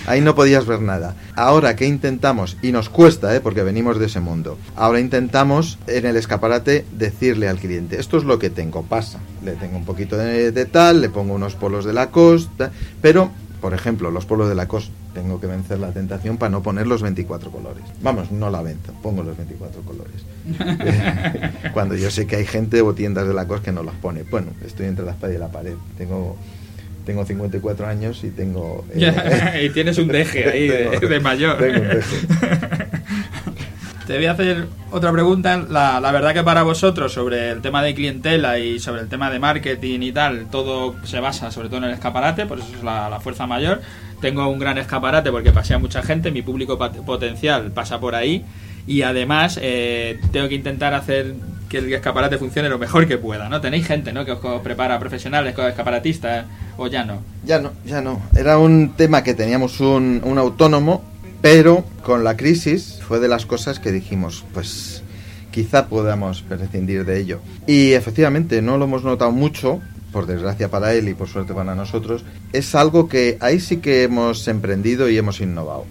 Ahí 0.07 0.21
no 0.21 0.35
podías 0.35 0.67
ver 0.67 0.81
nada. 0.81 1.15
Ahora 1.35 1.77
que 1.77 1.87
intentamos, 1.87 2.57
y 2.63 2.73
nos 2.73 2.89
cuesta, 2.89 3.35
¿eh? 3.35 3.41
porque 3.41 3.63
venimos 3.63 3.99
de 3.99 4.07
ese 4.07 4.21
mundo, 4.21 4.59
ahora 4.77 5.01
intentamos 5.01 5.79
en 5.87 6.07
el 6.07 6.17
escaparate 6.17 6.85
decirle 6.93 7.49
al 7.49 7.59
cliente, 7.59 7.99
esto 7.99 8.19
es 8.19 8.25
lo 8.25 8.39
que 8.39 8.51
tengo, 8.51 8.83
pasa. 8.83 9.19
Le 9.45 9.53
tengo 9.53 9.77
un 9.77 9.85
poquito 9.85 10.17
de, 10.17 10.53
de 10.53 10.65
tal, 10.67 11.01
le 11.01 11.09
pongo 11.09 11.35
unos 11.35 11.55
polos 11.55 11.85
de 11.85 11.93
la 11.93 12.11
costa, 12.11 12.71
pero 13.01 13.31
por 13.65 13.73
ejemplo, 13.73 14.11
los 14.11 14.27
polos 14.27 14.47
de 14.51 14.55
la 14.55 14.69
costa, 14.69 14.93
tengo 15.15 15.41
que 15.41 15.47
vencer 15.47 15.79
la 15.79 15.91
tentación 15.91 16.37
para 16.37 16.51
no 16.51 16.63
poner 16.63 16.87
los 16.87 17.01
24 17.01 17.51
colores. 17.51 17.83
Vamos, 18.03 18.31
no 18.31 18.51
la 18.51 18.61
venzo, 18.61 18.93
pongo 19.03 19.23
los 19.23 19.39
24 19.39 19.81
colores. 19.81 20.23
Cuando 21.73 21.97
yo 21.97 22.11
sé 22.11 22.27
que 22.27 22.37
hay 22.37 22.45
gente 22.45 22.83
o 22.83 22.93
tiendas 22.93 23.27
de 23.27 23.33
la 23.33 23.49
costa 23.49 23.65
que 23.65 23.73
no 23.73 23.83
las 23.83 23.95
pone. 23.95 24.23
Bueno, 24.25 24.49
estoy 24.67 24.85
entre 24.85 25.07
la 25.07 25.13
espada 25.13 25.33
y 25.33 25.39
la 25.39 25.49
pared. 25.49 25.77
Tengo 25.97 26.37
tengo 27.07 27.25
54 27.25 27.87
años 27.87 28.23
y 28.23 28.29
tengo... 28.29 28.85
Eh, 28.95 29.63
y 29.65 29.71
tienes 29.71 29.97
un 29.97 30.09
deje 30.09 30.47
ahí 30.47 30.69
de, 30.69 31.21
mayor. 31.21 31.57
Tengo 31.57 31.81
un 31.81 31.89
deje. 31.89 32.17
Te 34.07 34.17
voy 34.17 34.27
a 34.27 34.33
hacer 34.33 34.67
otra 34.91 35.11
pregunta. 35.13 35.65
La, 35.71 35.99
la, 35.99 36.13
verdad 36.13 36.35
que 36.35 36.43
para 36.43 36.63
vosotros 36.63 37.11
sobre 37.13 37.51
el 37.51 37.63
tema 37.63 37.83
de 37.83 37.95
clientela 37.95 38.59
y 38.59 38.79
sobre 38.79 39.01
el 39.01 39.09
tema 39.09 39.31
de 39.31 39.39
marketing 39.39 40.01
y 40.01 40.13
tal, 40.13 40.47
todo 40.51 40.95
se 41.05 41.21
basa 41.21 41.51
sobre 41.51 41.69
todo 41.69 41.79
en 41.79 41.85
el 41.85 41.93
escaparate, 41.93 42.45
por 42.45 42.59
eso 42.59 42.69
es 42.77 42.85
la, 42.85 43.19
fuerza 43.21 43.47
mayor. 43.47 43.81
Tengo 44.21 44.47
un 44.49 44.59
gran 44.59 44.77
escaparate 44.77 45.31
porque 45.31 45.53
pasea 45.53 45.79
mucha 45.79 46.03
gente, 46.03 46.31
mi 46.31 46.43
público 46.43 46.79
potencial 46.79 47.71
pasa 47.71 47.99
por 47.99 48.15
ahí 48.15 48.45
y 48.87 49.03
además 49.03 49.59
eh, 49.63 50.21
tengo 50.33 50.49
que 50.49 50.55
intentar 50.55 50.93
hacer 50.93 51.35
que 51.71 51.79
el 51.79 51.91
escaparate 51.93 52.37
funcione 52.37 52.69
lo 52.69 52.79
mejor 52.79 53.09
que 53.09 53.17
pueda, 53.17 53.49
¿no? 53.49 53.63
Tenéis 53.63 53.87
gente, 53.87 54.13
¿no? 54.13 54.27
Que 54.27 54.33
os 54.33 54.61
prepara 54.63 54.99
profesionales, 54.99 55.55
escaparatistas, 55.59 56.45
o 56.77 56.89
ya 56.89 57.05
no. 57.05 57.23
Ya 57.47 57.59
no, 57.59 57.73
ya 57.87 58.03
no. 58.03 58.21
Era 58.37 58.59
un 58.59 58.93
tema 58.97 59.23
que 59.23 59.33
teníamos 59.33 59.81
un, 59.81 60.21
un 60.25 60.37
autónomo 60.37 61.15
pero 61.45 61.85
con 62.03 62.25
la 62.25 62.39
crisis 62.39 62.94
fue 63.05 63.21
de 63.21 63.29
las 63.29 63.47
cosas 63.47 63.79
que 63.79 63.93
dijimos, 63.93 64.45
pues 64.53 65.03
quizá 65.51 65.87
podamos 65.87 66.43
prescindir 66.43 67.05
de 67.05 67.21
ello. 67.21 67.41
Y 67.67 67.93
efectivamente, 67.93 68.61
no 68.63 68.77
lo 68.79 68.87
hemos 68.87 69.05
notado 69.05 69.31
mucho, 69.31 69.81
por 70.15 70.27
desgracia 70.27 70.71
para 70.71 70.95
él 70.95 71.09
y 71.09 71.15
por 71.15 71.29
suerte 71.29 71.55
para 71.55 71.75
nosotros. 71.75 72.25
Es 72.53 72.75
algo 72.75 73.09
que 73.09 73.37
ahí 73.41 73.59
sí 73.59 73.79
que 73.79 74.05
hemos 74.05 74.47
emprendido 74.47 75.09
y 75.09 75.19
hemos 75.19 75.41
innovado 75.41 75.85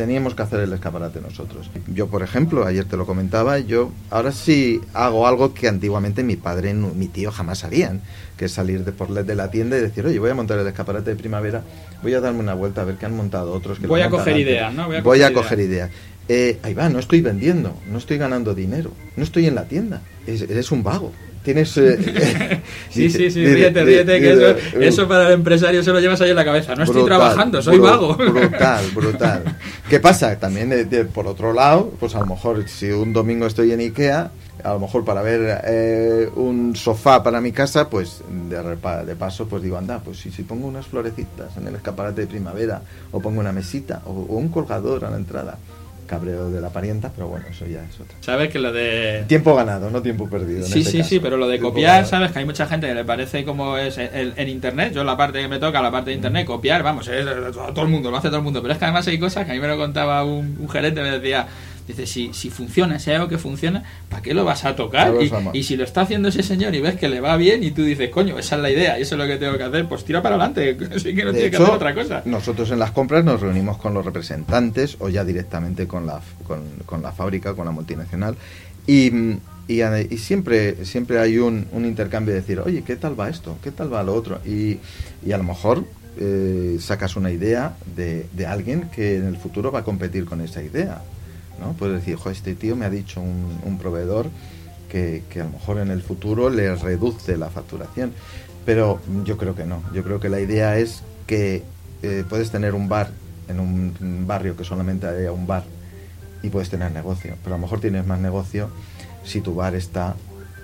teníamos 0.00 0.34
que 0.34 0.40
hacer 0.40 0.60
el 0.60 0.72
escaparate 0.72 1.20
nosotros. 1.20 1.70
Yo, 1.86 2.06
por 2.06 2.22
ejemplo, 2.22 2.64
ayer 2.64 2.86
te 2.86 2.96
lo 2.96 3.04
comentaba, 3.04 3.58
yo 3.58 3.92
ahora 4.08 4.32
sí 4.32 4.80
hago 4.94 5.26
algo 5.26 5.52
que 5.52 5.68
antiguamente 5.68 6.22
mi 6.22 6.36
padre 6.36 6.70
y 6.70 6.74
mi 6.74 7.06
tío 7.06 7.30
jamás 7.30 7.64
harían, 7.64 8.00
que 8.38 8.46
es 8.46 8.52
salir 8.52 8.82
de 8.86 8.92
por 8.92 9.10
de 9.10 9.34
la 9.34 9.50
tienda 9.50 9.76
y 9.76 9.80
decir, 9.80 10.06
oye, 10.06 10.18
voy 10.18 10.30
a 10.30 10.34
montar 10.34 10.58
el 10.58 10.66
escaparate 10.66 11.10
de 11.10 11.16
primavera, 11.16 11.62
voy 12.02 12.14
a 12.14 12.20
darme 12.20 12.40
una 12.40 12.54
vuelta 12.54 12.80
a 12.80 12.84
ver 12.84 12.94
qué 12.94 13.04
han 13.04 13.14
montado 13.14 13.52
otros. 13.52 13.78
Que 13.78 13.86
voy, 13.86 14.00
a 14.00 14.08
coger 14.08 14.38
ideas, 14.38 14.72
¿no? 14.72 14.88
Voy 15.02 15.20
a 15.20 15.34
coger, 15.34 15.60
ideas. 15.60 15.90
Eh, 16.32 16.60
ahí 16.62 16.74
va, 16.74 16.88
no 16.88 17.00
estoy 17.00 17.22
vendiendo, 17.22 17.74
no 17.90 17.98
estoy 17.98 18.16
ganando 18.16 18.54
dinero, 18.54 18.92
no 19.16 19.24
estoy 19.24 19.46
en 19.46 19.56
la 19.56 19.64
tienda, 19.64 20.00
eres 20.28 20.70
un 20.70 20.84
vago 20.84 21.10
tienes... 21.42 21.76
Eh, 21.76 22.60
sí, 22.90 23.10
sí, 23.10 23.30
sí, 23.30 23.46
ríete, 23.46 23.84
ríete, 23.84 24.20
que 24.20 24.32
eso, 24.32 24.78
eso, 24.80 25.08
para 25.08 25.28
el 25.28 25.34
empresario 25.34 25.82
se 25.82 25.90
lo 25.90 26.00
llevas 26.00 26.20
ahí 26.20 26.30
en 26.30 26.36
la 26.36 26.44
cabeza. 26.44 26.74
No 26.74 26.84
estoy 26.84 27.04
trabajando, 27.04 27.62
soy 27.62 27.78
vago. 27.78 28.14
Brutal, 28.14 28.84
brutal. 28.94 29.56
¿Qué 29.88 30.00
pasa? 30.00 30.38
También, 30.38 30.72
eh, 30.72 31.04
por 31.12 31.26
otro 31.26 31.52
lado, 31.52 31.92
pues 31.98 32.14
a 32.14 32.20
lo 32.20 32.26
mejor 32.26 32.68
si 32.68 32.90
un 32.90 33.12
domingo 33.12 33.46
estoy 33.46 33.72
en 33.72 33.80
Ikea, 33.80 34.30
a 34.62 34.72
lo 34.74 34.80
mejor 34.80 35.04
para 35.04 35.22
ver 35.22 35.62
eh, 35.64 36.28
un 36.36 36.76
sofá 36.76 37.22
para 37.22 37.40
mi 37.40 37.52
casa, 37.52 37.88
pues 37.88 38.22
de, 38.48 38.62
de 39.06 39.16
paso, 39.16 39.48
pues 39.48 39.62
digo, 39.62 39.78
anda, 39.78 40.00
pues 40.00 40.18
si, 40.18 40.30
si 40.30 40.42
pongo 40.42 40.66
unas 40.66 40.86
florecitas 40.86 41.56
en 41.56 41.66
el 41.66 41.74
escaparate 41.76 42.22
de 42.22 42.26
primavera, 42.26 42.82
o 43.10 43.20
pongo 43.20 43.40
una 43.40 43.52
mesita, 43.52 44.02
o 44.04 44.12
un 44.12 44.48
colgador 44.48 45.06
a 45.06 45.10
la 45.10 45.16
entrada, 45.16 45.56
cabreo 46.10 46.50
de 46.50 46.60
la 46.60 46.70
parienta, 46.70 47.12
pero 47.14 47.28
bueno, 47.28 47.46
eso 47.48 47.64
ya 47.66 47.84
es 47.84 48.00
otra. 48.00 48.16
¿Sabes 48.20 48.50
que 48.50 48.58
lo 48.58 48.72
de... 48.72 49.24
Tiempo 49.28 49.54
ganado, 49.54 49.90
no 49.90 50.02
tiempo 50.02 50.28
perdido. 50.28 50.66
Sí, 50.66 50.80
este 50.80 50.90
sí, 50.90 51.02
sí, 51.04 51.20
pero 51.20 51.36
lo 51.36 51.46
de 51.46 51.60
copiar, 51.60 52.04
¿sabes? 52.04 52.32
Que 52.32 52.40
hay 52.40 52.44
mucha 52.44 52.66
gente 52.66 52.88
que 52.88 52.94
le 52.94 53.04
parece 53.04 53.44
como 53.44 53.76
es 53.76 53.96
en 53.96 54.48
Internet, 54.48 54.92
yo 54.92 55.04
la 55.04 55.16
parte 55.16 55.40
que 55.40 55.46
me 55.46 55.60
toca, 55.60 55.80
la 55.80 55.92
parte 55.92 56.10
de 56.10 56.16
Internet, 56.16 56.46
copiar, 56.46 56.82
vamos, 56.82 57.06
es, 57.06 57.24
todo 57.54 57.82
el 57.82 57.88
mundo, 57.88 58.10
lo 58.10 58.16
hace 58.16 58.26
todo 58.26 58.38
el 58.38 58.42
mundo, 58.42 58.60
pero 58.60 58.72
es 58.72 58.78
que 58.78 58.84
además 58.86 59.06
hay 59.06 59.20
cosas 59.20 59.46
que 59.46 59.52
a 59.52 59.54
mí 59.54 59.60
me 59.60 59.68
lo 59.68 59.76
contaba 59.76 60.24
un, 60.24 60.68
gerente, 60.68 61.00
me 61.00 61.12
decía, 61.12 61.46
Dice, 61.86 62.06
si, 62.06 62.32
si 62.32 62.50
funciona, 62.50 62.98
si 62.98 63.10
hay 63.10 63.16
algo 63.16 63.28
que 63.28 63.38
funciona, 63.38 63.82
¿para 64.08 64.22
qué 64.22 64.34
lo 64.34 64.44
vas 64.44 64.64
a 64.64 64.76
tocar? 64.76 65.14
Y, 65.52 65.62
si 65.62 65.76
lo 65.76 65.84
está 65.84 66.02
haciendo 66.02 66.28
ese 66.28 66.42
señor 66.42 66.74
y 66.74 66.80
ves 66.80 66.96
que 66.96 67.08
le 67.08 67.20
va 67.20 67.36
bien 67.36 67.62
y 67.64 67.70
tú 67.70 67.82
dices, 67.82 68.10
coño, 68.10 68.38
esa 68.38 68.56
es 68.56 68.62
la 68.62 68.70
idea 68.70 68.98
y 68.98 69.02
eso 69.02 69.14
es 69.14 69.18
lo 69.18 69.26
que 69.26 69.36
tengo 69.36 69.56
que 69.56 69.64
hacer, 69.64 69.88
pues 69.88 70.04
tira 70.04 70.22
para 70.22 70.36
adelante, 70.36 70.76
así 70.94 71.14
que 71.14 71.24
no 71.24 71.32
De 71.32 71.40
tiene 71.40 71.50
que 71.50 71.62
hacer 71.62 71.74
otra 71.74 71.94
cosa. 71.94 72.22
Nosotros 72.24 72.70
en 72.70 72.78
las 72.78 72.92
compras 72.92 73.24
nos 73.24 73.40
reunimos 73.40 73.78
con 73.78 73.94
los 73.94 74.04
representantes 74.04 74.96
o 75.00 75.08
ya 75.08 75.24
directamente 75.24 75.86
con 75.86 76.06
la, 76.06 76.20
con, 76.46 76.62
con 76.86 77.02
la 77.02 77.12
fábrica, 77.12 77.54
con 77.54 77.66
la 77.66 77.72
multinacional. 77.72 78.36
Y, 78.86 79.38
y, 79.68 80.18
siempre, 80.18 80.84
siempre 80.84 81.18
hay 81.18 81.38
un, 81.38 81.66
un 81.72 81.84
intercambio 81.84 82.34
de 82.34 82.40
decir, 82.40 82.60
oye, 82.60 82.82
¿qué 82.82 82.96
tal 82.96 83.18
va 83.18 83.28
esto? 83.28 83.56
¿Qué 83.62 83.70
tal 83.70 83.92
va 83.92 84.02
lo 84.02 84.14
otro? 84.14 84.40
Y, 84.44 84.78
y 85.24 85.32
a 85.32 85.38
lo 85.38 85.44
mejor 85.44 85.84
eh, 86.18 86.76
sacas 86.80 87.16
una 87.16 87.30
idea 87.30 87.76
de, 87.96 88.26
de 88.32 88.46
alguien 88.46 88.90
que 88.90 89.16
en 89.16 89.26
el 89.26 89.36
futuro 89.36 89.70
va 89.70 89.80
a 89.80 89.84
competir 89.84 90.24
con 90.24 90.40
esa 90.40 90.62
idea. 90.62 91.02
¿No? 91.60 91.74
Puedes 91.74 92.00
decir, 92.00 92.16
"Jo, 92.16 92.30
este 92.30 92.54
tío 92.54 92.76
me 92.76 92.86
ha 92.86 92.90
dicho 92.90 93.20
un, 93.20 93.78
proveedor 93.78 94.26
que, 94.88 95.22
que 95.30 95.40
a 95.40 95.44
lo 95.44 95.50
mejor 95.50 95.78
en 95.78 95.90
el 95.90 96.02
futuro 96.02 96.50
le 96.50 96.74
reduce 96.74 97.36
la 97.36 97.48
facturación. 97.50 98.12
Pero 98.66 99.00
yo 99.24 99.36
creo 99.36 99.54
que 99.54 99.64
no. 99.64 99.82
Yo 99.94 100.02
creo 100.02 100.20
que 100.20 100.28
la 100.28 100.40
idea 100.40 100.78
es 100.78 101.02
que 101.26 101.62
eh, 102.02 102.24
puedes 102.28 102.50
tener 102.50 102.74
un 102.74 102.88
bar 102.88 103.10
en 103.48 103.60
un 103.60 104.26
barrio 104.26 104.56
que 104.56 104.64
solamente 104.64 105.06
haya 105.06 105.32
un 105.32 105.46
bar 105.46 105.64
y 106.42 106.48
puedes 106.48 106.70
tener 106.70 106.92
negocio. 106.92 107.36
Pero 107.42 107.54
a 107.54 107.58
lo 107.58 107.62
mejor 107.62 107.80
tienes 107.80 108.06
más 108.06 108.20
negocio 108.20 108.70
si 109.24 109.40
tu 109.40 109.54
bar 109.54 109.74
está 109.74 110.16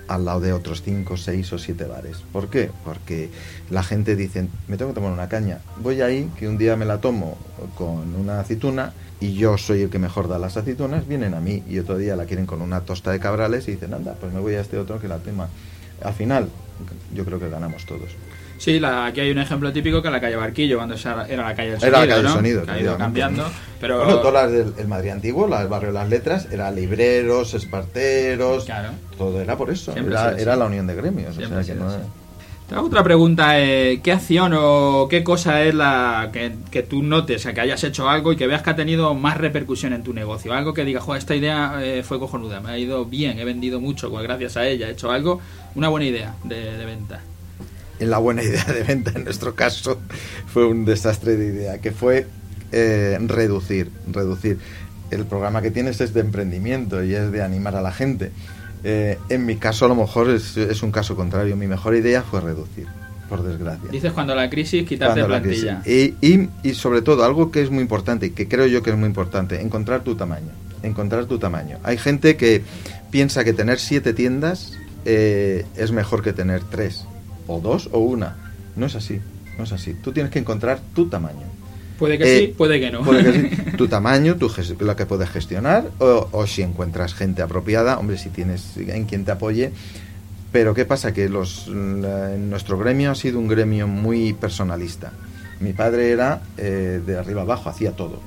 al 0.07 0.25
lado 0.25 0.39
de 0.39 0.53
otros 0.53 0.81
5, 0.81 1.17
6 1.17 1.53
o 1.53 1.57
7 1.57 1.85
bares. 1.85 2.17
¿Por 2.31 2.49
qué? 2.49 2.71
Porque 2.83 3.29
la 3.69 3.83
gente 3.83 4.15
dice, 4.15 4.47
me 4.67 4.77
tengo 4.77 4.91
que 4.91 4.95
tomar 4.95 5.11
una 5.11 5.29
caña. 5.29 5.59
Voy 5.81 6.01
ahí, 6.01 6.29
que 6.37 6.47
un 6.47 6.57
día 6.57 6.75
me 6.75 6.85
la 6.85 6.99
tomo 6.99 7.37
con 7.77 8.15
una 8.15 8.39
aceituna 8.39 8.93
y 9.19 9.33
yo 9.33 9.57
soy 9.57 9.81
el 9.81 9.89
que 9.89 9.99
mejor 9.99 10.27
da 10.27 10.37
las 10.39 10.57
aceitunas, 10.57 11.07
vienen 11.07 11.33
a 11.33 11.39
mí 11.39 11.63
y 11.67 11.79
otro 11.79 11.97
día 11.97 12.15
la 12.15 12.25
quieren 12.25 12.45
con 12.45 12.61
una 12.61 12.81
tosta 12.81 13.11
de 13.11 13.19
cabrales 13.19 13.67
y 13.67 13.71
dicen, 13.71 13.93
anda, 13.93 14.15
pues 14.19 14.33
me 14.33 14.39
voy 14.39 14.55
a 14.55 14.61
este 14.61 14.77
otro 14.77 14.99
que 14.99 15.07
la 15.07 15.19
tema. 15.19 15.49
Al 16.03 16.13
final, 16.13 16.49
yo 17.13 17.25
creo 17.25 17.39
que 17.39 17.49
ganamos 17.49 17.85
todos. 17.85 18.11
Sí, 18.57 18.79
la, 18.79 19.05
aquí 19.05 19.21
hay 19.21 19.31
un 19.31 19.37
ejemplo 19.37 19.71
típico 19.71 20.01
que 20.01 20.09
la 20.09 20.19
calle 20.19 20.35
Barquillo, 20.35 20.77
cuando 20.77 20.95
era 20.95 21.15
la 21.43 21.55
calle 21.55 21.71
del 21.71 21.83
Era 21.83 21.89
sonido, 21.89 21.91
la 21.91 21.99
calle 21.99 22.13
del 22.15 22.23
¿no? 22.23 22.33
sonido, 22.33 22.63
que 22.65 22.71
ha 22.71 22.79
ido 22.79 22.91
efectivamente. 22.95 23.03
cambiando, 23.03 23.51
pero 23.79 23.97
Bueno, 23.99 24.15
todas 24.19 24.33
las 24.33 24.51
del 24.51 24.73
el 24.79 24.87
Madrid 24.87 25.09
antiguo, 25.11 25.47
la 25.47 25.59
del 25.59 25.67
barrio 25.67 25.89
de 25.89 25.93
las 25.93 26.09
letras, 26.09 26.47
era 26.51 26.71
libreros, 26.71 27.53
esparteros, 27.53 28.65
Claro. 28.65 28.89
todo 29.17 29.39
era 29.41 29.55
por 29.55 29.69
eso, 29.69 29.93
era, 29.95 30.31
era 30.37 30.55
la 30.55 30.65
unión 30.65 30.87
de 30.87 30.95
gremios. 30.95 31.37
o 31.37 31.39
sea, 31.39 31.63
que 31.63 31.75
no-. 31.75 32.27
Te 32.67 32.75
hago 32.75 32.87
otra 32.87 33.01
pregunta, 33.01 33.61
eh, 33.61 34.01
¿qué 34.03 34.11
acción 34.11 34.53
o 34.57 35.07
qué 35.09 35.23
cosa 35.23 35.61
es 35.61 35.73
la 35.73 36.31
que, 36.33 36.51
que 36.69 36.83
tú 36.83 37.01
notes, 37.01 37.45
que 37.45 37.61
hayas 37.61 37.81
hecho 37.85 38.09
algo 38.09 38.33
y 38.33 38.35
que 38.35 38.45
veas 38.45 38.61
que 38.61 38.71
ha 38.71 38.75
tenido 38.75 39.13
más 39.13 39.37
repercusión 39.37 39.93
en 39.93 40.03
tu 40.03 40.13
negocio? 40.13 40.51
Algo 40.53 40.73
que 40.73 40.83
diga, 40.83 40.99
joder, 40.99 41.19
esta 41.19 41.33
idea 41.33 41.75
eh, 41.81 42.03
fue 42.03 42.19
cojonuda, 42.19 42.59
me 42.59 42.71
ha 42.71 42.77
ido 42.77 43.05
bien, 43.05 43.39
he 43.39 43.45
vendido 43.45 43.79
mucho 43.79 44.09
pues, 44.09 44.21
gracias 44.23 44.57
a 44.57 44.67
ella, 44.67 44.89
he 44.89 44.91
hecho 44.91 45.09
algo, 45.11 45.39
una 45.75 45.87
buena 45.87 46.07
idea 46.07 46.35
de, 46.43 46.75
de 46.77 46.85
venta. 46.85 47.21
En 47.99 48.09
la 48.09 48.17
buena 48.17 48.43
idea 48.43 48.63
de 48.65 48.83
venta, 48.83 49.11
en 49.15 49.23
nuestro 49.23 49.55
caso, 49.55 49.99
fue 50.47 50.65
un 50.67 50.85
desastre 50.85 51.35
de 51.35 51.45
idea, 51.47 51.77
que 51.79 51.91
fue 51.91 52.27
eh, 52.71 53.17
reducir, 53.21 53.91
reducir. 54.11 54.59
El 55.09 55.25
programa 55.25 55.61
que 55.61 55.71
tienes 55.71 56.01
es 56.01 56.13
de 56.13 56.19
emprendimiento 56.19 57.03
y 57.03 57.15
es 57.15 57.31
de 57.31 57.41
animar 57.41 57.75
a 57.75 57.81
la 57.81 57.91
gente. 57.91 58.31
Eh, 58.83 59.17
en 59.29 59.45
mi 59.45 59.55
caso, 59.55 59.85
a 59.85 59.87
lo 59.87 59.95
mejor 59.95 60.29
es, 60.29 60.57
es 60.57 60.83
un 60.83 60.91
caso 60.91 61.15
contrario. 61.15 61.55
Mi 61.55 61.65
mejor 61.67 61.95
idea 61.95 62.23
fue 62.23 62.41
reducir, 62.41 62.87
por 63.29 63.41
desgracia. 63.41 63.89
Dices 63.89 64.11
cuando 64.11 64.35
la 64.35 64.49
crisis, 64.49 64.85
quitarte 64.87 65.21
Cuando 65.21 65.33
la 65.33 65.41
plantilla. 65.41 65.81
crisis. 65.81 66.13
Y, 66.21 66.27
y, 66.27 66.49
y 66.63 66.73
sobre 66.73 67.01
todo, 67.01 67.23
algo 67.23 67.51
que 67.51 67.61
es 67.61 67.69
muy 67.71 67.81
importante 67.81 68.25
y 68.27 68.29
que 68.31 68.47
creo 68.49 68.67
yo 68.67 68.83
que 68.83 68.89
es 68.89 68.97
muy 68.97 69.07
importante, 69.07 69.61
encontrar 69.61 70.03
tu 70.03 70.15
tamaño. 70.15 70.51
Encontrar 70.83 71.25
tu 71.25 71.39
tamaño. 71.39 71.79
Hay 71.83 71.97
gente 71.97 72.35
que 72.35 72.61
piensa 73.09 73.43
que 73.43 73.53
tener 73.53 73.79
siete 73.79 74.13
tiendas 74.13 74.73
eh, 75.05 75.65
es 75.77 75.91
mejor 75.91 76.21
que 76.21 76.33
tener 76.33 76.61
tres, 76.63 77.05
o 77.47 77.59
dos, 77.59 77.89
o 77.91 77.99
una. 77.99 78.35
No 78.75 78.85
es 78.85 78.95
así, 78.95 79.19
no 79.57 79.63
es 79.63 79.71
así. 79.71 79.93
Tú 79.95 80.11
tienes 80.11 80.31
que 80.31 80.39
encontrar 80.39 80.79
tu 80.93 81.07
tamaño. 81.07 81.47
Puede 81.99 82.17
que 82.19 82.23
Eh, 82.25 82.39
sí, 82.41 82.53
puede 82.55 82.79
que 82.79 82.91
no. 82.91 83.01
Puede 83.01 83.23
que 83.23 83.49
sí. 83.49 83.71
Tu 83.77 83.87
tamaño, 83.87 84.35
tu 84.35 84.51
lo 84.79 84.95
que 84.95 85.05
puedes 85.05 85.29
gestionar, 85.29 85.89
o, 85.99 86.27
o 86.31 86.45
si 86.47 86.61
encuentras 86.61 87.13
gente 87.15 87.41
apropiada, 87.41 87.97
hombre, 87.97 88.17
si 88.17 88.29
tienes 88.29 88.77
en 88.77 89.05
quien 89.05 89.25
te 89.25 89.31
apoye. 89.31 89.71
Pero 90.51 90.73
¿qué 90.73 90.85
pasa? 90.85 91.11
Que 91.13 91.27
los, 91.27 91.67
la- 91.67 92.29
nuestro 92.37 92.77
gremio 92.77 93.11
ha 93.11 93.15
sido 93.15 93.39
un 93.39 93.47
gremio 93.47 93.87
muy 93.87 94.33
personalista. 94.33 95.11
Mi 95.59 95.73
padre 95.73 96.11
era 96.11 96.41
eh, 96.57 97.01
de 97.05 97.17
arriba 97.17 97.41
abajo, 97.41 97.69
hacía 97.69 97.91
todo. 97.93 98.19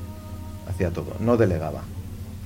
Hacía 0.68 0.90
todo. 0.90 1.14
No 1.20 1.36
delegaba. 1.36 1.82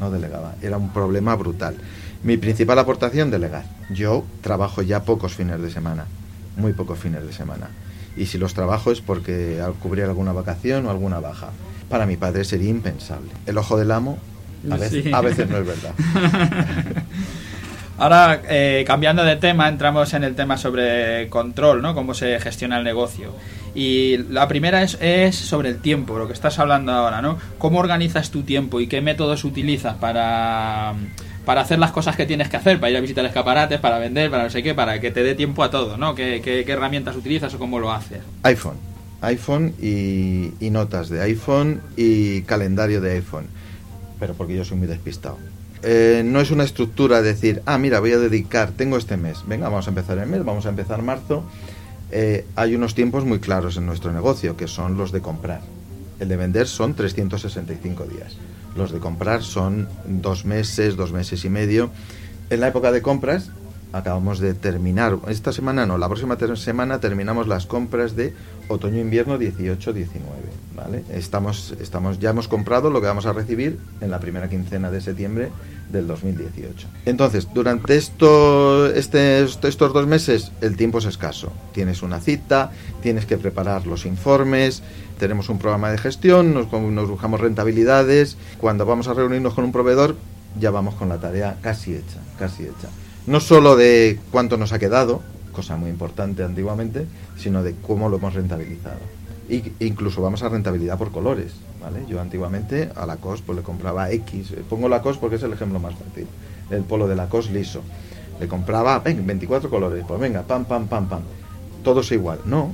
No 0.00 0.10
delegaba. 0.10 0.54
Era 0.62 0.76
un 0.76 0.92
problema 0.92 1.34
brutal. 1.36 1.74
Mi 2.22 2.36
principal 2.36 2.78
aportación, 2.78 3.30
delegar. 3.30 3.64
Yo 3.90 4.24
trabajo 4.42 4.82
ya 4.82 5.02
pocos 5.04 5.34
fines 5.34 5.60
de 5.60 5.70
semana. 5.70 6.04
Muy 6.56 6.72
pocos 6.72 6.98
fines 6.98 7.26
de 7.26 7.32
semana. 7.32 7.68
Y 8.16 8.26
si 8.26 8.38
los 8.38 8.54
trabajo 8.54 8.90
es 8.92 9.00
porque 9.00 9.60
al 9.60 9.74
cubrir 9.74 10.04
alguna 10.04 10.32
vacación 10.32 10.86
o 10.86 10.90
alguna 10.90 11.18
baja. 11.20 11.48
Para 11.88 12.06
mi 12.06 12.16
padre 12.16 12.44
sería 12.44 12.70
impensable. 12.70 13.30
El 13.46 13.58
ojo 13.58 13.76
del 13.76 13.90
amo 13.90 14.18
a 14.70 14.76
veces, 14.76 15.04
Sí. 15.04 15.12
a 15.12 15.20
veces 15.20 15.48
no 15.50 15.58
es 15.58 15.66
verdad. 15.66 15.92
Ahora, 17.96 18.42
eh, 18.48 18.82
cambiando 18.86 19.22
de 19.24 19.36
tema, 19.36 19.68
entramos 19.68 20.14
en 20.14 20.24
el 20.24 20.34
tema 20.34 20.56
sobre 20.56 21.28
control, 21.28 21.80
¿no? 21.80 21.94
Cómo 21.94 22.12
se 22.12 22.40
gestiona 22.40 22.78
el 22.78 22.84
negocio. 22.84 23.32
Y 23.72 24.16
la 24.30 24.48
primera 24.48 24.82
es, 24.82 24.98
es 25.00 25.36
sobre 25.36 25.68
el 25.68 25.78
tiempo, 25.80 26.18
lo 26.18 26.26
que 26.26 26.32
estás 26.32 26.58
hablando 26.58 26.90
ahora, 26.92 27.22
¿no? 27.22 27.38
¿Cómo 27.58 27.78
organizas 27.78 28.30
tu 28.30 28.42
tiempo 28.42 28.80
y 28.80 28.88
qué 28.88 29.00
métodos 29.00 29.44
utilizas 29.44 29.94
para, 29.94 30.94
para 31.44 31.60
hacer 31.60 31.78
las 31.78 31.90
cosas 31.90 32.16
que 32.16 32.26
tienes 32.26 32.48
que 32.48 32.56
hacer, 32.56 32.80
para 32.80 32.90
ir 32.90 32.96
a 32.96 33.00
visitar 33.00 33.24
escaparates, 33.24 33.80
para 33.80 33.98
vender, 33.98 34.30
para 34.30 34.44
no 34.44 34.50
sé 34.50 34.62
qué, 34.62 34.74
para 34.74 35.00
que 35.00 35.10
te 35.10 35.22
dé 35.22 35.34
tiempo 35.34 35.62
a 35.62 35.70
todo, 35.70 35.96
¿no? 35.96 36.14
¿Qué, 36.14 36.64
herramientas 36.66 37.16
utilizas 37.16 37.52
o 37.54 37.58
cómo 37.58 37.78
lo 37.78 37.92
haces? 37.92 38.20
iPhone. 38.42 38.76
iPhone 39.20 39.74
y, 39.80 40.70
notas 40.70 41.08
de 41.08 41.22
iPhone 41.22 41.80
y 41.96 42.42
calendario 42.42 43.00
de 43.00 43.12
iPhone. 43.12 43.46
Pero 44.18 44.34
porque 44.34 44.56
yo 44.56 44.64
soy 44.64 44.78
muy 44.78 44.86
despistado. 44.86 45.38
Eh, 45.82 46.22
no 46.24 46.40
es 46.40 46.50
una 46.50 46.64
estructura 46.64 47.20
de 47.20 47.34
decir, 47.34 47.62
ah, 47.66 47.76
mira, 47.76 48.00
voy 48.00 48.12
a 48.12 48.18
dedicar, 48.18 48.70
tengo 48.70 48.96
este 48.96 49.18
mes, 49.18 49.44
venga, 49.46 49.68
vamos 49.68 49.86
a 49.86 49.90
empezar 49.90 50.16
el 50.18 50.26
mes, 50.26 50.42
vamos 50.44 50.64
a 50.64 50.70
empezar 50.70 51.02
marzo. 51.02 51.44
Eh, 52.10 52.46
hay 52.56 52.74
unos 52.74 52.94
tiempos 52.94 53.24
muy 53.24 53.40
claros 53.40 53.76
en 53.76 53.84
nuestro 53.84 54.12
negocio, 54.12 54.56
que 54.56 54.66
son 54.66 54.96
los 54.96 55.12
de 55.12 55.20
comprar. 55.20 55.60
El 56.20 56.28
de 56.28 56.36
vender 56.36 56.66
son 56.66 56.94
365 56.94 58.04
días. 58.04 58.36
Los 58.76 58.92
de 58.92 58.98
comprar 58.98 59.42
son 59.42 59.88
dos 60.06 60.44
meses, 60.44 60.96
dos 60.96 61.12
meses 61.12 61.44
y 61.44 61.50
medio. 61.50 61.90
En 62.50 62.60
la 62.60 62.68
época 62.68 62.92
de 62.92 63.02
compras 63.02 63.50
acabamos 63.92 64.40
de 64.40 64.54
terminar, 64.54 65.18
esta 65.28 65.52
semana 65.52 65.86
no, 65.86 65.98
la 65.98 66.08
próxima 66.08 66.36
semana 66.56 66.98
terminamos 66.98 67.46
las 67.46 67.66
compras 67.66 68.16
de 68.16 68.34
otoño-invierno 68.68 69.38
18-19, 69.38 70.06
¿vale? 70.76 71.04
Estamos, 71.12 71.74
estamos, 71.80 72.18
ya 72.18 72.30
hemos 72.30 72.48
comprado 72.48 72.90
lo 72.90 73.00
que 73.00 73.06
vamos 73.06 73.26
a 73.26 73.32
recibir 73.32 73.78
en 74.00 74.10
la 74.10 74.20
primera 74.20 74.48
quincena 74.48 74.90
de 74.90 75.00
septiembre 75.00 75.50
del 75.90 76.06
2018. 76.06 76.88
Entonces, 77.06 77.48
durante 77.52 77.96
esto, 77.96 78.86
este, 78.86 79.42
estos 79.42 79.92
dos 79.92 80.06
meses 80.06 80.52
el 80.60 80.76
tiempo 80.76 80.98
es 80.98 81.04
escaso. 81.04 81.52
Tienes 81.72 82.02
una 82.02 82.20
cita, 82.20 82.72
tienes 83.02 83.26
que 83.26 83.38
preparar 83.38 83.86
los 83.86 84.06
informes, 84.06 84.82
tenemos 85.18 85.48
un 85.48 85.58
programa 85.58 85.90
de 85.90 85.98
gestión, 85.98 86.54
nos, 86.54 86.72
nos 86.72 87.08
buscamos 87.08 87.40
rentabilidades. 87.40 88.36
Cuando 88.58 88.86
vamos 88.86 89.08
a 89.08 89.14
reunirnos 89.14 89.54
con 89.54 89.64
un 89.64 89.72
proveedor, 89.72 90.16
ya 90.58 90.70
vamos 90.70 90.94
con 90.94 91.08
la 91.08 91.18
tarea 91.18 91.56
casi 91.62 91.94
hecha, 91.94 92.20
casi 92.38 92.64
hecha. 92.64 92.88
No 93.26 93.40
solo 93.40 93.76
de 93.76 94.18
cuánto 94.30 94.56
nos 94.56 94.72
ha 94.72 94.78
quedado, 94.78 95.22
cosa 95.54 95.76
muy 95.76 95.88
importante 95.88 96.42
antiguamente, 96.42 97.06
sino 97.36 97.62
de 97.62 97.74
cómo 97.74 98.08
lo 98.08 98.18
hemos 98.18 98.34
rentabilizado. 98.34 98.98
Y, 99.48 99.72
incluso 99.80 100.22
vamos 100.22 100.42
a 100.42 100.48
rentabilidad 100.48 100.98
por 100.98 101.12
colores, 101.12 101.52
¿vale? 101.80 102.04
Yo 102.08 102.20
antiguamente 102.20 102.90
a 102.94 103.06
la 103.06 103.16
COS 103.16 103.42
pues 103.42 103.56
le 103.56 103.62
compraba 103.62 104.10
X, 104.10 104.52
eh, 104.52 104.62
pongo 104.68 104.88
la 104.88 105.02
COS 105.02 105.18
porque 105.18 105.36
es 105.36 105.42
el 105.42 105.52
ejemplo 105.52 105.78
más 105.78 105.94
fácil, 105.94 106.26
el 106.70 106.82
polo 106.82 107.06
de 107.08 107.16
la 107.16 107.28
COS 107.28 107.50
liso. 107.50 107.82
Le 108.40 108.48
compraba, 108.48 108.98
venga, 108.98 109.22
24 109.24 109.70
colores, 109.70 110.04
pues 110.06 110.20
venga, 110.20 110.42
pam, 110.42 110.64
pam, 110.64 110.88
pam, 110.88 111.08
pam. 111.08 111.22
Todos 111.82 112.10
igual. 112.12 112.40
No. 112.44 112.72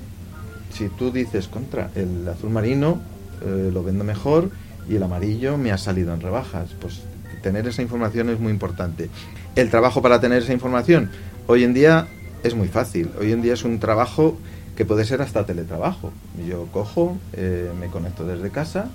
Si 0.72 0.88
tú 0.88 1.10
dices 1.10 1.48
contra, 1.48 1.90
el 1.94 2.26
azul 2.28 2.50
marino 2.50 3.00
eh, 3.42 3.70
lo 3.72 3.82
vendo 3.82 4.04
mejor 4.04 4.50
y 4.88 4.96
el 4.96 5.02
amarillo 5.02 5.58
me 5.58 5.72
ha 5.72 5.78
salido 5.78 6.14
en 6.14 6.20
rebajas, 6.20 6.70
pues 6.80 7.02
tener 7.42 7.66
esa 7.66 7.82
información 7.82 8.30
es 8.30 8.38
muy 8.38 8.52
importante. 8.52 9.10
El 9.56 9.70
trabajo 9.70 10.00
para 10.00 10.20
tener 10.20 10.42
esa 10.42 10.52
información, 10.52 11.10
hoy 11.46 11.64
en 11.64 11.74
día 11.74 12.06
es 12.42 12.54
muy 12.54 12.68
fácil. 12.68 13.10
Hoy 13.18 13.32
en 13.32 13.42
día 13.42 13.54
es 13.54 13.64
un 13.64 13.78
trabajo 13.78 14.36
que 14.76 14.84
puede 14.84 15.04
ser 15.04 15.22
hasta 15.22 15.44
teletrabajo. 15.44 16.12
Yo 16.48 16.66
cojo, 16.72 17.16
eh, 17.34 17.70
me 17.78 17.88
conecto 17.88 18.24
desde 18.24 18.50
casa 18.50 18.88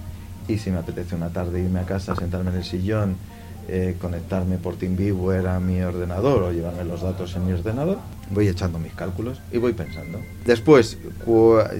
y 0.47 0.57
si 0.57 0.71
me 0.71 0.79
apetece 0.79 1.15
una 1.15 1.29
tarde 1.29 1.61
irme 1.61 1.79
a 1.79 1.85
casa, 1.85 2.15
sentarme 2.15 2.51
en 2.51 2.57
el 2.57 2.63
sillón, 2.63 3.15
eh, 3.67 3.95
conectarme 3.99 4.57
por 4.57 4.75
TeamViewer 4.75 5.47
a 5.47 5.59
mi 5.59 5.81
ordenador 5.81 6.43
o 6.43 6.51
llevarme 6.51 6.85
los 6.85 7.01
datos 7.01 7.35
en 7.35 7.47
mi 7.47 7.53
ordenador, 7.53 7.97
voy 8.29 8.47
echando 8.47 8.77
mis 8.77 8.93
cálculos 8.93 9.41
y 9.51 9.57
voy 9.57 9.73
pensando. 9.73 10.19
Después, 10.45 10.99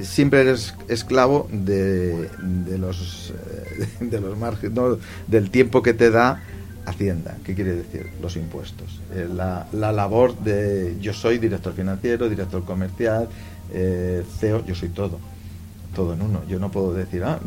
siempre 0.02 0.42
eres 0.42 0.74
esclavo 0.88 1.48
de, 1.52 2.30
de 2.42 2.78
los, 2.80 3.34
eh, 3.70 3.88
de 4.06 4.20
los 4.20 4.38
márgenes, 4.38 4.76
no, 4.76 4.98
del 5.28 5.52
tiempo 5.52 5.84
que 5.84 5.94
te 5.94 6.10
da 6.10 6.42
Hacienda, 6.86 7.38
¿qué 7.44 7.56
quiere 7.56 7.76
decir? 7.76 8.12
Los 8.22 8.36
impuestos. 8.38 9.02
Eh, 9.14 9.28
la, 9.34 9.68
la, 9.72 9.92
labor 9.92 10.38
de... 10.38 10.96
Yo 11.02 11.14
soy 11.14 11.40
director 11.40 11.74
financiero, 11.74 12.30
director 12.30 12.64
comercial, 12.64 13.28
eh, 13.74 14.24
CEO, 14.40 14.64
yo 14.66 14.76
soy 14.76 14.90
todo. 14.90 15.20
Todo 15.96 16.14
en 16.14 16.22
uno. 16.22 16.42
Yo 16.48 16.60
no 16.60 16.70
puedo 16.70 16.94
decir, 16.94 17.24
ah, 17.24 17.40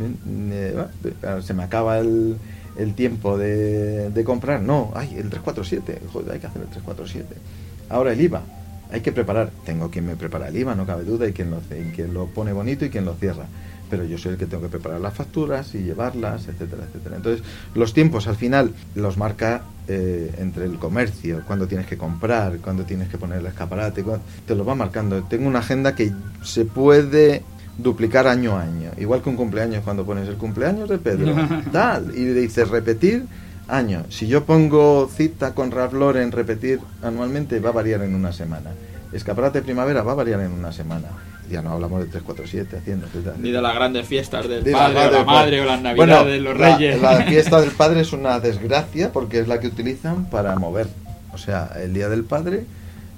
se 1.40 1.54
me 1.54 1.62
acaba 1.62 1.98
el, 1.98 2.36
el 2.76 2.94
tiempo 2.94 3.38
de, 3.38 4.22
comprar. 4.24 4.60
No, 4.60 4.90
ay, 4.94 5.10
el 5.16 5.30
347, 5.30 6.00
joder, 6.12 6.32
hay 6.32 6.40
que 6.40 6.46
hacer 6.46 6.62
el 6.62 6.68
347. 6.68 7.34
Ahora 7.90 8.12
el 8.12 8.20
IVA, 8.20 8.42
hay 8.90 9.02
que 9.02 9.12
preparar. 9.12 9.50
Tengo 9.64 9.90
quien 9.90 10.06
me 10.06 10.16
prepara 10.16 10.48
el 10.48 10.56
IVA, 10.56 10.74
no 10.74 10.84
cabe 10.84 11.04
duda, 11.04 11.28
y 11.28 11.32
quien 11.32 11.50
lo 12.12 12.26
pone 12.26 12.52
bonito 12.52 12.84
y 12.84 12.90
quien 12.90 13.04
lo 13.04 13.14
cierra 13.14 13.46
pero 13.88 14.04
yo 14.04 14.18
soy 14.18 14.32
el 14.32 14.38
que 14.38 14.46
tengo 14.46 14.62
que 14.62 14.68
preparar 14.68 15.00
las 15.00 15.14
facturas 15.14 15.74
y 15.74 15.78
llevarlas, 15.78 16.48
etcétera, 16.48 16.84
etcétera. 16.88 17.16
Entonces, 17.16 17.44
los 17.74 17.92
tiempos 17.92 18.28
al 18.28 18.36
final 18.36 18.72
los 18.94 19.16
marca 19.16 19.62
eh, 19.88 20.34
entre 20.38 20.66
el 20.66 20.78
comercio, 20.78 21.42
cuando 21.46 21.66
tienes 21.66 21.86
que 21.86 21.96
comprar, 21.96 22.58
cuando 22.58 22.84
tienes 22.84 23.08
que 23.08 23.18
poner 23.18 23.38
el 23.38 23.46
escaparate, 23.46 24.04
te 24.46 24.54
lo 24.54 24.64
va 24.64 24.74
marcando. 24.74 25.22
Tengo 25.24 25.48
una 25.48 25.60
agenda 25.60 25.94
que 25.94 26.12
se 26.42 26.64
puede 26.64 27.42
duplicar 27.78 28.26
año 28.26 28.56
a 28.56 28.62
año, 28.62 28.90
igual 28.98 29.22
que 29.22 29.28
un 29.28 29.36
cumpleaños 29.36 29.84
cuando 29.84 30.04
pones 30.04 30.28
el 30.28 30.36
cumpleaños 30.36 30.88
de 30.88 30.98
Pedro, 30.98 31.34
tal, 31.72 32.12
y 32.14 32.24
dices 32.24 32.68
repetir 32.68 33.24
año. 33.68 34.04
Si 34.08 34.26
yo 34.26 34.44
pongo 34.44 35.08
cita 35.08 35.54
con 35.54 35.70
Ralph 35.70 35.94
Lauren 35.94 36.32
repetir 36.32 36.80
anualmente, 37.02 37.60
va 37.60 37.70
a 37.70 37.72
variar 37.72 38.02
en 38.02 38.14
una 38.14 38.32
semana. 38.32 38.70
Escaparate 39.12 39.62
primavera 39.62 40.02
va 40.02 40.12
a 40.12 40.16
variar 40.16 40.40
en 40.40 40.52
una 40.52 40.72
semana 40.72 41.08
ya 41.48 41.62
no 41.62 41.72
hablamos 41.72 42.00
de 42.00 42.06
347 42.06 42.76
haciendo 42.76 43.06
ni 43.38 43.50
de 43.50 43.62
las 43.62 43.74
grandes 43.74 44.06
fiestas 44.06 44.48
del 44.48 44.64
padre 44.70 45.06
o 45.06 45.10
la 45.10 45.24
madre 45.24 45.60
o 45.60 45.64
las 45.64 45.80
navidades 45.80 46.26
de 46.26 46.40
los 46.40 46.56
reyes. 46.56 47.00
la, 47.00 47.22
fiesta 47.28 47.60
del 47.60 47.70
padre 47.70 48.00
es 48.00 48.12
una 48.12 48.40
desgracia 48.40 49.12
porque 49.12 49.40
es 49.40 49.48
la 49.48 49.60
que 49.60 49.68
utilizan 49.68 50.28
para 50.30 50.56
mover. 50.56 50.88
O 51.32 51.38
sea 51.38 51.70
el 51.82 51.94
día 51.94 52.08
del 52.08 52.24
padre 52.24 52.64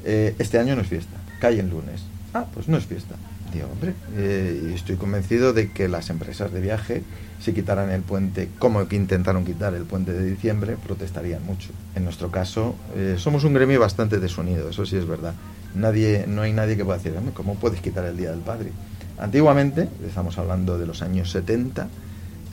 eh, 0.04 0.34
este 0.38 0.58
año 0.58 0.74
no 0.76 0.82
es 0.82 0.88
fiesta 0.88 1.16
cae 1.40 1.58
en 1.58 1.70
lunes. 1.70 2.02
Ah 2.34 2.46
pues 2.52 2.68
no 2.68 2.76
es 2.76 2.86
fiesta. 2.86 3.16
Digo 3.52 3.66
hombre 3.72 3.94
eh, 4.16 4.70
y 4.70 4.74
estoy 4.74 4.96
convencido 4.96 5.52
de 5.52 5.72
que 5.72 5.88
las 5.88 6.10
empresas 6.10 6.52
de 6.52 6.60
viaje 6.60 7.02
si 7.40 7.52
quitaran 7.52 7.90
el 7.90 8.02
puente 8.02 8.48
como 8.58 8.86
que 8.86 8.96
intentaron 8.96 9.44
quitar 9.44 9.74
el 9.74 9.84
puente 9.84 10.12
de 10.12 10.24
diciembre 10.24 10.76
protestarían 10.82 11.44
mucho. 11.44 11.70
En 11.96 12.04
nuestro 12.04 12.30
caso 12.30 12.76
eh, 12.94 13.16
somos 13.18 13.44
un 13.44 13.54
gremio 13.54 13.80
bastante 13.80 14.18
desunido 14.18 14.70
eso 14.70 14.86
sí 14.86 14.96
es 14.96 15.06
verdad 15.06 15.34
nadie, 15.74 16.24
no 16.26 16.42
hay 16.42 16.52
nadie 16.52 16.76
que 16.76 16.84
pueda 16.84 16.98
decir, 16.98 17.14
¿cómo 17.34 17.54
puedes 17.54 17.80
quitar 17.80 18.04
el 18.04 18.16
Día 18.16 18.30
del 18.30 18.40
Padre? 18.40 18.72
Antiguamente, 19.18 19.88
estamos 20.06 20.38
hablando 20.38 20.78
de 20.78 20.86
los 20.86 21.02
años 21.02 21.30
70, 21.30 21.88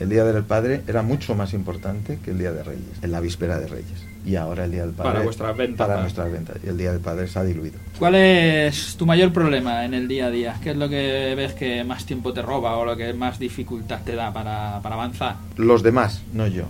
el 0.00 0.08
Día 0.08 0.24
del 0.24 0.44
Padre 0.44 0.82
era 0.86 1.02
mucho 1.02 1.34
más 1.34 1.54
importante 1.54 2.18
que 2.24 2.30
el 2.30 2.38
Día 2.38 2.52
de 2.52 2.62
Reyes, 2.62 3.02
en 3.02 3.10
la 3.10 3.20
víspera 3.20 3.58
de 3.58 3.66
Reyes. 3.66 4.06
Y 4.24 4.36
ahora 4.36 4.64
el 4.64 4.70
Día 4.70 4.82
del 4.82 4.92
Padre... 4.92 5.10
Para 5.10 5.24
vuestras 5.24 5.56
ventas. 5.56 5.86
Para 5.86 6.00
nuestras 6.00 6.30
ventas. 6.30 6.56
Y 6.64 6.68
el 6.68 6.78
Día 6.78 6.92
del 6.92 7.00
Padre 7.00 7.26
se 7.26 7.38
ha 7.38 7.42
diluido. 7.42 7.78
¿Cuál 7.98 8.14
es 8.14 8.94
tu 8.96 9.06
mayor 9.06 9.32
problema 9.32 9.84
en 9.84 9.94
el 9.94 10.06
día 10.06 10.26
a 10.26 10.30
día? 10.30 10.56
¿Qué 10.62 10.70
es 10.70 10.76
lo 10.76 10.88
que 10.88 11.34
ves 11.36 11.54
que 11.54 11.82
más 11.82 12.04
tiempo 12.04 12.32
te 12.32 12.42
roba 12.42 12.76
o 12.76 12.84
lo 12.84 12.96
que 12.96 13.12
más 13.12 13.38
dificultad 13.38 14.00
te 14.04 14.14
da 14.14 14.32
para, 14.32 14.80
para 14.82 14.94
avanzar? 14.94 15.36
Los 15.56 15.82
demás, 15.82 16.22
no 16.32 16.46
yo. 16.46 16.64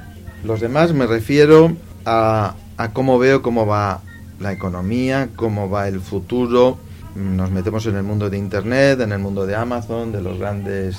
Los 0.45 0.61
demás 0.61 0.95
me 0.95 1.07
refiero 1.07 1.77
a, 2.07 2.55
a 2.79 2.93
cómo 2.93 3.19
veo 3.19 3.43
cómo 3.43 3.67
va 3.67 4.01
la 4.41 4.53
economía, 4.53 5.31
cómo 5.35 5.69
va 5.69 5.89
el 5.89 6.01
futuro. 6.01 6.79
Nos 7.15 7.51
metemos 7.51 7.87
en 7.87 7.97
el 7.97 8.03
mundo 8.03 8.31
de 8.31 8.39
Internet, 8.39 9.01
en 9.01 9.13
el 9.13 9.19
mundo 9.19 9.47
de 9.47 9.57
Amazon, 9.57 10.13
de 10.13 10.23
los 10.23 10.39
grandes, 10.39 10.97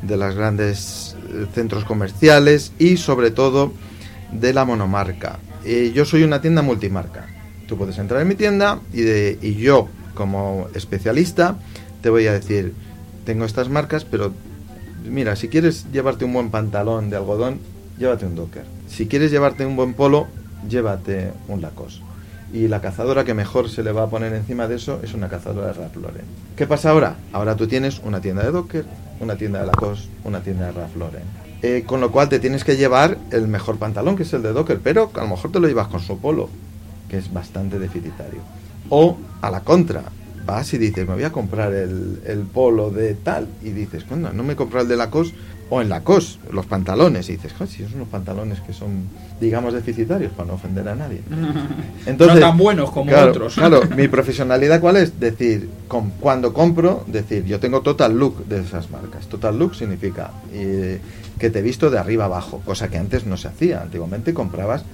de 0.00 0.16
los 0.16 0.34
grandes 0.34 1.16
eh, 1.28 1.46
centros 1.54 1.84
comerciales 1.84 2.72
y 2.78 2.96
sobre 2.96 3.30
todo 3.30 3.72
de 4.32 4.52
la 4.54 4.64
monomarca. 4.64 5.38
Eh, 5.64 5.92
yo 5.94 6.04
soy 6.04 6.22
una 6.22 6.40
tienda 6.40 6.62
multimarca. 6.62 7.26
Tú 7.66 7.76
puedes 7.76 7.98
entrar 7.98 8.22
en 8.22 8.28
mi 8.28 8.34
tienda 8.34 8.80
y, 8.92 9.02
de, 9.02 9.38
y 9.42 9.54
yo, 9.54 9.88
como 10.14 10.68
especialista, 10.74 11.56
te 12.00 12.10
voy 12.10 12.26
a 12.26 12.32
decir, 12.32 12.74
tengo 13.24 13.44
estas 13.44 13.68
marcas, 13.68 14.04
pero 14.04 14.32
mira, 15.08 15.36
si 15.36 15.48
quieres 15.48 15.86
llevarte 15.92 16.24
un 16.24 16.32
buen 16.32 16.50
pantalón 16.50 17.10
de 17.10 17.16
algodón, 17.16 17.58
llévate 17.98 18.26
un 18.26 18.34
Docker. 18.34 18.64
Si 18.88 19.06
quieres 19.06 19.30
llevarte 19.30 19.66
un 19.66 19.76
buen 19.76 19.94
polo, 19.94 20.26
llévate 20.68 21.32
un 21.48 21.60
Lacoste 21.60 22.11
y 22.52 22.68
la 22.68 22.80
cazadora 22.80 23.24
que 23.24 23.34
mejor 23.34 23.70
se 23.70 23.82
le 23.82 23.92
va 23.92 24.04
a 24.04 24.10
poner 24.10 24.32
encima 24.34 24.68
de 24.68 24.76
eso 24.76 25.00
es 25.02 25.14
una 25.14 25.28
cazadora 25.28 25.68
de 25.68 25.72
Ralph 25.72 25.96
Lauren. 25.96 26.24
¿Qué 26.56 26.66
pasa 26.66 26.90
ahora? 26.90 27.16
Ahora 27.32 27.56
tú 27.56 27.66
tienes 27.66 28.00
una 28.04 28.20
tienda 28.20 28.42
de 28.44 28.50
Docker, 28.50 28.84
una 29.20 29.36
tienda 29.36 29.60
de 29.60 29.66
Lacoste, 29.66 30.08
una 30.24 30.40
tienda 30.40 30.66
de 30.66 30.72
Ralph 30.72 30.96
Lauren. 30.96 31.22
Eh, 31.62 31.84
con 31.86 32.00
lo 32.00 32.10
cual 32.10 32.28
te 32.28 32.40
tienes 32.40 32.64
que 32.64 32.76
llevar 32.76 33.16
el 33.30 33.48
mejor 33.48 33.78
pantalón, 33.78 34.16
que 34.16 34.24
es 34.24 34.32
el 34.32 34.42
de 34.42 34.52
Docker, 34.52 34.80
pero 34.82 35.10
a 35.14 35.20
lo 35.20 35.28
mejor 35.28 35.52
te 35.52 35.60
lo 35.60 35.68
llevas 35.68 35.88
con 35.88 36.00
su 36.00 36.18
polo, 36.18 36.50
que 37.08 37.18
es 37.18 37.32
bastante 37.32 37.78
deficitario. 37.78 38.40
O 38.88 39.16
a 39.40 39.50
la 39.50 39.60
contra, 39.60 40.02
vas 40.44 40.74
y 40.74 40.78
dices, 40.78 41.06
me 41.08 41.14
voy 41.14 41.24
a 41.24 41.30
comprar 41.30 41.72
el, 41.72 42.20
el 42.26 42.40
polo 42.40 42.90
de 42.90 43.14
tal, 43.14 43.46
y 43.62 43.70
dices, 43.70 44.06
bueno, 44.08 44.32
no 44.32 44.42
me 44.42 44.56
compro 44.56 44.80
el 44.80 44.88
de 44.88 44.96
Lacoste 44.96 45.36
o 45.74 45.80
en 45.80 45.88
la 45.88 46.04
COS, 46.04 46.38
los 46.50 46.66
pantalones, 46.66 47.30
y 47.30 47.38
dices, 47.38 47.54
si 47.66 47.82
son 47.84 47.94
unos 47.94 48.08
pantalones 48.08 48.60
que 48.60 48.74
son, 48.74 49.08
digamos, 49.40 49.72
deficitarios, 49.72 50.30
para 50.32 50.48
no 50.48 50.54
ofender 50.56 50.86
a 50.86 50.94
nadie. 50.94 51.22
Entonces, 52.04 52.40
no 52.40 52.46
tan 52.48 52.58
buenos 52.58 52.90
como 52.90 53.10
otros. 53.10 53.54
Claro, 53.54 53.80
mi 53.96 54.06
profesionalidad, 54.06 54.82
¿cuál 54.82 54.98
es? 54.98 55.18
Decir, 55.18 55.70
cuando 56.20 56.52
compro, 56.52 57.04
decir, 57.06 57.46
yo 57.46 57.58
tengo 57.58 57.80
total 57.80 58.18
look 58.18 58.44
de 58.44 58.60
esas 58.60 58.90
marcas. 58.90 59.26
Total 59.28 59.58
look 59.58 59.74
significa 59.74 60.32
eh, 60.52 61.00
que 61.38 61.48
te 61.48 61.60
he 61.60 61.62
visto 61.62 61.88
de 61.88 61.98
arriba 61.98 62.26
abajo, 62.26 62.60
cosa 62.66 62.90
que 62.90 62.98
antes 62.98 63.24
no 63.24 63.38
se 63.38 63.48
hacía. 63.48 63.80
Antiguamente 63.80 64.34
comprabas 64.34 64.84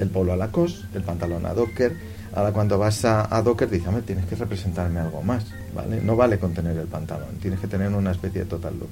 el 0.00 0.10
polo 0.10 0.32
a 0.32 0.36
la 0.36 0.48
COS, 0.48 0.86
el 0.96 1.02
pantalón 1.02 1.46
a 1.46 1.54
Docker. 1.54 1.96
Ahora 2.34 2.50
cuando 2.50 2.76
vas 2.76 3.04
a, 3.04 3.32
a 3.32 3.40
Docker, 3.40 3.70
dices, 3.70 3.88
tienes 4.04 4.26
que 4.26 4.34
representarme 4.34 4.98
algo 4.98 5.22
más, 5.22 5.46
¿vale? 5.76 6.00
No 6.02 6.16
vale 6.16 6.40
con 6.40 6.52
tener 6.54 6.76
el 6.76 6.88
pantalón, 6.88 7.36
tienes 7.40 7.60
que 7.60 7.68
tener 7.68 7.92
una 7.92 8.10
especie 8.10 8.40
de 8.40 8.46
total 8.46 8.74
look 8.80 8.90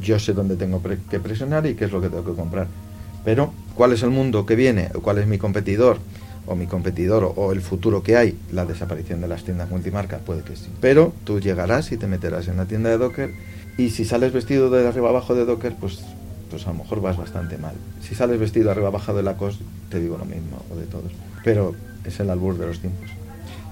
yo 0.00 0.18
sé 0.18 0.32
dónde 0.32 0.56
tengo 0.56 0.82
que 0.82 1.20
presionar 1.20 1.66
y 1.66 1.74
qué 1.74 1.86
es 1.86 1.92
lo 1.92 2.00
que 2.00 2.08
tengo 2.08 2.24
que 2.24 2.34
comprar. 2.34 2.66
Pero, 3.24 3.52
¿cuál 3.74 3.92
es 3.92 4.02
el 4.02 4.10
mundo 4.10 4.46
que 4.46 4.56
viene? 4.56 4.90
¿Cuál 5.02 5.18
es 5.18 5.26
mi 5.26 5.38
competidor? 5.38 5.98
O 6.46 6.54
mi 6.54 6.66
competidor 6.66 7.34
o 7.36 7.52
el 7.52 7.60
futuro 7.60 8.02
que 8.02 8.16
hay, 8.16 8.38
la 8.52 8.64
desaparición 8.64 9.20
de 9.20 9.28
las 9.28 9.44
tiendas 9.44 9.68
multimarcas, 9.70 10.22
puede 10.22 10.42
que 10.42 10.56
sí. 10.56 10.68
Pero 10.80 11.12
tú 11.24 11.40
llegarás 11.40 11.92
y 11.92 11.98
te 11.98 12.06
meterás 12.06 12.48
en 12.48 12.56
la 12.56 12.64
tienda 12.64 12.88
de 12.88 12.96
Docker 12.96 13.34
y 13.76 13.90
si 13.90 14.04
sales 14.04 14.32
vestido 14.32 14.70
de 14.70 14.88
arriba 14.88 15.10
abajo 15.10 15.34
de 15.34 15.44
Docker, 15.44 15.74
pues, 15.78 16.00
pues 16.50 16.66
a 16.66 16.70
lo 16.70 16.78
mejor 16.78 17.02
vas 17.02 17.18
bastante 17.18 17.58
mal. 17.58 17.74
Si 18.00 18.14
sales 18.14 18.40
vestido 18.40 18.70
arriba 18.70 18.88
abajo 18.88 19.12
de 19.12 19.22
la 19.22 19.36
COS, 19.36 19.58
te 19.90 20.00
digo 20.00 20.16
lo 20.16 20.24
mismo, 20.24 20.64
o 20.72 20.76
de 20.76 20.86
todos. 20.86 21.12
Pero 21.44 21.74
es 22.04 22.18
el 22.20 22.30
albur 22.30 22.56
de 22.56 22.66
los 22.66 22.80
tiempos. 22.80 23.10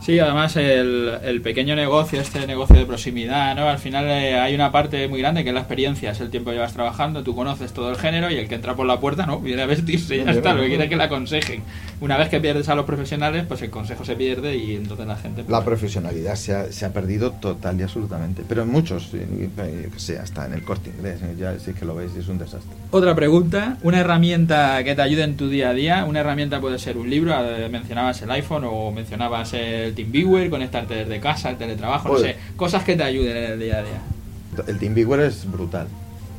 Sí, 0.06 0.20
además 0.20 0.54
el, 0.54 1.40
pequeño 1.42 1.74
negocio, 1.74 2.20
este 2.20 2.46
negocio 2.46 2.76
de 2.76 2.86
proximidad, 2.86 3.56
¿no? 3.56 3.68
Al 3.68 3.80
final 3.80 4.06
eh, 4.06 4.38
hay 4.38 4.54
una 4.54 4.70
parte 4.70 5.08
muy 5.08 5.18
grande 5.18 5.42
que 5.42 5.50
es 5.50 5.54
la 5.54 5.62
experiencia, 5.62 6.12
es 6.12 6.20
el 6.20 6.30
tiempo 6.30 6.50
que 6.50 6.54
llevas 6.54 6.74
trabajando, 6.74 7.24
tú 7.24 7.34
conoces 7.34 7.72
todo 7.72 7.90
el 7.90 7.96
género 7.96 8.30
y 8.30 8.36
el 8.36 8.46
que 8.46 8.54
entra 8.54 8.76
por 8.76 8.86
la 8.86 9.00
puerta, 9.00 9.26
¿no? 9.26 9.40
Viene 9.40 9.62
a 9.62 9.66
vestirse 9.66 10.14
y 10.14 10.24
ya 10.24 10.30
está, 10.30 10.54
lo 10.54 10.62
que 10.62 10.68
quiere 10.68 10.88
que 10.88 10.94
le 10.94 11.02
aconsejen. 11.02 11.64
Una 12.00 12.16
vez 12.16 12.28
que 12.28 12.38
pierdes 12.38 12.68
a 12.68 12.76
los 12.76 12.84
profesionales, 12.84 13.46
pues 13.48 13.62
el 13.62 13.70
consejo 13.70 14.04
se 14.04 14.14
pierde 14.14 14.56
y 14.56 14.76
entonces 14.76 15.08
la 15.08 15.16
gente... 15.16 15.42
Pues, 15.42 15.50
la 15.50 15.64
profesionalidad 15.64 16.36
se 16.36 16.54
ha, 16.54 16.70
se 16.70 16.84
ha, 16.86 16.92
perdido 16.92 17.32
total 17.32 17.80
y 17.80 17.82
absolutamente, 17.82 18.44
pero 18.48 18.62
en 18.62 18.68
muchos, 18.68 19.10
yo 19.10 19.18
que 19.56 19.90
sé, 19.96 20.20
hasta 20.20 20.46
en 20.46 20.52
el 20.52 20.62
corte 20.62 20.90
inglés, 20.90 21.18
ya 21.36 21.58
sí 21.58 21.72
que 21.72 21.84
lo 21.84 21.96
veis, 21.96 22.14
es 22.14 22.28
un 22.28 22.38
desastre. 22.38 22.70
Otra 22.92 23.12
pregunta, 23.16 23.76
una 23.82 23.98
herramienta 23.98 24.84
que 24.84 24.94
te 24.94 25.02
ayude 25.02 25.24
en 25.24 25.36
tu 25.36 25.48
día 25.48 25.70
a 25.70 25.74
día, 25.74 26.04
una 26.04 26.20
herramienta 26.20 26.60
puede 26.60 26.78
ser 26.78 26.96
un 26.96 27.10
libro, 27.10 27.34
eh, 27.44 27.68
mencionabas 27.68 28.22
el 28.22 28.30
iPhone 28.30 28.62
o 28.66 28.92
mencionabas 28.92 29.52
el 29.52 29.95
TeamViewer, 29.96 30.48
conectarte 30.48 30.94
desde 30.94 31.18
casa, 31.18 31.50
el 31.50 31.56
teletrabajo, 31.56 32.10
no 32.10 32.18
sé, 32.18 32.36
cosas 32.56 32.84
que 32.84 32.94
te 32.94 33.02
ayuden 33.02 33.36
en 33.36 33.52
el 33.52 33.58
día 33.58 33.78
a 33.78 33.82
día. 33.82 34.64
El 34.68 34.78
TeamViewer 34.78 35.20
es 35.20 35.50
brutal, 35.50 35.88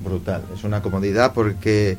brutal, 0.01 0.43
es 0.55 0.63
una 0.63 0.81
comodidad 0.81 1.33
porque 1.33 1.97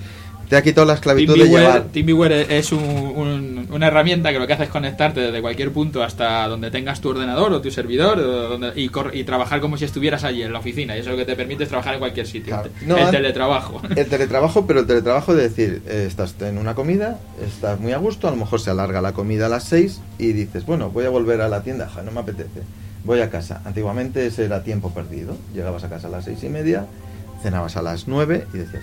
te 0.49 0.57
ha 0.57 0.63
quitado 0.63 0.87
la 0.87 0.95
esclavitud 0.95 1.39
de 1.39 1.49
llevar. 1.49 1.85
TeamViewer 1.93 2.33
es 2.33 2.73
una 2.73 3.87
herramienta 3.87 4.33
que 4.33 4.39
lo 4.39 4.47
que 4.47 4.55
hace 4.55 4.65
es 4.65 4.69
conectarte 4.71 5.21
desde 5.21 5.41
cualquier 5.41 5.73
punto 5.73 6.03
hasta 6.03 6.49
donde 6.49 6.71
tengas 6.71 7.01
tu 7.01 7.11
ordenador 7.11 7.53
o 7.53 7.61
tu 7.61 7.71
servidor 7.71 8.21
donde, 8.21 8.73
y, 8.75 8.89
trabajar 9.25 9.61
como 9.61 9.77
si 9.77 9.85
estuvieras 9.85 10.25
allí 10.25 10.43
en 10.43 10.53
la 10.53 10.61
oficina. 10.61 10.97
Y 10.97 11.01
eso 11.01 11.11
lo 11.11 11.17
que 11.17 11.25
te 11.25 11.37
permite 11.37 11.65
es 11.65 11.69
trabajar 11.69 11.95
en 11.95 12.01
cualquier 12.01 12.27
sitio. 12.27 12.63
el 12.81 13.11
teletrabajo. 13.11 13.83
El 13.95 14.07
teletrabajo, 14.07 14.67
pero 14.67 14.81
el 14.81 14.87
teletrabajo 14.87 15.35
de 15.35 15.43
decir, 15.43 15.83
eh, 15.87 16.05
estás 16.07 16.35
en 16.41 16.59
una 16.59 16.75
comida, 16.75 17.19
estás 17.45 17.81
muy 17.81 17.93
a 17.93 17.99
gusto, 17.99 18.29
a 18.29 18.31
lo 18.31 18.37
mejor 18.37 18.61
se 18.61 18.71
alarga 18.71 19.01
la 19.01 19.13
comida 19.13 19.47
a 19.47 19.49
las 19.49 19.65
6 19.65 20.01
y 20.19 20.33
dices, 20.33 20.65
bueno, 20.67 20.91
voy 20.91 21.05
a 21.05 21.11
volver 21.11 21.41
a 21.41 21.49
la 21.49 21.63
tienda, 21.63 21.91
no 22.05 22.11
me 22.11 22.21
apetece. 22.21 22.63
Voy 23.05 23.21
a 23.21 23.31
casa. 23.31 23.63
Antiguamente 23.65 24.27
ese 24.27 24.45
era 24.45 24.63
tiempo 24.63 24.91
perdido. 24.91 25.37
Llegabas 25.55 25.85
a 25.85 25.89
casa 25.89 26.09
a 26.09 26.11
las 26.11 26.25
seis 26.25 26.43
y 26.43 26.49
media, 26.49 26.87
cenabas 27.43 27.77
a 27.77 27.83
las 27.83 28.09
9 28.09 28.47
y 28.53 28.59
decías, 28.59 28.83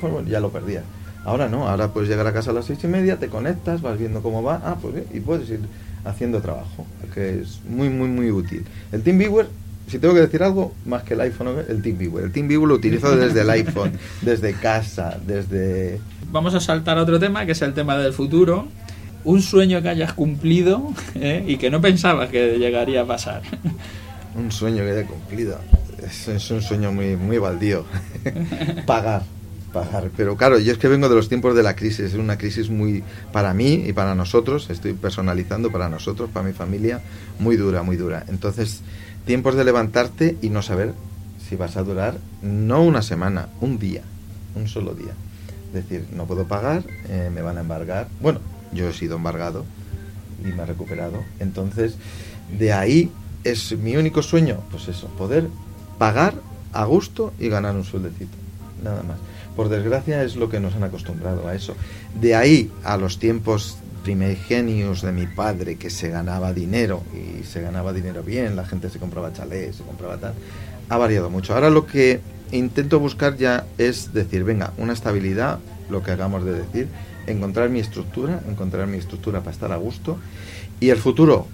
pues 0.00 0.12
bueno, 0.12 0.28
ya 0.28 0.40
lo 0.40 0.50
perdía. 0.50 0.82
Ahora 1.24 1.48
no, 1.48 1.68
ahora 1.68 1.92
puedes 1.92 2.08
llegar 2.08 2.26
a 2.26 2.32
casa 2.32 2.50
a 2.50 2.54
las 2.54 2.66
seis 2.66 2.78
y 2.84 2.86
media, 2.86 3.18
te 3.18 3.28
conectas, 3.28 3.82
vas 3.82 3.98
viendo 3.98 4.22
cómo 4.22 4.42
va, 4.42 4.60
ah, 4.64 4.76
pues 4.80 4.94
y 5.12 5.20
puedes 5.20 5.48
ir 5.50 5.60
haciendo 6.04 6.40
trabajo, 6.40 6.86
que 7.12 7.40
es 7.40 7.60
muy, 7.68 7.88
muy, 7.88 8.08
muy 8.08 8.30
útil. 8.30 8.64
El 8.92 9.02
TeamViewer 9.02 9.48
si 9.88 9.98
tengo 9.98 10.14
que 10.14 10.20
decir 10.20 10.42
algo, 10.42 10.74
más 10.84 11.04
que 11.04 11.14
el 11.14 11.20
iPhone, 11.20 11.64
el 11.68 11.80
TeamViewer. 11.80 12.24
El 12.24 12.32
TeamViewer 12.32 12.68
lo 12.68 12.74
utilizo 12.74 13.16
desde 13.16 13.42
el 13.42 13.50
iPhone, 13.50 13.92
desde 14.22 14.54
casa, 14.54 15.18
desde... 15.24 16.00
Vamos 16.30 16.54
a 16.54 16.60
saltar 16.60 16.98
a 16.98 17.02
otro 17.02 17.20
tema, 17.20 17.46
que 17.46 17.52
es 17.52 17.62
el 17.62 17.72
tema 17.72 17.96
del 17.96 18.12
futuro. 18.12 18.66
Un 19.24 19.42
sueño 19.42 19.82
que 19.82 19.88
hayas 19.88 20.12
cumplido 20.12 20.92
¿eh? 21.14 21.44
y 21.46 21.56
que 21.56 21.70
no 21.70 21.80
pensabas 21.80 22.30
que 22.30 22.58
llegaría 22.58 23.02
a 23.02 23.06
pasar. 23.06 23.42
Un 24.34 24.50
sueño 24.50 24.84
que 24.84 24.90
haya 24.90 25.06
cumplido. 25.06 25.58
Es, 26.04 26.28
es 26.28 26.50
un 26.50 26.62
sueño 26.62 26.92
muy, 26.92 27.16
muy 27.16 27.38
baldío. 27.38 27.84
pagar, 28.86 29.22
pagar. 29.76 30.10
Pero 30.16 30.36
claro, 30.36 30.58
yo 30.58 30.72
es 30.72 30.78
que 30.78 30.88
vengo 30.88 31.08
de 31.08 31.14
los 31.14 31.28
tiempos 31.28 31.54
de 31.54 31.62
la 31.62 31.76
crisis. 31.76 32.00
Es 32.00 32.14
una 32.14 32.38
crisis 32.38 32.70
muy, 32.70 33.04
para 33.32 33.52
mí 33.52 33.84
y 33.86 33.92
para 33.92 34.14
nosotros, 34.14 34.70
estoy 34.70 34.94
personalizando 34.94 35.70
para 35.70 35.88
nosotros, 35.88 36.30
para 36.32 36.46
mi 36.46 36.52
familia, 36.52 37.00
muy 37.38 37.56
dura, 37.56 37.82
muy 37.82 37.96
dura. 37.96 38.24
Entonces, 38.28 38.80
tiempos 39.26 39.54
de 39.54 39.64
levantarte 39.64 40.36
y 40.40 40.48
no 40.48 40.62
saber 40.62 40.94
si 41.46 41.56
vas 41.56 41.76
a 41.76 41.82
durar, 41.82 42.16
no 42.42 42.82
una 42.82 43.02
semana, 43.02 43.48
un 43.60 43.78
día, 43.78 44.02
un 44.54 44.66
solo 44.66 44.94
día. 44.94 45.12
Es 45.68 45.74
decir, 45.74 46.06
no 46.12 46.24
puedo 46.24 46.44
pagar, 46.44 46.82
eh, 47.08 47.30
me 47.32 47.42
van 47.42 47.58
a 47.58 47.60
embargar. 47.60 48.08
Bueno, 48.20 48.40
yo 48.72 48.88
he 48.88 48.92
sido 48.92 49.16
embargado 49.16 49.64
y 50.42 50.48
me 50.48 50.62
he 50.62 50.66
recuperado. 50.66 51.22
Entonces, 51.38 51.96
de 52.58 52.72
ahí 52.72 53.10
es 53.44 53.76
mi 53.76 53.96
único 53.96 54.22
sueño, 54.22 54.60
pues 54.70 54.88
eso, 54.88 55.08
poder 55.08 55.48
pagar 55.98 56.34
a 56.72 56.84
gusto 56.84 57.32
y 57.38 57.48
ganar 57.48 57.76
un 57.76 57.84
sueldecito, 57.84 58.36
nada 58.82 59.02
más. 59.02 59.18
Por 59.56 59.68
desgracia 59.70 60.22
es 60.22 60.36
lo 60.36 60.48
que 60.48 60.60
nos 60.60 60.74
han 60.74 60.84
acostumbrado 60.84 61.48
a 61.48 61.54
eso. 61.54 61.74
De 62.20 62.34
ahí 62.34 62.70
a 62.84 62.96
los 62.96 63.18
tiempos 63.18 63.78
primigenios 64.04 65.02
de 65.02 65.10
mi 65.10 65.26
padre, 65.26 65.76
que 65.76 65.90
se 65.90 66.10
ganaba 66.10 66.52
dinero 66.52 67.02
y 67.12 67.42
se 67.42 67.60
ganaba 67.60 67.92
dinero 67.92 68.22
bien, 68.22 68.54
la 68.54 68.64
gente 68.64 68.88
se 68.88 69.00
compraba 69.00 69.32
chalés, 69.32 69.76
se 69.76 69.82
compraba 69.82 70.16
tal, 70.18 70.34
ha 70.88 70.96
variado 70.96 71.28
mucho. 71.28 71.54
Ahora 71.54 71.70
lo 71.70 71.86
que 71.86 72.20
intento 72.52 73.00
buscar 73.00 73.36
ya 73.36 73.66
es 73.78 74.12
decir, 74.12 74.44
venga, 74.44 74.72
una 74.78 74.92
estabilidad, 74.92 75.58
lo 75.90 76.04
que 76.04 76.12
hagamos 76.12 76.44
de 76.44 76.52
decir, 76.52 76.88
encontrar 77.26 77.68
mi 77.70 77.80
estructura, 77.80 78.40
encontrar 78.48 78.86
mi 78.86 78.98
estructura 78.98 79.40
para 79.40 79.50
estar 79.50 79.72
a 79.72 79.76
gusto 79.76 80.18
y 80.78 80.90
el 80.90 80.98
futuro, 80.98 81.48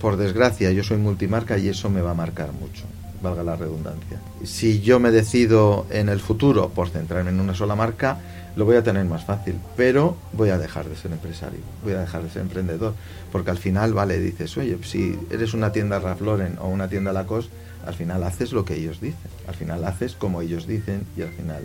por 0.00 0.16
desgracia, 0.16 0.70
yo 0.70 0.84
soy 0.84 0.98
multimarca 0.98 1.58
y 1.58 1.68
eso 1.68 1.90
me 1.90 2.02
va 2.02 2.12
a 2.12 2.14
marcar 2.14 2.52
mucho, 2.52 2.84
valga 3.22 3.42
la 3.42 3.56
redundancia. 3.56 4.20
Si 4.44 4.80
yo 4.80 5.00
me 5.00 5.10
decido 5.10 5.86
en 5.90 6.08
el 6.08 6.20
futuro 6.20 6.70
por 6.70 6.88
centrarme 6.88 7.30
en 7.30 7.40
una 7.40 7.54
sola 7.54 7.74
marca, 7.74 8.18
lo 8.56 8.64
voy 8.64 8.76
a 8.76 8.82
tener 8.82 9.04
más 9.04 9.24
fácil, 9.24 9.56
pero 9.76 10.16
voy 10.32 10.48
a 10.50 10.58
dejar 10.58 10.88
de 10.88 10.96
ser 10.96 11.12
empresario, 11.12 11.60
voy 11.84 11.92
a 11.92 12.00
dejar 12.00 12.22
de 12.22 12.30
ser 12.30 12.42
emprendedor, 12.42 12.94
porque 13.30 13.50
al 13.50 13.58
final, 13.58 13.92
vale, 13.92 14.18
dices, 14.18 14.56
oye, 14.56 14.78
si 14.82 15.18
eres 15.30 15.52
una 15.52 15.72
tienda 15.72 15.98
Ralph 15.98 16.22
Lauren 16.22 16.56
o 16.60 16.68
una 16.68 16.88
tienda 16.88 17.12
Lacoste, 17.12 17.52
al 17.86 17.94
final 17.94 18.24
haces 18.24 18.52
lo 18.52 18.64
que 18.64 18.74
ellos 18.74 19.00
dicen, 19.00 19.30
al 19.46 19.54
final 19.54 19.84
haces 19.84 20.14
como 20.14 20.40
ellos 20.40 20.66
dicen 20.66 21.06
y 21.16 21.22
al 21.22 21.30
final 21.30 21.62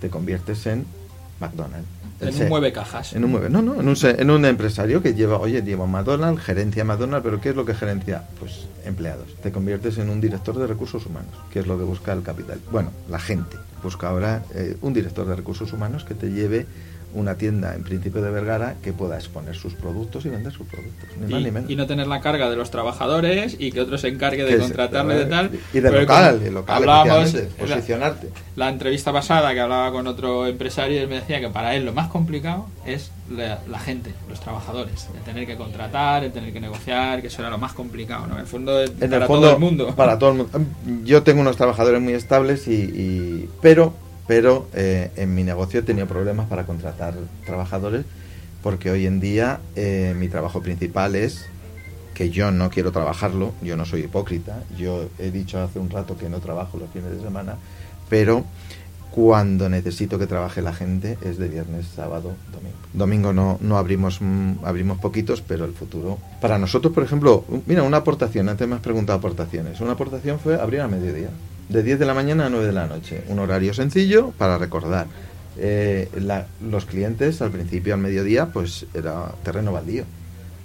te 0.00 0.08
conviertes 0.08 0.66
en 0.66 0.86
McDonald's. 1.40 2.03
En 2.20 2.42
un 2.42 2.48
mueve 2.48 2.72
cajas. 2.72 3.12
En 3.12 3.24
un 3.24 3.30
mueve, 3.32 3.50
no, 3.50 3.62
no, 3.62 3.80
en 3.80 3.88
un, 3.88 3.96
en 4.02 4.30
un 4.30 4.44
empresario 4.44 5.02
que 5.02 5.14
lleva, 5.14 5.38
oye, 5.38 5.62
lleva 5.62 5.86
McDonald's, 5.86 6.42
gerencia 6.42 6.84
McDonald's, 6.84 7.24
pero 7.24 7.40
¿qué 7.40 7.50
es 7.50 7.56
lo 7.56 7.64
que 7.64 7.74
gerencia? 7.74 8.24
Pues 8.38 8.66
empleados. 8.84 9.34
Te 9.42 9.50
conviertes 9.50 9.98
en 9.98 10.10
un 10.10 10.20
director 10.20 10.56
de 10.56 10.66
recursos 10.66 11.04
humanos, 11.06 11.32
que 11.52 11.60
es 11.60 11.66
lo 11.66 11.76
que 11.78 11.84
busca 11.84 12.12
el 12.12 12.22
capital. 12.22 12.60
Bueno, 12.70 12.90
la 13.08 13.18
gente 13.18 13.56
busca 13.82 14.08
ahora 14.08 14.42
eh, 14.54 14.76
un 14.80 14.94
director 14.94 15.26
de 15.26 15.36
recursos 15.36 15.72
humanos 15.72 16.04
que 16.04 16.14
te 16.14 16.30
lleve 16.30 16.66
una 17.14 17.36
tienda 17.36 17.74
en 17.74 17.82
principio 17.84 18.20
de 18.22 18.30
Vergara 18.30 18.74
que 18.82 18.92
pueda 18.92 19.16
exponer 19.16 19.54
sus 19.54 19.74
productos 19.74 20.24
y 20.26 20.28
vender 20.28 20.52
sus 20.52 20.66
productos. 20.66 21.08
Ni 21.20 21.26
y, 21.26 21.32
más 21.32 21.42
ni 21.42 21.50
menos. 21.50 21.70
y 21.70 21.76
no 21.76 21.86
tener 21.86 22.06
la 22.06 22.20
carga 22.20 22.50
de 22.50 22.56
los 22.56 22.70
trabajadores 22.70 23.56
y 23.58 23.72
que 23.72 23.80
otro 23.80 23.96
se 23.98 24.08
encargue 24.08 24.44
de 24.44 24.58
contratarle 24.58 25.14
de 25.16 25.26
tal. 25.26 25.50
Y 25.72 25.80
de 25.80 25.90
local, 25.90 26.40
de 26.40 26.50
local, 26.50 26.76
hablábamos 26.76 27.32
la- 27.34 27.40
posicionarte. 27.58 28.28
La 28.56 28.68
entrevista 28.68 29.12
pasada 29.12 29.52
que 29.54 29.60
hablaba 29.60 29.90
con 29.92 30.06
otro 30.06 30.46
empresario, 30.46 31.00
él 31.00 31.08
me 31.08 31.16
decía 31.16 31.40
que 31.40 31.48
para 31.48 31.74
él 31.74 31.84
lo 31.84 31.92
más 31.92 32.08
complicado 32.08 32.66
es 32.86 33.10
la, 33.30 33.60
la 33.70 33.78
gente, 33.78 34.12
los 34.28 34.40
trabajadores, 34.40 35.08
el 35.16 35.22
tener 35.22 35.46
que 35.46 35.56
contratar, 35.56 36.24
el 36.24 36.32
tener 36.32 36.52
que 36.52 36.60
negociar, 36.60 37.20
que 37.20 37.28
eso 37.28 37.40
era 37.42 37.50
lo 37.50 37.58
más 37.58 37.72
complicado, 37.72 38.26
¿no? 38.26 38.34
En 38.34 38.40
el 38.40 38.46
fondo, 38.46 38.82
En 38.82 38.90
para 38.98 39.16
el 39.16 39.24
fondo, 39.26 39.46
todo 39.46 39.52
el 39.54 39.58
mundo. 39.60 39.94
Para 39.96 40.18
todo 40.18 40.30
el 40.30 40.36
mundo. 40.38 40.60
Yo 41.04 41.22
tengo 41.22 41.40
unos 41.40 41.56
trabajadores 41.56 42.00
muy 42.00 42.12
estables 42.12 42.68
y, 42.68 42.72
y- 42.74 43.48
pero 43.62 43.94
pero 44.26 44.68
eh, 44.74 45.10
en 45.16 45.34
mi 45.34 45.44
negocio 45.44 45.80
he 45.80 45.82
tenido 45.82 46.06
problemas 46.06 46.48
para 46.48 46.64
contratar 46.64 47.14
trabajadores 47.44 48.04
porque 48.64 48.90
hoy 48.90 49.06
en 49.06 49.20
día 49.20 49.60
eh, 49.76 50.14
mi 50.16 50.28
trabajo 50.28 50.62
principal 50.62 51.16
es 51.16 51.44
que 52.14 52.30
yo 52.30 52.50
no 52.50 52.70
quiero 52.70 52.92
trabajarlo, 52.92 53.52
yo 53.60 53.76
no 53.76 53.84
soy 53.84 54.04
hipócrita, 54.04 54.62
yo 54.78 55.10
he 55.18 55.30
dicho 55.30 55.60
hace 55.60 55.78
un 55.78 55.90
rato 55.90 56.16
que 56.16 56.30
no 56.30 56.38
trabajo 56.38 56.78
los 56.78 56.88
fines 56.90 57.10
de 57.10 57.20
semana, 57.20 57.56
pero 58.08 58.44
cuando 59.10 59.68
necesito 59.68 60.18
que 60.18 60.26
trabaje 60.26 60.62
la 60.62 60.72
gente 60.72 61.18
es 61.22 61.36
de 61.36 61.48
viernes, 61.48 61.86
sábado, 61.94 62.32
domingo. 62.50 62.76
Domingo 62.94 63.32
no, 63.34 63.58
no 63.60 63.76
abrimos, 63.76 64.22
mm, 64.22 64.64
abrimos 64.64 64.98
poquitos, 64.98 65.42
pero 65.42 65.66
el 65.66 65.72
futuro. 65.72 66.18
Para 66.40 66.58
nosotros, 66.58 66.92
por 66.94 67.04
ejemplo, 67.04 67.44
mira, 67.66 67.82
una 67.82 67.98
aportación, 67.98 68.48
antes 68.48 68.66
me 68.66 68.76
has 68.76 68.80
preguntado 68.80 69.18
aportaciones. 69.18 69.80
Una 69.80 69.92
aportación 69.92 70.38
fue 70.40 70.60
abrir 70.60 70.80
a 70.80 70.88
mediodía, 70.88 71.28
de 71.68 71.82
10 71.82 71.98
de 71.98 72.06
la 72.06 72.14
mañana 72.14 72.46
a 72.46 72.48
9 72.50 72.66
de 72.66 72.72
la 72.72 72.86
noche. 72.86 73.22
Un 73.28 73.38
horario 73.38 73.72
sencillo 73.74 74.32
para 74.38 74.58
recordar. 74.58 75.06
Eh, 75.58 76.08
la- 76.20 76.46
los 76.68 76.84
clientes 76.84 77.40
al 77.42 77.50
principio 77.50 77.94
al 77.94 78.00
mediodía, 78.00 78.46
pues 78.46 78.86
era 78.94 79.32
terreno 79.44 79.72
baldío. 79.72 80.04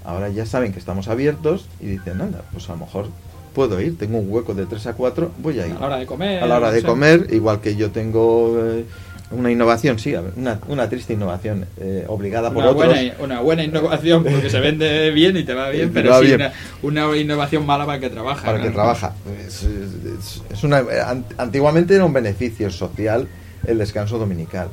Ahora 0.04 0.30
ya 0.30 0.46
saben 0.46 0.74
que 0.74 0.80
estamos 0.80 1.08
abiertos 1.08 1.68
y 1.80 1.86
dicen, 1.88 2.18
nada, 2.18 2.42
pues 2.52 2.68
a 2.70 2.74
lo 2.74 2.80
mejor 2.80 3.08
puedo 3.54 3.80
ir, 3.82 3.98
tengo 3.98 4.18
un 4.20 4.32
hueco 4.32 4.54
de 4.54 4.66
3 4.66 4.88
a 4.88 4.94
4, 4.94 5.32
voy 5.40 5.60
a 5.60 5.68
ir 5.68 5.74
A 5.76 5.80
la 5.80 5.86
hora 5.88 5.98
de 5.98 6.06
comer. 6.06 6.44
a 6.44 6.48
la 6.48 6.58
hora 6.58 6.72
de 6.72 6.82
comer, 6.84 7.28
igual 7.32 7.62
que 7.62 7.76
yo 7.76 7.92
tengo 7.92 8.56
eh, 8.64 8.86
una 9.32 9.52
innovación, 9.52 10.00
sí, 10.00 10.14
una, 10.36 10.60
una 10.68 10.90
triste 10.90 11.14
innovación 11.14 11.66
eh, 11.78 12.04
obligada 12.08 12.50
por 12.52 12.64
Una 12.64 12.72
otros. 12.72 12.88
buena, 12.94 13.14
una 13.20 13.40
buena 13.42 13.64
innovación 13.64 14.24
porque 14.24 14.50
se 14.50 14.60
vende 14.60 15.12
bien 15.12 15.38
y 15.38 15.44
te 15.44 15.54
va 15.54 15.70
bien, 15.70 15.92
pero 15.94 16.10
va 16.12 16.20
sí 16.20 16.26
bien. 16.26 16.42
Una, 16.82 17.08
una 17.08 17.18
innovación 17.18 17.66
mala 17.66 17.86
para 17.86 17.96
el 17.98 18.02
que 18.02 18.10
trabaja. 18.10 18.44
para 18.46 18.58
el 18.58 18.64
que 18.64 18.70
¿no? 18.70 18.74
trabaja. 18.76 19.14
Es, 19.46 19.64
es- 19.64 20.42
es 20.52 20.64
una, 20.64 20.78
an- 21.06 21.26
antiguamente 21.38 21.94
era 21.96 22.06
un 22.06 22.14
beneficio 22.14 22.72
social 22.72 23.28
el 23.68 23.78
descanso 23.78 24.18
dominical. 24.18 24.70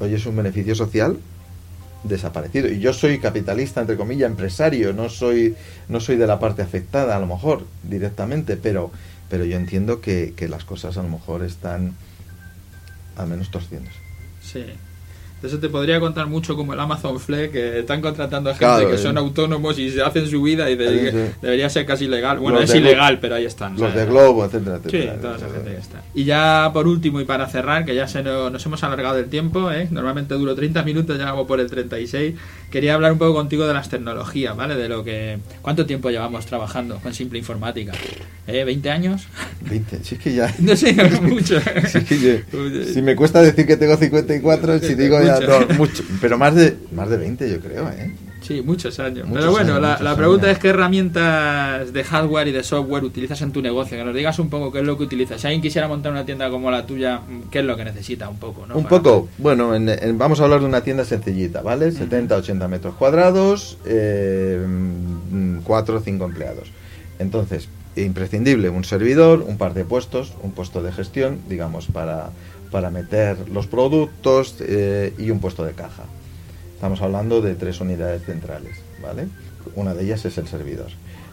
Hoy 0.00 0.14
es 0.14 0.24
un 0.26 0.36
beneficio 0.36 0.74
social 0.74 1.18
desaparecido. 2.04 2.68
Y 2.68 2.78
yo 2.78 2.92
soy 2.92 3.18
capitalista, 3.18 3.80
entre 3.80 3.96
comillas, 3.96 4.30
empresario, 4.30 4.92
no 4.92 5.08
soy, 5.08 5.54
no 5.88 6.00
soy 6.00 6.16
de 6.16 6.26
la 6.26 6.38
parte 6.38 6.62
afectada, 6.62 7.16
a 7.16 7.18
lo 7.20 7.26
mejor, 7.26 7.64
directamente, 7.82 8.56
pero, 8.56 8.90
pero 9.28 9.44
yo 9.44 9.56
entiendo 9.56 10.00
que, 10.00 10.32
que 10.36 10.48
las 10.48 10.64
cosas 10.64 10.96
a 10.98 11.02
lo 11.02 11.08
mejor 11.08 11.42
están 11.44 11.94
al 13.16 13.26
menos 13.28 13.50
torciéndose. 13.50 13.98
Sí. 14.42 14.64
Eso 15.46 15.58
te 15.58 15.68
podría 15.68 15.98
contar 16.00 16.26
mucho 16.26 16.56
como 16.56 16.72
el 16.74 16.80
Amazon 16.80 17.18
Flex, 17.20 17.52
que 17.52 17.78
están 17.80 18.00
contratando 18.00 18.50
a 18.50 18.54
gente 18.54 18.64
Claro, 18.66 18.88
que 18.88 18.94
eh. 18.96 18.98
son 18.98 19.16
autónomos 19.18 19.78
y 19.78 19.90
se 19.90 20.02
hacen 20.02 20.26
su 20.28 20.42
vida 20.42 20.68
y 20.70 20.76
de- 20.76 21.10
Sí, 21.10 21.16
sí. 21.16 21.32
debería 21.42 21.68
ser 21.70 21.86
casi 21.86 22.04
ilegal. 22.06 22.38
Bueno, 22.38 22.60
Los 22.60 22.70
es 22.70 22.76
ilegal, 22.76 23.18
pero 23.20 23.36
ahí 23.36 23.44
están. 23.44 23.76
Los 23.78 23.94
de 23.94 24.06
Globo, 24.06 24.44
etcétera, 24.44 24.78
Sí, 24.88 24.96
etcétera. 24.96 25.20
toda 25.20 25.36
esa 25.36 25.48
gente 25.50 25.70
que 25.70 25.76
está. 25.78 26.02
Y 26.14 26.24
ya 26.24 26.70
por 26.72 26.86
último 26.86 27.20
y 27.20 27.24
para 27.24 27.46
cerrar, 27.48 27.84
que 27.84 27.94
ya 27.94 28.06
se 28.08 28.22
nos, 28.22 28.50
nos 28.52 28.64
hemos 28.66 28.82
alargado 28.84 29.18
el 29.18 29.26
tiempo, 29.26 29.70
¿eh? 29.70 29.88
normalmente 29.90 30.34
duro 30.34 30.54
30 30.54 30.82
minutos, 30.82 31.18
ya 31.18 31.26
vamos 31.26 31.46
por 31.46 31.60
el 31.60 31.70
36, 31.70 32.34
quería 32.70 32.94
hablar 32.94 33.12
un 33.12 33.18
poco 33.18 33.34
contigo 33.34 33.66
de 33.66 33.74
las 33.74 33.88
tecnologías, 33.88 34.56
¿vale? 34.56 34.74
De 34.76 34.88
lo 34.88 35.04
que... 35.04 35.38
¿Cuánto 35.62 35.86
tiempo 35.86 36.10
llevamos 36.10 36.46
trabajando 36.46 36.96
con 36.98 37.14
Simple 37.14 37.38
Informática? 37.38 37.92
¿Eh? 38.46 38.64
¿20 38.66 38.88
años? 38.90 39.26
20, 39.62 40.04
si 40.04 40.14
es 40.16 40.20
que 40.20 40.34
ya... 40.34 40.52
No 40.58 40.74
sé, 40.76 40.92
mucho. 41.22 41.60
Si, 41.88 41.98
es 41.98 42.04
que 42.04 42.18
yo- 42.18 42.84
si 42.92 43.02
me 43.02 43.14
cuesta 43.16 43.42
decir 43.42 43.66
que 43.66 43.76
tengo 43.76 43.96
54, 43.96 44.78
si 44.80 44.94
digo 44.94 45.20
ya 45.22 45.35
Mucho. 45.40 45.66
no, 45.68 45.74
mucho, 45.74 46.02
pero 46.20 46.38
más 46.38 46.54
de 46.54 46.76
más 46.92 47.08
de 47.08 47.16
20 47.16 47.50
yo 47.50 47.60
creo, 47.60 47.88
¿eh? 47.90 48.12
Sí, 48.42 48.62
muchos 48.62 49.00
años. 49.00 49.26
Muchos 49.26 49.40
Pero 49.42 49.50
bueno, 49.50 49.74
años, 49.84 50.00
la, 50.00 50.14
pregunta 50.14 50.46
años. 50.46 50.56
es 50.58 50.62
qué 50.62 50.68
herramientas 50.68 51.92
de 51.92 52.04
hardware 52.04 52.46
y 52.46 52.52
de 52.52 52.62
software 52.62 53.02
utilizas 53.02 53.42
en 53.42 53.50
tu 53.50 53.60
negocio. 53.60 53.96
Que 53.98 54.04
nos 54.04 54.14
digas 54.14 54.38
un 54.38 54.48
poco 54.50 54.70
qué 54.70 54.78
es 54.80 54.84
lo 54.84 54.96
que 54.96 55.02
utilizas. 55.02 55.40
Si 55.40 55.48
alguien 55.48 55.60
quisiera 55.62 55.88
montar 55.88 56.12
una 56.12 56.24
tienda 56.24 56.48
como 56.48 56.70
la 56.70 56.86
tuya, 56.86 57.22
¿qué 57.50 57.58
es 57.58 57.64
lo 57.64 57.76
que 57.76 57.84
necesita 57.84 58.28
un 58.28 58.38
poco? 58.38 58.64
¿no? 58.64 58.76
Un 58.76 58.84
Para- 58.84 59.02
poco, 59.02 59.28
bueno, 59.38 59.74
en- 59.74 59.88
en- 59.88 60.16
vamos 60.16 60.38
a 60.38 60.44
hablar 60.44 60.60
de 60.60 60.66
una 60.66 60.82
tienda 60.82 61.04
sencillita, 61.04 61.60
¿vale? 61.62 61.90
70, 61.90 62.36
80 62.36 62.68
metros 62.68 62.94
cuadrados, 62.94 63.78
4 65.64 65.96
o 65.96 66.00
5 66.00 66.24
empleados. 66.24 66.70
Entonces, 67.18 67.68
imprescindible 67.96 68.68
un 68.68 68.84
servidor, 68.84 69.42
un 69.46 69.56
par 69.58 69.74
de 69.74 69.84
puestos, 69.84 70.34
un 70.42 70.52
puesto 70.52 70.82
de 70.82 70.92
gestión, 70.92 71.38
digamos, 71.48 71.86
para, 71.86 72.30
para 72.70 72.90
meter 72.90 73.48
los 73.48 73.66
productos 73.66 74.56
eh, 74.60 75.14
y 75.18 75.30
un 75.30 75.40
puesto 75.40 75.64
de 75.64 75.72
caja. 75.72 76.04
Estamos 76.74 77.00
hablando 77.00 77.40
de 77.40 77.54
tres 77.54 77.80
unidades 77.80 78.24
centrales, 78.24 78.76
¿vale? 79.02 79.28
Una 79.74 79.94
de 79.94 80.04
ellas 80.04 80.24
es 80.24 80.38
el 80.38 80.46
servidor. 80.46 80.88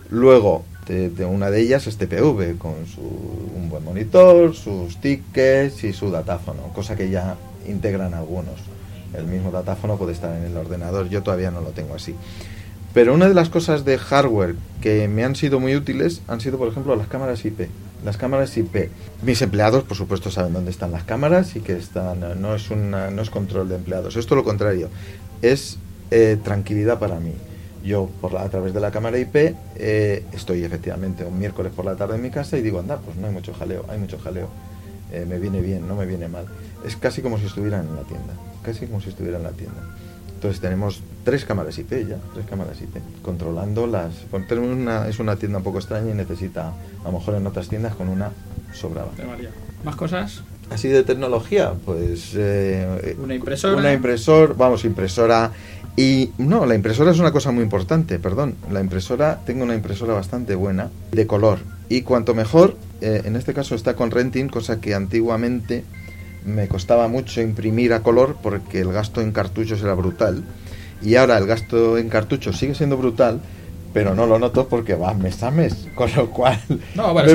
Luego, 0.10 0.64
de, 0.88 1.26
una 1.26 1.50
de 1.50 1.62
ellas 1.62 1.88
es 1.88 1.98
TPV, 1.98 2.58
con 2.58 2.86
su, 2.88 3.02
un 3.02 3.70
buen 3.70 3.84
monitor, 3.84 4.56
sus 4.56 4.98
tickets 4.98 5.84
y 5.84 5.94
su 5.94 6.12
datáfono, 6.12 6.64
cosa 6.74 6.96
que 6.96 7.10
ya 7.10 7.36
integran 7.68 8.14
algunos. 8.14 8.56
El 9.14 9.26
mismo 9.26 9.52
datáfono 9.52 9.98
puede 9.98 10.14
estar 10.14 10.36
en 10.36 10.44
el 10.44 10.58
ordenador, 10.58 11.10
yo 11.10 11.24
todavía 11.24 11.52
no 11.52 11.62
lo 11.62 11.70
tengo 11.70 11.96
así. 11.96 12.16
Pero 12.94 13.14
una 13.14 13.28
de 13.28 13.34
las 13.34 13.50
cosas 13.50 13.86
de 13.86 13.98
hardware 13.98 14.56
que 14.82 15.08
me 15.08 15.24
han 15.24 15.36
sido 15.36 15.60
muy 15.60 15.76
útiles 15.76 16.22
han 16.28 16.42
sido, 16.42 16.58
por 16.58 16.68
ejemplo, 16.68 16.96
las 16.96 17.08
cámaras 17.08 17.44
IP. 17.44 17.70
Las 18.04 18.18
cámaras 18.18 18.58
IP. 18.58 18.90
Mis 19.22 19.42
empleados, 19.42 19.84
por 19.84 19.96
supuesto, 19.96 20.30
saben 20.30 20.54
dónde 20.54 20.72
están 20.72 20.92
las 20.92 21.04
cámaras 21.04 21.56
y 21.56 21.62
que 21.62 21.78
están. 21.78 22.42
No 22.42 22.56
es, 22.56 22.70
una, 22.70 23.10
no 23.10 23.22
es 23.22 23.30
control 23.30 23.70
de 23.70 23.76
empleados. 23.76 24.18
Esto 24.18 24.36
lo 24.36 24.44
contrario. 24.44 24.90
Es 25.42 25.78
eh, 26.12 26.38
tranquilidad 26.44 27.00
para 27.00 27.20
mí. 27.20 27.34
Yo, 27.84 28.10
por 28.22 28.38
a 28.38 28.48
través 28.50 28.74
de 28.74 28.80
la 28.80 28.92
cámara 28.92 29.18
IP, 29.18 29.56
eh, 29.76 30.26
estoy 30.34 30.64
efectivamente 30.64 31.26
un 31.26 31.38
miércoles 31.38 31.72
por 31.76 31.86
la 31.86 31.96
tarde 31.96 32.16
en 32.16 32.22
mi 32.22 32.30
casa 32.30 32.58
y 32.58 32.62
digo, 32.62 32.80
anda, 32.80 32.98
pues 32.98 33.18
no 33.18 33.28
hay 33.28 33.34
mucho 33.34 33.54
jaleo, 33.54 33.86
hay 33.90 34.00
mucho 34.00 34.18
jaleo. 34.20 34.50
Eh, 35.12 35.26
me 35.28 35.40
viene 35.40 35.62
bien, 35.62 35.88
no 35.88 35.96
me 35.96 36.06
viene 36.06 36.28
mal. 36.28 36.46
Es 36.86 36.96
casi 36.98 37.22
como 37.22 37.38
si 37.38 37.46
estuvieran 37.46 37.88
en 37.88 37.96
la 37.96 38.04
tienda. 38.04 38.34
Casi 38.64 38.86
como 38.88 39.00
si 39.00 39.10
estuviera 39.10 39.38
en 39.38 39.44
la 39.44 39.52
tienda. 39.52 39.82
Entonces 40.44 40.60
tenemos 40.60 41.00
tres 41.24 41.46
cámaras 41.46 41.78
IP 41.78 42.06
ya, 42.06 42.18
tres 42.34 42.46
cámaras 42.46 42.82
IP, 42.82 42.98
controlando 43.22 43.88
las... 43.88 44.14
Tenemos 44.50 44.72
una, 44.72 45.08
es 45.08 45.20
una 45.20 45.38
tienda 45.38 45.60
un 45.60 45.64
poco 45.64 45.78
extraña 45.78 46.12
y 46.12 46.14
necesita, 46.14 46.74
a 47.02 47.06
lo 47.06 47.18
mejor 47.18 47.36
en 47.36 47.48
otras 47.48 47.70
tiendas 47.70 47.96
con 47.96 48.10
una 48.10 48.30
sobraba. 48.74 49.08
¿Más 49.86 49.96
cosas? 49.96 50.44
Así 50.70 50.90
de 50.90 51.04
tecnología, 51.04 51.76
pues... 51.86 52.34
Eh, 52.36 53.16
una 53.24 53.36
impresora. 53.36 53.78
Una 53.78 53.94
impresora, 53.94 54.54
vamos, 54.58 54.84
impresora... 54.84 55.54
Y 55.96 56.32
no, 56.38 56.66
la 56.66 56.76
impresora 56.76 57.12
es 57.12 57.20
una 57.20 57.32
cosa 57.32 57.52
muy 57.52 57.64
importante, 57.64 58.20
perdón. 58.20 58.56
La 58.70 58.82
impresora, 58.82 59.40
tengo 59.46 59.64
una 59.64 59.76
impresora 59.76 60.14
bastante 60.14 60.56
buena, 60.56 60.90
de 61.14 61.26
color. 61.26 61.60
Y 61.88 62.02
cuanto 62.02 62.34
mejor, 62.34 62.76
eh, 63.00 63.22
en 63.24 63.38
este 63.38 63.54
caso 63.54 63.76
está 63.76 63.96
con 63.96 64.12
renting, 64.12 64.50
cosa 64.50 64.82
que 64.82 64.94
antiguamente 64.94 65.86
me 66.46 66.68
costaba 66.68 67.08
mucho 67.08 67.42
imprimir 67.42 67.94
a 67.94 68.02
color 68.02 68.38
porque 68.42 68.82
el 68.82 68.92
gasto 68.92 69.22
en 69.22 69.32
cartuchos 69.32 69.82
era 69.82 69.94
brutal. 69.94 70.44
Y 71.02 71.16
ahora 71.16 71.38
el 71.38 71.48
gasto 71.48 71.98
en 71.98 72.10
cartuchos 72.10 72.58
sigue 72.58 72.76
siendo 72.76 72.98
brutal, 72.98 73.42
pero 73.94 74.16
no 74.16 74.26
lo 74.26 74.40
noto 74.40 74.68
porque 74.68 74.96
va 74.96 75.14
mes 75.14 75.42
a 75.44 75.52
mes, 75.52 75.88
con 75.96 76.10
lo 76.16 76.30
cual... 76.30 76.60
No, 76.96 77.14
bueno, 77.14 77.30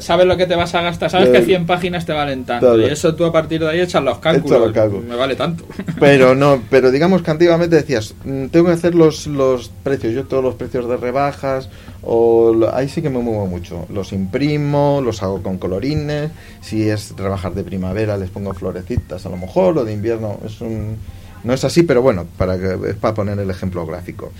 sabes, 0.00 0.26
lo, 0.26 0.36
que 0.36 0.46
te 0.46 0.54
vas 0.54 0.74
a 0.74 0.82
gastar, 0.82 1.10
sabes 1.10 1.30
que 1.30 1.42
100 1.42 1.66
páginas 1.66 2.04
te 2.04 2.12
valen 2.12 2.44
tanto, 2.44 2.78
y 2.78 2.84
eso 2.84 3.14
tú 3.14 3.24
a 3.24 3.32
partir 3.32 3.60
de 3.60 3.70
ahí 3.70 3.80
echas 3.80 4.02
los 4.02 4.18
cálculos, 4.18 4.72
me 5.04 5.16
vale 5.16 5.34
tanto. 5.34 5.64
Pero 5.98 6.34
no, 6.34 6.60
pero 6.68 6.90
digamos 6.90 7.22
que 7.22 7.30
antiguamente 7.30 7.76
decías, 7.76 8.14
mm, 8.24 8.46
tengo 8.46 8.66
que 8.66 8.72
hacer 8.72 8.94
los, 8.94 9.26
los 9.26 9.70
precios, 9.82 10.12
yo 10.12 10.24
todos 10.24 10.42
los 10.42 10.54
precios 10.54 10.88
de 10.88 10.96
rebajas, 10.96 11.68
o 12.02 12.54
ahí 12.72 12.88
sí 12.88 13.00
que 13.00 13.10
me 13.10 13.18
muevo 13.18 13.46
mucho, 13.46 13.86
los 13.88 14.12
imprimo, 14.12 15.00
los 15.02 15.22
hago 15.22 15.42
con 15.42 15.58
colorines, 15.58 16.30
si 16.60 16.88
es 16.88 17.14
rebajar 17.16 17.54
de 17.54 17.62
primavera 17.62 18.16
les 18.16 18.30
pongo 18.30 18.52
florecitas 18.52 19.24
a 19.24 19.28
lo 19.28 19.36
mejor, 19.36 19.78
o 19.78 19.84
de 19.84 19.92
invierno, 19.92 20.38
es 20.44 20.60
un... 20.60 20.96
No 21.44 21.52
es 21.52 21.64
así, 21.64 21.82
pero 21.82 22.02
bueno, 22.02 22.24
para, 22.38 22.54
es 22.54 22.94
para 22.94 23.14
poner 23.14 23.36
el 23.36 23.50
ejemplo 23.50 23.84
gráfico. 23.84 24.30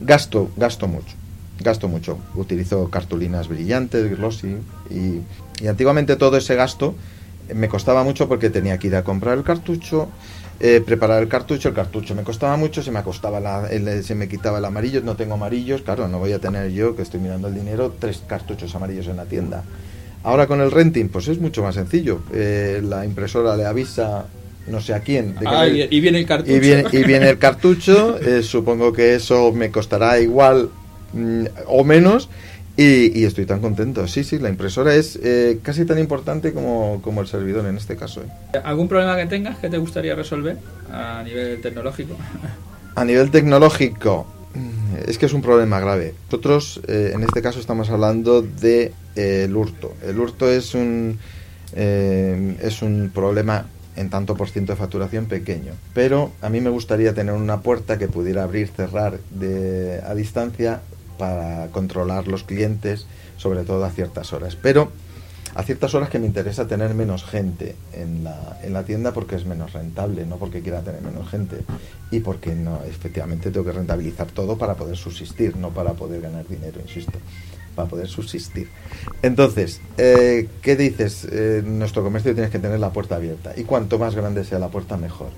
Gasto, 0.00 0.50
gasto 0.56 0.88
mucho. 0.88 1.14
Gasto 1.60 1.88
mucho. 1.88 2.18
Utilizo 2.34 2.90
cartulinas 2.90 3.48
brillantes, 3.48 4.16
glossy. 4.16 4.56
Y, 4.90 5.66
antiguamente 5.66 6.16
todo 6.16 6.36
ese 6.36 6.56
gasto 6.56 6.94
me 7.54 7.68
costaba 7.68 8.02
mucho 8.02 8.28
porque 8.28 8.50
tenía 8.50 8.78
que 8.78 8.88
ir 8.88 8.96
a 8.96 9.04
comprar 9.04 9.38
el 9.38 9.44
cartucho, 9.44 10.08
eh, 10.60 10.82
preparar 10.84 11.22
el 11.22 11.28
cartucho, 11.28 11.68
el 11.68 11.74
cartucho 11.74 12.14
me 12.14 12.22
costaba 12.22 12.56
mucho, 12.56 12.82
se 12.82 12.90
me 12.90 12.98
acostaba 12.98 13.38
la, 13.38 13.68
se 14.02 14.14
me 14.14 14.28
quitaba 14.28 14.58
el 14.58 14.64
amarillo, 14.64 15.02
no 15.02 15.14
tengo 15.14 15.34
amarillos, 15.34 15.82
claro, 15.82 16.08
no 16.08 16.18
voy 16.18 16.32
a 16.32 16.38
tener 16.38 16.70
yo 16.72 16.96
que 16.96 17.02
estoy 17.02 17.20
mirando 17.20 17.48
el 17.48 17.54
dinero 17.54 17.94
tres 17.98 18.22
cartuchos 18.26 18.74
amarillos 18.74 19.06
en 19.06 19.16
la 19.16 19.26
tienda. 19.26 19.62
Ahora 20.24 20.46
con 20.46 20.60
el 20.62 20.70
renting, 20.70 21.08
pues 21.08 21.28
es 21.28 21.38
mucho 21.38 21.62
más 21.62 21.74
sencillo. 21.74 22.20
Eh, 22.32 22.80
la 22.82 23.04
impresora 23.04 23.56
le 23.56 23.66
avisa 23.66 24.24
no 24.66 24.80
sé 24.80 24.94
a 24.94 25.00
quién. 25.00 25.34
Ah, 25.44 25.66
y, 25.66 26.00
viene 26.00 26.18
el 26.18 26.26
cartucho. 26.26 26.52
Y 26.52 26.60
viene, 27.04 27.28
el 27.28 27.38
cartucho, 27.38 28.18
eh, 28.18 28.42
supongo 28.42 28.92
que 28.92 29.14
eso 29.14 29.52
me 29.52 29.70
costará 29.70 30.20
igual 30.20 30.70
mm, 31.12 31.44
o 31.66 31.84
menos. 31.84 32.28
Y, 32.76 33.24
estoy 33.24 33.46
tan 33.46 33.60
contento. 33.60 34.08
Sí, 34.08 34.24
sí, 34.24 34.38
la 34.40 34.48
impresora 34.48 34.96
es 34.96 35.16
eh, 35.22 35.60
casi 35.62 35.84
tan 35.84 35.98
importante 36.00 36.52
como, 36.52 37.00
el 37.20 37.26
servidor 37.28 37.66
en 37.66 37.76
este 37.76 37.94
caso. 37.94 38.22
¿eh? 38.22 38.58
¿Algún 38.64 38.88
problema 38.88 39.16
que 39.16 39.26
tengas 39.26 39.58
que 39.58 39.68
te 39.68 39.78
gustaría 39.78 40.16
resolver 40.16 40.56
a 40.90 41.22
nivel 41.22 41.60
tecnológico? 41.60 42.16
A 42.96 43.04
nivel 43.04 43.30
tecnológico, 43.30 44.26
mm, 44.54 45.08
es 45.08 45.18
que 45.18 45.26
es 45.26 45.32
un 45.32 45.42
problema 45.42 45.78
grave. 45.78 46.14
Nosotros, 46.24 46.80
en 46.88 47.22
este 47.22 47.42
caso, 47.42 47.60
estamos 47.60 47.90
hablando 47.90 48.42
de 48.42 48.92
el 49.14 49.54
hurto. 49.54 49.94
El 50.02 50.18
hurto 50.18 50.50
es 50.50 50.74
un, 50.74 51.20
es 51.76 52.82
un 52.82 53.12
problema 53.14 53.66
en 53.96 54.10
tanto 54.10 54.36
por 54.36 54.48
ciento 54.48 54.72
de 54.72 54.78
facturación 54.78 55.26
pequeño. 55.26 55.72
Pero 55.92 56.32
a 56.42 56.48
mí 56.48 56.60
me 56.60 56.70
gustaría 56.70 57.14
tener 57.14 57.34
una 57.34 57.60
puerta 57.60 57.98
que 57.98 58.08
pudiera 58.08 58.44
abrir, 58.44 58.68
cerrar 58.68 59.18
de, 59.30 60.00
a 60.06 60.14
distancia 60.14 60.80
para 61.18 61.68
controlar 61.68 62.26
los 62.26 62.44
clientes, 62.44 63.06
sobre 63.36 63.62
todo 63.64 63.84
a 63.84 63.90
ciertas 63.90 64.32
horas. 64.32 64.56
Pero 64.56 64.90
a 65.54 65.62
ciertas 65.62 65.94
horas 65.94 66.08
que 66.08 66.18
me 66.18 66.26
interesa 66.26 66.66
tener 66.66 66.94
menos 66.94 67.24
gente 67.24 67.76
en 67.92 68.24
la, 68.24 68.58
en 68.62 68.72
la 68.72 68.82
tienda 68.84 69.12
porque 69.12 69.36
es 69.36 69.46
menos 69.46 69.72
rentable, 69.72 70.26
no 70.26 70.36
porque 70.36 70.60
quiera 70.62 70.80
tener 70.80 71.00
menos 71.00 71.28
gente 71.30 71.58
y 72.10 72.20
porque 72.20 72.56
no, 72.56 72.82
efectivamente 72.84 73.52
tengo 73.52 73.64
que 73.64 73.72
rentabilizar 73.72 74.26
todo 74.32 74.58
para 74.58 74.74
poder 74.74 74.96
subsistir, 74.96 75.56
no 75.56 75.70
para 75.70 75.92
poder 75.92 76.22
ganar 76.22 76.46
dinero, 76.48 76.80
insisto 76.80 77.18
para 77.74 77.88
poder 77.88 78.08
subsistir. 78.08 78.68
Entonces, 79.22 79.80
eh, 79.98 80.48
¿qué 80.62 80.76
dices? 80.76 81.26
Eh, 81.30 81.62
nuestro 81.64 82.02
comercio 82.02 82.32
tienes 82.34 82.50
que 82.50 82.58
tener 82.58 82.80
la 82.80 82.90
puerta 82.90 83.16
abierta. 83.16 83.52
Y 83.56 83.64
cuanto 83.64 83.98
más 83.98 84.14
grande 84.14 84.44
sea 84.44 84.58
la 84.58 84.68
puerta, 84.68 84.96
mejor. 84.96 85.28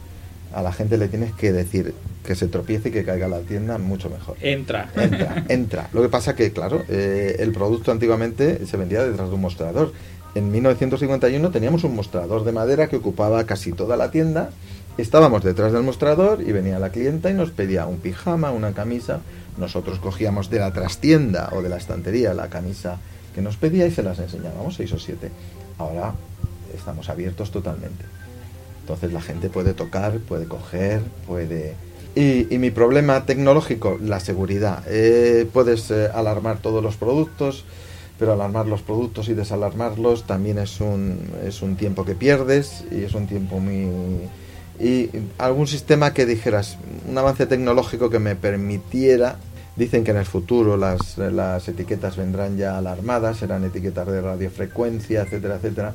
A 0.53 0.63
la 0.63 0.73
gente 0.73 0.97
le 0.97 1.09
tienes 1.09 1.33
que 1.35 1.53
decir 1.53 1.95
que 2.25 2.35
se 2.35 2.49
tropiece 2.49 2.89
y 2.89 2.93
que 2.93 3.05
caiga 3.05 3.29
la 3.29 3.41
tienda, 3.41 3.79
mucho 3.79 4.11
mejor. 4.11 4.37
Entra. 4.41 4.91
Entra, 4.97 5.45
entra. 5.49 5.89
Lo 5.93 6.03
que 6.03 6.09
pasa 6.09 6.35
que, 6.35 6.53
claro, 6.53 6.83
eh, 6.89 7.37
el 7.39 7.53
producto 7.53 7.93
antiguamente 7.93 8.67
se 8.67 8.77
vendía 8.77 9.05
detrás 9.05 9.29
de 9.29 9.35
un 9.35 9.41
mostrador. 9.41 9.93
En 10.35 10.51
1951 10.51 11.51
teníamos 11.51 11.85
un 11.85 11.97
mostrador 11.97 12.45
de 12.45 12.53
madera 12.53 12.89
que 12.89 12.97
ocupaba 12.97 13.45
casi 13.45 13.73
toda 13.73 13.97
la 13.97 14.11
tienda. 14.11 14.51
Estábamos 14.99 15.45
detrás 15.45 15.73
del 15.73 15.83
mostrador 15.83 16.43
y 16.43 16.53
venía 16.53 16.79
la 16.79 16.91
clienta 16.91 17.31
y 17.31 17.35
nos 17.35 17.51
pedía 17.51 17.87
un 17.87 17.99
pijama, 17.99 18.51
una 18.51 18.73
camisa, 18.73 19.21
nosotros 19.57 19.99
cogíamos 19.99 20.51
de 20.51 20.59
la 20.59 20.73
trastienda 20.73 21.51
o 21.53 21.63
de 21.63 21.69
la 21.69 21.77
estantería 21.77 22.35
la 22.35 22.49
camisa 22.49 22.99
que 23.35 23.43
nos 23.43 23.57
pedía 23.57 23.87
y 23.87 23.91
se 23.91 24.03
las 24.03 24.19
enseñábamos, 24.19 24.77
seis 24.77 24.93
o 24.93 24.99
siete. 24.99 25.31
Ahora 25.79 26.15
estamos 26.75 27.09
abiertos 27.09 27.51
totalmente. 27.51 28.05
Entonces 28.81 29.13
la 29.13 29.21
gente 29.21 29.49
puede 29.51 29.75
tocar, 29.75 30.19
puede 30.21 30.47
coger, 30.47 31.03
puede... 31.27 31.75
Y, 32.15 32.47
mi 32.57 32.71
problema 32.71 33.27
tecnológico, 33.27 33.99
la 34.01 34.21
seguridad. 34.21 34.83
Eh, 34.87 35.47
puedes 35.53 35.91
eh, 35.91 36.09
alarmar 36.15 36.59
todos 36.63 36.83
los 36.83 36.97
productos, 36.97 37.65
pero 38.19 38.33
alarmar 38.33 38.67
los 38.67 38.81
productos 38.81 39.29
y 39.29 39.35
desalarmarlos 39.35 40.27
también 40.27 40.57
es 40.59 40.81
un, 40.81 41.19
es 41.45 41.61
un 41.61 41.77
tiempo 41.77 42.07
que 42.07 42.15
pierdes 42.15 42.85
y 42.91 43.03
es 43.03 43.15
un 43.15 43.27
tiempo 43.27 43.61
muy 43.61 43.91
y 44.81 45.11
algún 45.39 45.67
sistema 45.67 46.13
que 46.13 46.27
dijeras, 46.27 46.77
un 47.09 47.17
avance 47.17 47.47
tecnológico 47.47 48.11
que 48.11 48.19
me 48.19 48.37
permitiera, 48.37 49.37
dicen 49.77 50.05
que 50.05 50.11
en 50.11 50.19
el 50.19 50.27
futuro 50.27 50.77
las, 50.77 51.19
las 51.19 51.69
etiquetas 51.69 52.17
vendrán 52.17 52.57
ya 52.57 52.79
alarmadas, 52.79 53.39
serán 53.39 53.65
etiquetas 53.65 54.07
de 54.07 54.21
radiofrecuencia, 54.21 55.23
etcétera, 55.23 55.57
etcétera. 55.57 55.95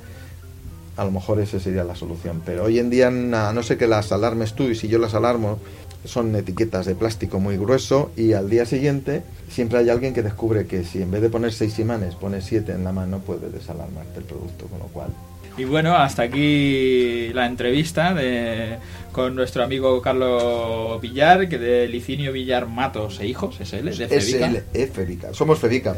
A 0.98 1.06
lo 1.06 1.12
mejor 1.12 1.40
esa 1.40 1.60
sería 1.60 1.84
la 1.84 1.96
solución, 1.96 2.42
pero 2.46 2.66
hoy 2.66 2.80
en 2.80 2.90
día, 2.90 3.08
a 3.08 3.54
no 3.54 3.64
sé 3.64 3.78
que 3.78 3.88
las 3.88 4.12
alarmes 4.12 4.54
tú 4.54 4.64
y 4.64 4.76
si 4.76 4.88
yo 4.88 5.00
las 5.00 5.14
alarmo, 5.14 5.60
son 6.04 6.36
etiquetas 6.36 6.86
de 6.86 6.96
plástico 6.96 7.40
muy 7.40 7.58
grueso 7.58 8.12
y 8.16 8.34
al 8.34 8.50
día 8.50 8.66
siguiente 8.66 9.24
siempre 9.50 9.80
hay 9.80 9.90
alguien 9.90 10.14
que 10.14 10.24
descubre 10.24 10.66
que 10.66 10.84
si 10.84 11.02
en 11.02 11.12
vez 11.12 11.22
de 11.22 11.30
poner 11.30 11.54
seis 11.54 11.78
imanes 11.80 12.16
pones 12.16 12.46
siete 12.46 12.72
en 12.72 12.84
la 12.84 12.92
mano 12.92 13.20
puede 13.20 13.50
desalarmarte 13.50 14.20
el 14.20 14.26
producto, 14.26 14.66
con 14.66 14.80
lo 14.80 14.86
cual 14.86 15.10
y 15.58 15.66
bueno, 15.66 15.96
hasta 15.96 16.24
aquí 16.24 17.30
la 17.34 17.46
entrevista 17.46 18.14
de, 18.14 18.78
con 19.12 19.36
nuestro 19.36 19.64
amigo 19.64 20.02
Carlos 20.02 21.02
Villar, 21.02 21.50
que 21.50 21.58
de 21.58 21.88
Licinio 21.88 22.32
Villar 22.32 22.68
Matos 22.68 23.20
e 23.20 23.28
Hijos, 23.28 23.58
SL, 23.58 23.90
de 23.90 24.08
Febica. 24.08 24.50
SL, 24.50 24.58
es 24.74 24.92
Febica. 24.92 25.34
Somos 25.34 25.60
Febica. 25.60 25.96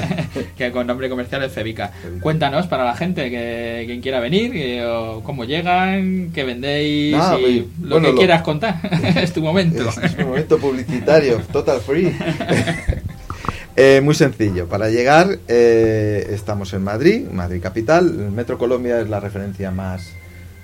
que 0.56 0.72
con 0.72 0.86
nombre 0.86 1.08
comercial 1.08 1.44
es 1.44 1.52
Febica. 1.52 1.92
Cuéntanos 2.20 2.66
para 2.66 2.84
la 2.84 2.96
gente, 2.96 3.30
que 3.30 3.84
quien 3.86 4.00
quiera 4.00 4.20
venir, 4.20 4.82
cómo 5.22 5.44
llegan, 5.44 6.30
qué 6.34 6.44
vendéis, 6.44 7.16
lo 7.80 8.00
que 8.00 8.14
quieras 8.14 8.42
contar. 8.42 8.80
es 9.16 9.32
tu 9.32 9.42
momento. 9.42 9.88
Es, 9.88 9.98
es 9.98 10.18
momento 10.18 10.58
publicitario, 10.58 11.38
total 11.52 11.80
free. 11.80 12.12
Eh, 13.80 14.00
muy 14.00 14.16
sencillo. 14.16 14.66
Para 14.66 14.90
llegar, 14.90 15.38
eh, 15.46 16.30
estamos 16.30 16.72
en 16.72 16.82
Madrid, 16.82 17.28
Madrid 17.30 17.62
capital. 17.62 18.12
Metro 18.32 18.58
Colombia 18.58 19.00
es 19.00 19.08
la 19.08 19.20
referencia 19.20 19.70
más, 19.70 20.14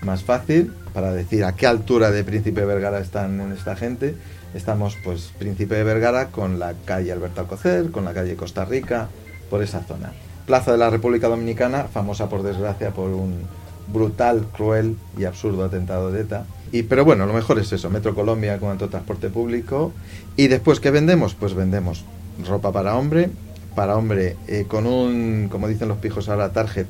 más 0.03 0.25
fácil 0.25 0.73
para 0.93 1.13
decir 1.13 1.45
a 1.45 1.55
qué 1.55 1.69
altura 1.69 2.11
de 2.11 2.25
Príncipe 2.25 2.65
Vergara 2.65 2.99
están 2.99 3.41
en 3.41 3.53
esta 3.53 3.77
gente. 3.77 4.17
Estamos, 4.53 4.99
pues, 5.05 5.31
Príncipe 5.39 5.85
Vergara 5.85 6.33
con 6.33 6.59
la 6.59 6.75
calle 6.85 7.13
Alberto 7.13 7.43
Alcocer, 7.43 7.93
con 7.93 8.05
la 8.05 8.15
calle 8.15 8.35
Costa 8.35 8.65
Rica, 8.65 9.07
por 9.49 9.63
esa 9.63 9.85
zona. 9.85 10.13
Plaza 10.45 10.73
de 10.73 10.79
la 10.79 10.91
República 10.91 11.29
Dominicana, 11.29 11.85
famosa 11.85 12.29
por 12.29 12.43
desgracia 12.43 12.91
por 12.91 13.11
un 13.11 13.43
brutal, 13.87 14.49
cruel 14.57 14.97
y 15.17 15.23
absurdo 15.23 15.65
atentado 15.65 16.11
de 16.11 16.23
ETA. 16.23 16.47
Y, 16.73 16.83
pero 16.83 17.05
bueno, 17.05 17.27
lo 17.27 17.33
mejor 17.33 17.61
es 17.61 17.73
eso, 17.73 17.91
Metro 17.91 18.13
Colombia 18.13 18.59
con 18.59 18.77
transporte 18.77 19.29
público. 19.29 19.93
Y 20.35 20.49
después, 20.49 20.81
¿qué 20.81 20.91
vendemos? 20.91 21.37
Pues 21.37 21.55
vendemos 21.55 22.05
ropa 22.47 22.73
para 22.73 22.97
hombre, 22.97 23.31
para 23.75 23.97
hombre, 23.97 24.37
eh, 24.47 24.65
con 24.69 24.87
un, 24.87 25.49
como 25.51 25.69
dicen 25.69 25.89
los 25.89 25.99
pijos 25.99 26.29
ahora, 26.29 26.53
target, 26.53 26.87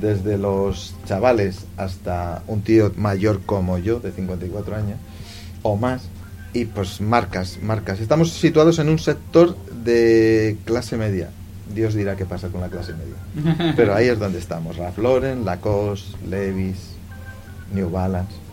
desde 0.00 0.38
los 0.38 0.94
chavales 1.06 1.66
hasta 1.76 2.42
un 2.46 2.62
tío 2.62 2.92
mayor 2.96 3.42
como 3.46 3.78
yo, 3.78 4.00
de 4.00 4.12
54 4.12 4.76
años, 4.76 4.98
o 5.62 5.76
más, 5.76 6.08
y 6.52 6.66
pues 6.66 7.00
marcas, 7.00 7.58
marcas. 7.62 8.00
Estamos 8.00 8.30
situados 8.32 8.78
en 8.78 8.88
un 8.88 8.98
sector 8.98 9.56
de 9.84 10.56
clase 10.64 10.96
media. 10.96 11.30
Dios 11.74 11.94
dirá 11.94 12.16
qué 12.16 12.26
pasa 12.26 12.48
con 12.48 12.60
la 12.60 12.68
clase 12.68 12.92
media. 12.94 13.74
Pero 13.76 13.94
ahí 13.94 14.08
es 14.08 14.18
donde 14.18 14.38
estamos. 14.38 14.76
Ralph 14.76 14.98
Lauren, 14.98 15.44
Lacoste, 15.44 16.16
Levis, 16.28 16.90
New 17.72 17.90
Balance. 17.90 18.43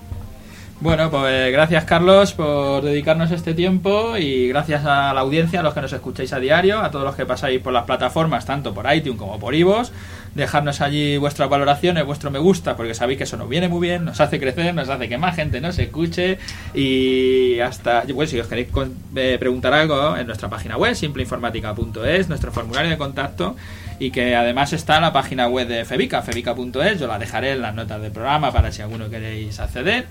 Bueno, 0.82 1.12
pues 1.12 1.52
gracias 1.52 1.86
Carlos 1.86 2.34
por 2.34 2.82
dedicarnos 2.82 3.30
este 3.30 3.54
tiempo 3.54 4.18
y 4.18 4.48
gracias 4.48 4.84
a 4.84 5.14
la 5.14 5.22
audiencia, 5.22 5.60
a 5.60 5.64
los 5.64 5.76
que 5.76 5.82
nos 5.82 5.94
escucháis 5.94 6.34
a 6.34 6.40
diario, 6.40 6.80
a 6.82 6.90
todos 6.90 7.06
los 7.06 7.16
que 7.16 7.24
pasáis 7.24 7.62
por 7.62 7.72
las 7.72 7.84
plataformas, 7.84 8.48
tanto 8.48 8.74
por 8.74 8.92
iTunes 8.92 9.20
como 9.20 9.40
por 9.40 9.54
iVoox. 9.54 9.92
Dejarnos 10.34 10.82
allí 10.82 11.18
vuestras 11.18 11.50
valoraciones, 11.50 12.04
vuestro 12.04 12.32
me 12.32 12.40
gusta, 12.40 12.76
porque 12.76 12.96
sabéis 12.96 13.20
que 13.20 13.26
eso 13.26 13.38
nos 13.38 13.48
viene 13.48 13.70
muy 13.70 13.80
bien, 13.80 14.06
nos 14.06 14.20
hace 14.22 14.40
crecer, 14.40 14.74
nos 14.74 14.90
hace 14.90 15.08
que 15.08 15.20
más 15.20 15.36
gente 15.36 15.62
nos 15.62 15.78
escuche 15.78 16.40
y 16.74 17.60
hasta, 17.60 18.04
bueno, 18.12 18.32
si 18.32 18.40
os 18.40 18.48
queréis 18.48 18.70
eh, 19.16 19.38
preguntar 19.40 19.76
algo 19.76 20.18
en 20.18 20.26
nuestra 20.26 20.50
página 20.50 20.78
web, 20.78 20.96
simpleinformática.es, 20.96 22.28
nuestro 22.28 22.52
formulario 22.52 22.90
de 22.90 22.98
contacto 22.98 23.56
y 24.00 24.10
que 24.10 24.36
además 24.36 24.74
está 24.74 24.96
en 24.96 25.04
la 25.04 25.14
página 25.14 25.48
web 25.48 25.68
de 25.68 25.86
Febica, 25.86 26.24
febica.es, 26.24 27.00
yo 27.00 27.06
la 27.06 27.20
dejaré 27.20 27.52
en 27.52 27.62
las 27.62 27.76
notas 27.76 28.02
del 28.02 28.12
programa 28.12 28.52
para 28.52 28.72
si 28.72 28.82
alguno 28.82 29.12
queréis 29.12 29.60
acceder. 29.60 30.08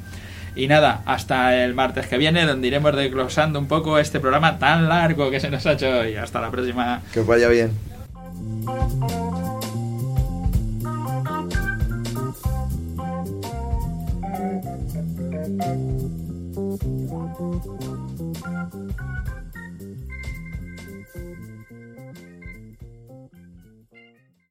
Y 0.55 0.67
nada, 0.67 1.03
hasta 1.07 1.65
el 1.65 1.75
martes 1.75 2.07
que 2.07 2.19
viene, 2.19 2.47
donde 2.47 2.69
iremos 2.69 2.95
desglosando 2.97 3.59
un 3.59 3.67
poco 3.67 3.99
este 3.99 4.21
programa 4.21 4.59
tan 4.59 4.89
largo 4.89 5.31
que 5.31 5.41
se 5.41 5.51
nos 5.51 5.65
ha 5.67 5.73
hecho 5.73 5.89
hoy. 5.89 6.17
Hasta 6.17 6.41
la 6.41 6.51
próxima. 6.51 7.03
Que 7.13 7.21
vaya 7.21 7.49
bien. 7.49 7.71